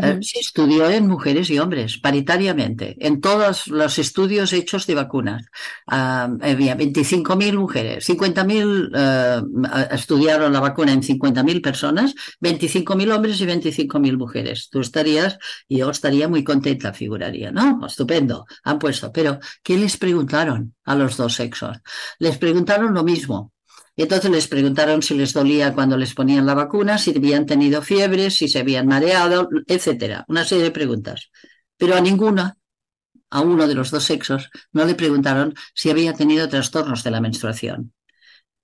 Eh, 0.00 0.18
se 0.22 0.40
estudió 0.40 0.90
en 0.90 1.06
mujeres 1.06 1.48
y 1.50 1.58
hombres, 1.58 1.98
paritariamente, 1.98 2.96
en 2.98 3.20
todos 3.20 3.68
los 3.68 3.98
estudios 3.98 4.52
hechos 4.52 4.86
de 4.86 4.94
vacunas. 4.96 5.46
había 5.86 6.76
25.000 6.76 7.56
mujeres, 7.56 8.08
50.000 8.08 8.90
eh, 8.94 9.88
estudiaron 9.92 10.52
la 10.52 10.60
vacuna 10.60 10.92
en 10.92 11.02
50.000 11.02 11.62
personas, 11.62 12.14
25.000 12.40 13.14
hombres 13.14 13.40
y 13.40 13.46
25.000 13.46 14.16
mujeres. 14.16 14.68
Tú 14.70 14.80
estarías, 14.80 15.38
y 15.68 15.78
yo 15.78 15.90
estaría 15.90 16.28
muy 16.28 16.42
contenta, 16.42 16.92
figuraría, 16.92 17.52
¿no? 17.52 17.86
Estupendo, 17.86 18.46
han 18.64 18.78
puesto. 18.78 19.12
Pero, 19.12 19.38
¿qué 19.62 19.76
les 19.76 19.96
preguntaron 19.96 20.74
a 20.84 20.96
los 20.96 21.16
dos 21.16 21.34
sexos? 21.34 21.78
Les 22.18 22.36
preguntaron 22.38 22.94
lo 22.94 23.04
mismo. 23.04 23.52
Y 23.94 24.02
entonces 24.02 24.30
les 24.30 24.48
preguntaron 24.48 25.02
si 25.02 25.14
les 25.14 25.34
dolía 25.34 25.74
cuando 25.74 25.96
les 25.98 26.14
ponían 26.14 26.46
la 26.46 26.54
vacuna, 26.54 26.96
si 26.96 27.14
habían 27.16 27.44
tenido 27.44 27.82
fiebre, 27.82 28.30
si 28.30 28.48
se 28.48 28.60
habían 28.60 28.86
mareado, 28.86 29.48
etcétera. 29.66 30.24
Una 30.28 30.44
serie 30.44 30.64
de 30.64 30.70
preguntas. 30.70 31.30
Pero 31.76 31.94
a 31.94 32.00
ninguna, 32.00 32.56
a 33.28 33.40
uno 33.42 33.66
de 33.66 33.74
los 33.74 33.90
dos 33.90 34.04
sexos, 34.04 34.50
no 34.72 34.84
le 34.86 34.94
preguntaron 34.94 35.54
si 35.74 35.90
había 35.90 36.14
tenido 36.14 36.48
trastornos 36.48 37.04
de 37.04 37.10
la 37.10 37.20
menstruación. 37.20 37.92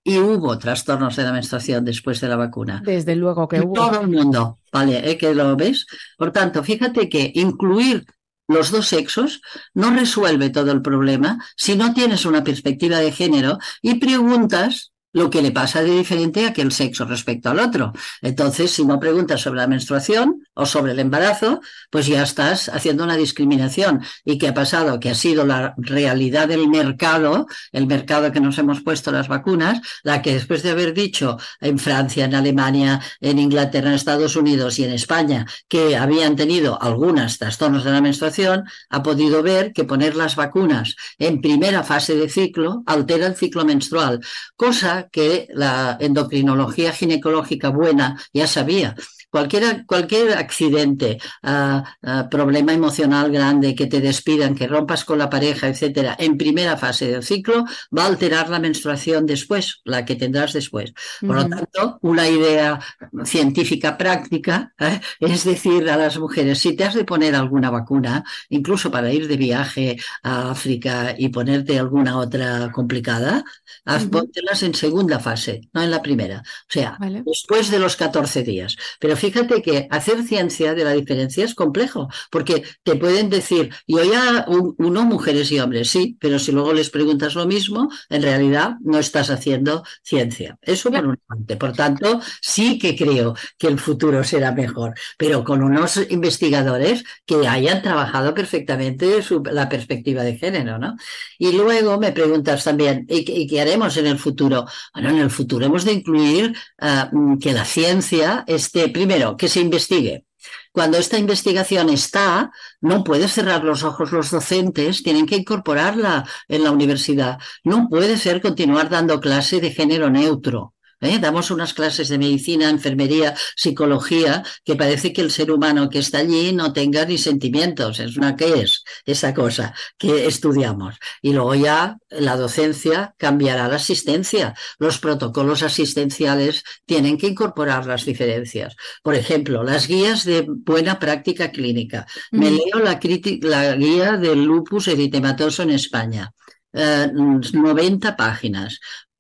Y 0.03 0.17
hubo 0.19 0.57
trastornos 0.59 1.17
de 1.17 1.25
la 1.25 1.33
menstruación 1.33 1.85
después 1.85 2.21
de 2.23 2.29
la 2.29 2.37
vacuna. 2.37 2.81
Desde 2.83 3.15
luego 3.15 3.47
que 3.47 3.61
hubo. 3.61 3.75
Todo 3.75 4.01
el 4.01 4.09
mundo, 4.09 4.61
¿vale? 4.73 5.11
¿Eh? 5.11 5.19
¿Que 5.19 5.35
lo 5.35 5.55
ves? 5.57 5.87
Por 6.17 6.33
tanto, 6.33 6.65
fíjate 6.65 7.11
que 7.11 7.31
incluir 7.35 8.07
los 8.47 8.71
dos 8.71 8.89
sexos 8.89 9.43
no 9.75 9.91
resuelve 9.91 10.49
todo 10.49 10.73
el 10.73 10.81
problema 10.81 11.45
si 11.55 11.77
no 11.77 11.93
tienes 11.93 12.25
una 12.25 12.43
perspectiva 12.43 12.99
de 12.99 13.13
género 13.13 13.59
y 13.83 13.97
preguntas 13.97 14.93
lo 15.13 15.31
que 15.31 15.43
le 15.43 15.53
pasa 15.53 15.83
de 15.83 15.91
diferente 15.91 16.45
a 16.45 16.51
aquel 16.51 16.73
sexo 16.73 17.05
respecto 17.05 17.51
al 17.51 17.61
otro. 17.61 17.93
Entonces, 18.21 18.71
si 18.71 18.85
no 18.85 19.01
preguntas 19.01 19.41
sobre 19.41 19.61
la 19.61 19.67
menstruación 19.67 20.43
o 20.55 20.67
sobre 20.67 20.93
el 20.93 20.99
embarazo, 20.99 21.61
pues 21.91 22.07
ya 22.07 22.23
estás 22.23 22.69
haciendo 22.69 23.05
una 23.05 23.17
discriminación. 23.17 24.03
¿Y 24.25 24.39
qué 24.39 24.49
ha 24.49 24.55
pasado? 24.55 25.01
Que 25.01 25.11
ha 25.11 25.15
sido 25.15 25.47
la 25.47 25.75
realidad 25.79 26.49
del 26.49 26.69
mercado, 26.69 27.47
el 27.73 27.87
mercado 27.87 28.33
que 28.33 28.41
nos 28.41 28.59
hemos 28.59 28.83
puesto 28.83 29.11
las 29.11 29.29
vacunas, 29.29 29.81
la 30.03 30.21
que 30.23 30.35
después 30.35 30.63
de 30.63 30.71
haber 30.71 30.95
dicho 30.95 31.39
en 31.61 31.79
Francia, 31.79 32.27
en 32.27 32.35
Alemania, 32.35 33.01
en 33.21 33.39
Inglaterra, 33.39 33.89
en 33.89 33.95
Estados 33.95 34.37
Unidos 34.37 34.79
y 34.79 34.85
en 34.85 34.93
España 34.93 35.47
que 35.69 35.97
habían 35.97 36.37
tenido 36.37 36.81
algunas 36.81 37.39
trastornos 37.39 37.85
de 37.85 37.93
la 37.93 38.01
menstruación, 38.01 38.65
ha 38.91 39.03
podido 39.03 39.43
ver 39.43 39.73
que 39.73 39.85
poner 39.85 40.17
las 40.17 40.37
vacunas 40.37 40.97
en 41.19 41.41
primera 41.41 41.83
fase 41.83 42.15
de 42.15 42.29
ciclo 42.29 42.83
altera 42.87 43.27
el 43.27 43.37
ciclo 43.37 43.65
menstrual, 43.65 44.21
cosa 44.57 45.08
que 45.11 45.49
la 45.51 45.97
endocrinología 46.01 46.93
ginecológica 46.93 47.69
buena 47.71 48.21
ya 48.33 48.47
sabía. 48.47 48.95
Cualquier, 49.31 49.85
cualquier 49.87 50.33
accidente, 50.39 51.19
uh, 51.43 51.83
uh, 52.03 52.29
problema 52.31 52.73
emocional 52.73 53.31
grande, 53.31 53.75
que 53.75 53.87
te 53.87 54.01
despidan, 54.01 54.55
que 54.55 54.67
rompas 54.67 55.05
con 55.05 55.19
la 55.19 55.29
pareja, 55.29 55.69
etcétera, 55.69 56.17
en 56.19 56.39
primera 56.39 56.77
fase 56.77 57.09
del 57.09 57.23
ciclo, 57.23 57.65
va 57.97 58.05
a 58.05 58.07
alterar 58.07 58.49
la 58.49 58.59
menstruación 58.59 59.27
después, 59.27 59.81
la 59.85 60.05
que 60.05 60.17
tendrás 60.17 60.53
después. 60.53 60.93
Por 61.21 61.37
lo 61.37 61.49
tanto, 61.49 61.99
una 62.03 62.29
idea 62.29 62.81
científica 63.25 63.97
práctica 63.99 64.73
¿eh? 64.79 65.01
es 65.21 65.45
decir 65.45 65.89
a 65.91 65.97
las 65.97 66.19
mujeres, 66.19 66.59
si 66.59 66.75
te 66.75 66.85
has 66.85 66.95
de 66.95 67.05
poner 67.05 67.35
alguna 67.35 67.71
vacuna, 67.71 68.25
incluso 68.49 68.91
para 68.91 69.13
ir 69.13 69.29
de 69.29 69.37
viaje 69.37 69.97
a 70.23 70.51
África 70.51 71.15
y 71.17 71.29
ponerte 71.29 71.79
alguna 71.79 72.19
otra 72.19 72.71
complicada, 72.73 73.45
haz, 73.85 74.07
póntelas 74.07 74.63
en 74.63 74.75
segunda 74.75 75.19
fase, 75.19 75.61
no 75.73 75.83
en 75.83 75.91
la 75.91 76.03
primera. 76.03 76.41
O 76.41 76.71
sea, 76.71 76.99
después 77.25 77.71
de 77.71 77.79
los 77.79 77.97
14 77.97 78.43
días. 78.43 78.77
Pero 78.99 79.17
fíjate 79.19 79.63
que 79.63 79.87
hacer 79.91 80.23
ciencia 80.23 80.75
de 80.75 80.85
la 80.85 80.93
diferencia 80.93 81.45
es 81.45 81.55
complejo, 81.55 82.09
porque 82.31 82.63
te 82.83 82.97
pueden 82.97 83.31
decir, 83.31 83.71
yo 83.87 84.03
ya 84.05 84.47
uno, 84.49 85.05
mujeres 85.05 85.51
y 85.53 85.61
hombres, 85.61 85.91
sí, 85.91 86.17
pero 86.21 86.39
si 86.39 86.53
luego 86.53 86.73
les 86.73 86.91
preguntas 86.91 87.35
lo 87.35 87.47
mismo, 87.47 87.91
en 88.09 88.23
realidad 88.23 88.77
no 88.81 88.99
estás 88.99 89.31
haciendo 89.31 89.85
ciencia. 90.03 90.59
Eso 90.63 90.91
por 90.91 91.05
una 91.05 91.19
parte. 91.27 91.57
Por 91.57 91.73
tanto, 91.73 92.21
sí 92.41 92.79
que 92.79 92.97
creo 92.97 93.35
que 93.59 93.67
el 93.67 93.79
futuro 93.79 94.23
será 94.25 94.53
mejor, 94.53 94.95
pero 95.17 95.45
con 95.45 95.63
unos 95.63 96.01
investigadores 96.11 97.05
que 97.27 97.47
hayan 97.47 97.83
trabajado 97.83 98.35
perfectamente 98.35 99.21
la 99.53 99.69
perspectiva 99.69 100.23
de 100.23 100.37
género, 100.37 100.79
¿no? 100.79 100.97
Y 101.39 101.53
luego 101.53 101.99
me 101.99 102.13
preguntas 102.13 102.65
también, 102.65 103.07
¿y, 103.09 103.47
qué 103.47 103.61
haremos 103.61 103.97
en 103.97 104.07
el 104.07 104.19
futuro? 104.19 104.67
Bueno, 104.93 105.11
en 105.11 105.19
el 105.19 105.31
futuro 105.31 105.67
hemos 105.67 105.85
de 105.85 105.93
incluir 105.93 106.57
ah, 106.79 107.11
que 107.41 107.53
la 107.53 107.65
ciencia 107.65 108.45
esté 108.47 108.89
primero 108.89 109.08
Primero, 109.09 109.39
que 109.39 109.49
se 109.49 109.61
investigue. 109.61 110.27
Cuando 110.71 110.99
esta 110.99 111.17
investigación 111.17 111.89
está, 111.89 112.51
no 112.83 113.05
puedes 113.05 113.33
cerrar 113.33 113.65
los 113.65 113.83
ojos 113.83 114.13
los 114.13 114.31
docentes, 114.31 115.03
tienen 115.03 115.25
que 115.25 115.37
incorporarla 115.37 116.29
en 116.47 116.63
la 116.63 116.73
universidad. 116.73 117.39
No 117.65 117.89
puede 117.89 118.19
ser 118.19 118.43
continuar 118.43 118.91
dando 118.91 119.19
clase 119.19 119.63
de 119.63 119.71
género 119.71 120.11
neutro. 120.11 120.75
¿Eh? 121.01 121.19
Damos 121.19 121.51
unas 121.51 121.75
clases 121.75 122.09
de 122.09 122.19
medicina, 122.19 122.71
enfermería, 122.71 123.35
psicología, 123.57 124.43
que 124.65 124.77
parece 124.77 125.13
que 125.13 125.21
el 125.21 125.31
ser 125.31 125.51
humano 125.51 125.89
que 125.89 125.99
está 126.01 126.19
allí 126.19 126.53
no 126.53 126.73
tenga 126.73 127.05
ni 127.05 127.19
sentimientos. 127.19 128.01
Es 128.01 128.17
una 128.17 128.37
¿qué 128.37 128.61
es 128.61 128.83
esa 129.05 129.35
cosa 129.35 129.75
que 129.97 130.27
estudiamos. 130.27 130.97
Y 131.23 131.33
luego 131.33 131.55
ya 131.55 131.97
la 132.11 132.37
docencia 132.37 133.15
cambiará 133.19 133.69
la 133.69 133.77
asistencia. 133.77 134.55
Los 134.79 134.99
protocolos 134.99 135.63
asistenciales 135.63 136.65
tienen 136.87 137.19
que 137.19 137.29
incorporar 137.29 137.87
las 137.87 138.05
diferencias. 138.05 138.77
Por 139.03 139.15
ejemplo, 139.15 139.63
las 139.63 139.87
guías 139.87 140.25
de 140.25 140.47
buena 140.49 140.99
práctica 140.99 141.51
clínica. 141.51 142.07
Me 142.31 142.51
leo 142.51 142.79
la, 142.83 143.01
la 143.43 143.75
guía 143.77 144.17
del 144.17 144.45
lupus 144.45 144.89
eritematoso 144.89 145.63
en 145.63 145.71
España. 145.71 146.33
90 146.73 148.09
eh, 148.09 148.13
páginas 148.17 148.79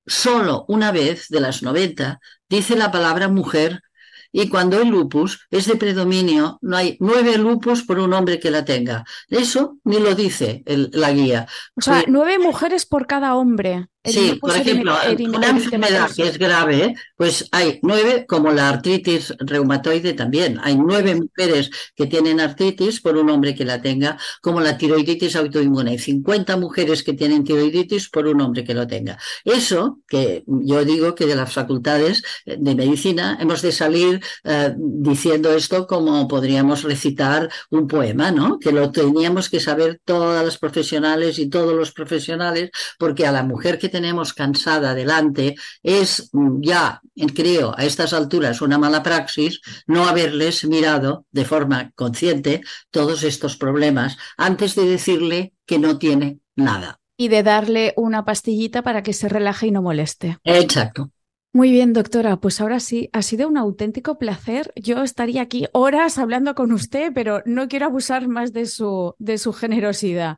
solo 0.08 0.64
una 0.68 0.92
vez 0.92 1.28
de 1.28 1.40
las 1.40 1.62
90 1.62 2.20
dice 2.48 2.76
la 2.76 2.90
palabra 2.90 3.28
mujer 3.28 3.82
y 4.30 4.48
cuando 4.48 4.80
el 4.80 4.88
lupus 4.88 5.46
es 5.50 5.66
de 5.66 5.76
predominio, 5.76 6.58
no 6.60 6.76
hay 6.76 6.96
nueve 7.00 7.38
lupus 7.38 7.82
por 7.84 7.98
un 7.98 8.12
hombre 8.12 8.38
que 8.38 8.50
la 8.50 8.64
tenga. 8.64 9.04
Eso 9.28 9.78
ni 9.84 9.98
lo 10.00 10.14
dice 10.14 10.62
la 10.66 11.12
guía. 11.12 11.46
O 11.76 11.80
sea, 11.80 12.04
nueve 12.06 12.38
mujeres 12.38 12.84
por 12.84 13.06
cada 13.06 13.34
hombre. 13.36 13.86
Sí, 14.04 14.38
por 14.40 14.56
ejemplo, 14.56 14.94
una 15.34 15.50
enfermedad 15.50 16.10
que 16.14 16.22
es 16.28 16.38
grave, 16.38 16.94
pues 17.16 17.48
hay 17.50 17.78
nueve, 17.82 18.24
como 18.26 18.52
la 18.52 18.68
artritis 18.68 19.34
reumatoide 19.38 20.14
también, 20.14 20.58
hay 20.62 20.76
nueve 20.76 21.16
mujeres 21.16 21.70
que 21.94 22.06
tienen 22.06 22.40
artritis 22.40 23.00
por 23.00 23.16
un 23.16 23.28
hombre 23.28 23.54
que 23.54 23.64
la 23.64 23.82
tenga, 23.82 24.16
como 24.40 24.60
la 24.60 24.78
tiroiditis 24.78 25.36
autoinmune, 25.36 25.90
hay 25.90 25.98
50 25.98 26.56
mujeres 26.56 27.02
que 27.02 27.12
tienen 27.12 27.44
tiroiditis 27.44 28.08
por 28.08 28.26
un 28.28 28.40
hombre 28.40 28.64
que 28.64 28.72
lo 28.72 28.86
tenga. 28.86 29.18
Eso, 29.44 29.98
que 30.06 30.44
yo 30.46 30.84
digo 30.84 31.14
que 31.14 31.26
de 31.26 31.36
las 31.36 31.52
facultades 31.52 32.22
de 32.46 32.74
medicina 32.74 33.36
hemos 33.40 33.62
de 33.62 33.72
salir 33.72 34.20
eh, 34.44 34.74
diciendo 34.76 35.52
esto 35.52 35.86
como 35.86 36.28
podríamos 36.28 36.84
recitar 36.84 37.50
un 37.70 37.88
poema, 37.88 38.30
¿no? 38.30 38.58
Que 38.58 38.72
lo 38.72 38.90
teníamos 38.90 39.50
que 39.50 39.60
saber 39.60 40.00
todas 40.04 40.44
las 40.44 40.56
profesionales 40.56 41.38
y 41.38 41.50
todos 41.50 41.74
los 41.74 41.92
profesionales, 41.92 42.70
porque 42.98 43.26
a 43.26 43.32
la 43.32 43.42
mujer 43.42 43.78
que 43.78 43.87
tenemos 43.88 44.34
cansada 44.34 44.94
delante 44.94 45.54
es 45.82 46.30
mm, 46.32 46.60
ya, 46.62 47.00
creo, 47.34 47.74
a 47.76 47.84
estas 47.84 48.12
alturas 48.12 48.60
una 48.60 48.78
mala 48.78 49.02
praxis 49.02 49.60
no 49.86 50.06
haberles 50.06 50.64
mirado 50.64 51.26
de 51.30 51.44
forma 51.44 51.92
consciente 51.94 52.62
todos 52.90 53.22
estos 53.22 53.56
problemas 53.56 54.16
antes 54.36 54.74
de 54.74 54.86
decirle 54.86 55.52
que 55.66 55.78
no 55.78 55.98
tiene 55.98 56.38
nada. 56.56 57.00
Y 57.16 57.28
de 57.28 57.42
darle 57.42 57.94
una 57.96 58.24
pastillita 58.24 58.82
para 58.82 59.02
que 59.02 59.12
se 59.12 59.28
relaje 59.28 59.66
y 59.66 59.70
no 59.70 59.82
moleste. 59.82 60.38
Exacto. 60.44 61.10
Muy 61.52 61.70
bien, 61.70 61.92
doctora. 61.92 62.36
Pues 62.36 62.60
ahora 62.60 62.78
sí, 62.78 63.08
ha 63.12 63.22
sido 63.22 63.48
un 63.48 63.56
auténtico 63.56 64.18
placer. 64.18 64.72
Yo 64.76 65.02
estaría 65.02 65.42
aquí 65.42 65.66
horas 65.72 66.18
hablando 66.18 66.54
con 66.54 66.72
usted, 66.72 67.10
pero 67.14 67.42
no 67.46 67.68
quiero 67.68 67.86
abusar 67.86 68.28
más 68.28 68.52
de 68.52 68.66
su, 68.66 69.14
de 69.18 69.38
su 69.38 69.52
generosidad. 69.52 70.36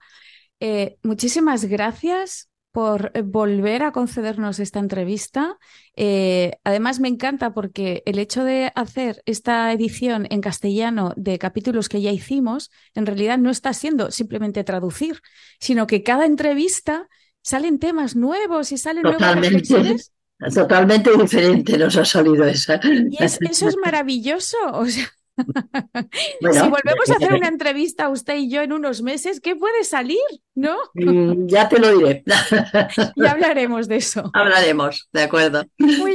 Eh, 0.61 0.99
muchísimas 1.03 1.65
gracias 1.65 2.50
por 2.73 3.13
volver 3.25 3.83
a 3.83 3.93
concedernos 3.93 4.61
esta 4.61 4.79
entrevista. 4.79 5.59
Eh, 5.97 6.53
además, 6.65 7.01
me 7.01 7.09
encanta 7.09 7.53
porque 7.53 8.03
el 8.07 8.19
hecho 8.19 8.45
de 8.45 8.73
hacer 8.75 9.23
esta 9.27 9.73
edición 9.73 10.27
en 10.31 10.41
castellano 10.41 11.13
de 11.17 11.39
capítulos 11.39 11.89
que 11.89 12.01
ya 12.01 12.13
hicimos, 12.13 12.71
en 12.95 13.07
realidad 13.07 13.39
no 13.39 13.51
está 13.51 13.73
siendo 13.73 14.11
simplemente 14.11 14.65
traducir, 14.65 15.21
sino 15.59 15.87
que 15.87 16.03
cada 16.03 16.27
entrevista 16.27 17.09
salen 17.43 17.79
temas 17.79 18.17
nuevos 18.17 18.73
y 18.73 18.79
salen 18.79 19.03
nuevas 19.03 19.37
reflexiones. 19.37 20.13
Totalmente 20.55 21.11
diferente 21.17 21.77
nos 21.77 21.97
ha 21.97 22.05
salido 22.05 22.45
esa. 22.47 22.81
Y 22.83 23.23
eso 23.23 23.69
es 23.69 23.77
maravilloso. 23.77 24.57
O 24.73 24.87
sea, 24.87 25.11
si 25.41 26.59
volvemos 26.59 27.11
a 27.11 27.15
hacer 27.15 27.33
una 27.33 27.49
entrevista 27.49 28.09
usted 28.09 28.37
y 28.37 28.51
yo 28.51 28.63
en 28.63 28.73
unos 28.73 29.03
meses, 29.03 29.41
¿qué 29.41 29.57
puede 29.57 29.85
salir? 29.85 30.19
¿No? 30.55 30.77
Mm, 30.95 31.47
ya 31.47 31.69
te 31.69 31.79
lo 31.79 31.97
diré. 31.97 32.23
ya 33.17 33.31
hablaremos 33.31 33.89
de 33.89 33.97
eso. 33.97 34.31
Hablaremos, 34.35 35.09
de 35.13 35.23
acuerdo. 35.23 35.65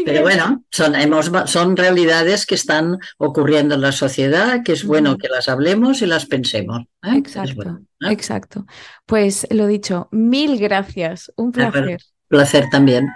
Pero 0.05 0.21
bueno, 0.21 0.63
son, 0.71 0.95
hemos, 0.95 1.31
son 1.45 1.75
realidades 1.75 2.45
que 2.45 2.55
están 2.55 2.97
ocurriendo 3.17 3.75
en 3.75 3.81
la 3.81 3.91
sociedad, 3.91 4.63
que 4.63 4.73
es 4.73 4.85
bueno 4.85 5.17
que 5.17 5.29
las 5.29 5.49
hablemos 5.49 6.01
y 6.01 6.05
las 6.05 6.25
pensemos. 6.25 6.81
¿eh? 7.03 7.17
Exacto, 7.17 7.79
exacto. 8.01 8.65
Pues 9.05 9.47
lo 9.51 9.67
dicho, 9.67 10.09
mil 10.11 10.59
gracias. 10.59 11.31
Un 11.35 11.51
placer. 11.51 11.99
Placer 12.27 12.65
también. 12.69 13.07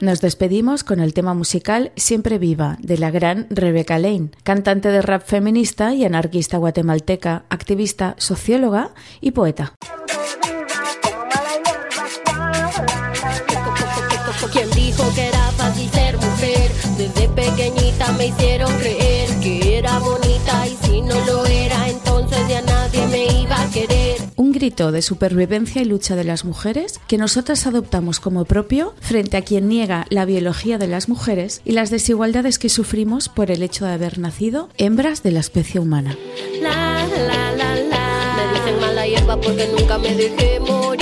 Nos 0.00 0.22
despedimos 0.22 0.82
con 0.82 0.98
el 0.98 1.12
tema 1.12 1.34
musical 1.34 1.92
Siempre 1.94 2.38
Viva 2.38 2.78
de 2.80 2.96
la 2.96 3.10
gran 3.10 3.46
Rebecca 3.50 3.98
Lane, 3.98 4.30
cantante 4.44 4.88
de 4.88 5.02
rap 5.02 5.22
feminista 5.22 5.92
y 5.94 6.06
anarquista 6.06 6.56
guatemalteca, 6.56 7.44
activista, 7.50 8.14
socióloga 8.16 8.94
y 9.20 9.32
poeta. 9.32 9.74
¿Quién 14.52 14.70
dijo 14.70 15.04
que 15.14 15.28
era 15.28 15.50
fácil 15.52 15.88
ser 15.90 16.16
mujer? 16.16 16.70
Desde 16.96 17.28
pequeñita 17.28 18.10
me 18.12 18.26
hicieron 18.28 18.72
creer 18.78 18.99
de 24.60 25.00
supervivencia 25.00 25.80
y 25.80 25.86
lucha 25.86 26.16
de 26.16 26.24
las 26.24 26.44
mujeres 26.44 27.00
que 27.08 27.16
nosotras 27.16 27.66
adoptamos 27.66 28.20
como 28.20 28.44
propio 28.44 28.94
frente 29.00 29.38
a 29.38 29.42
quien 29.42 29.70
niega 29.70 30.04
la 30.10 30.26
biología 30.26 30.76
de 30.76 30.86
las 30.86 31.08
mujeres 31.08 31.62
y 31.64 31.72
las 31.72 31.88
desigualdades 31.88 32.58
que 32.58 32.68
sufrimos 32.68 33.30
por 33.30 33.50
el 33.50 33.62
hecho 33.62 33.86
de 33.86 33.92
haber 33.92 34.18
nacido 34.18 34.68
hembras 34.76 35.22
de 35.22 35.30
la 35.30 35.40
especie 35.40 35.80
humana. 35.80 36.14
Me 36.60 36.68
dicen 38.52 38.80
mala 38.82 39.06
hierba 39.06 39.40
porque 39.40 39.66
nunca 39.74 39.96
me 39.96 40.14
dejemos 40.14 40.96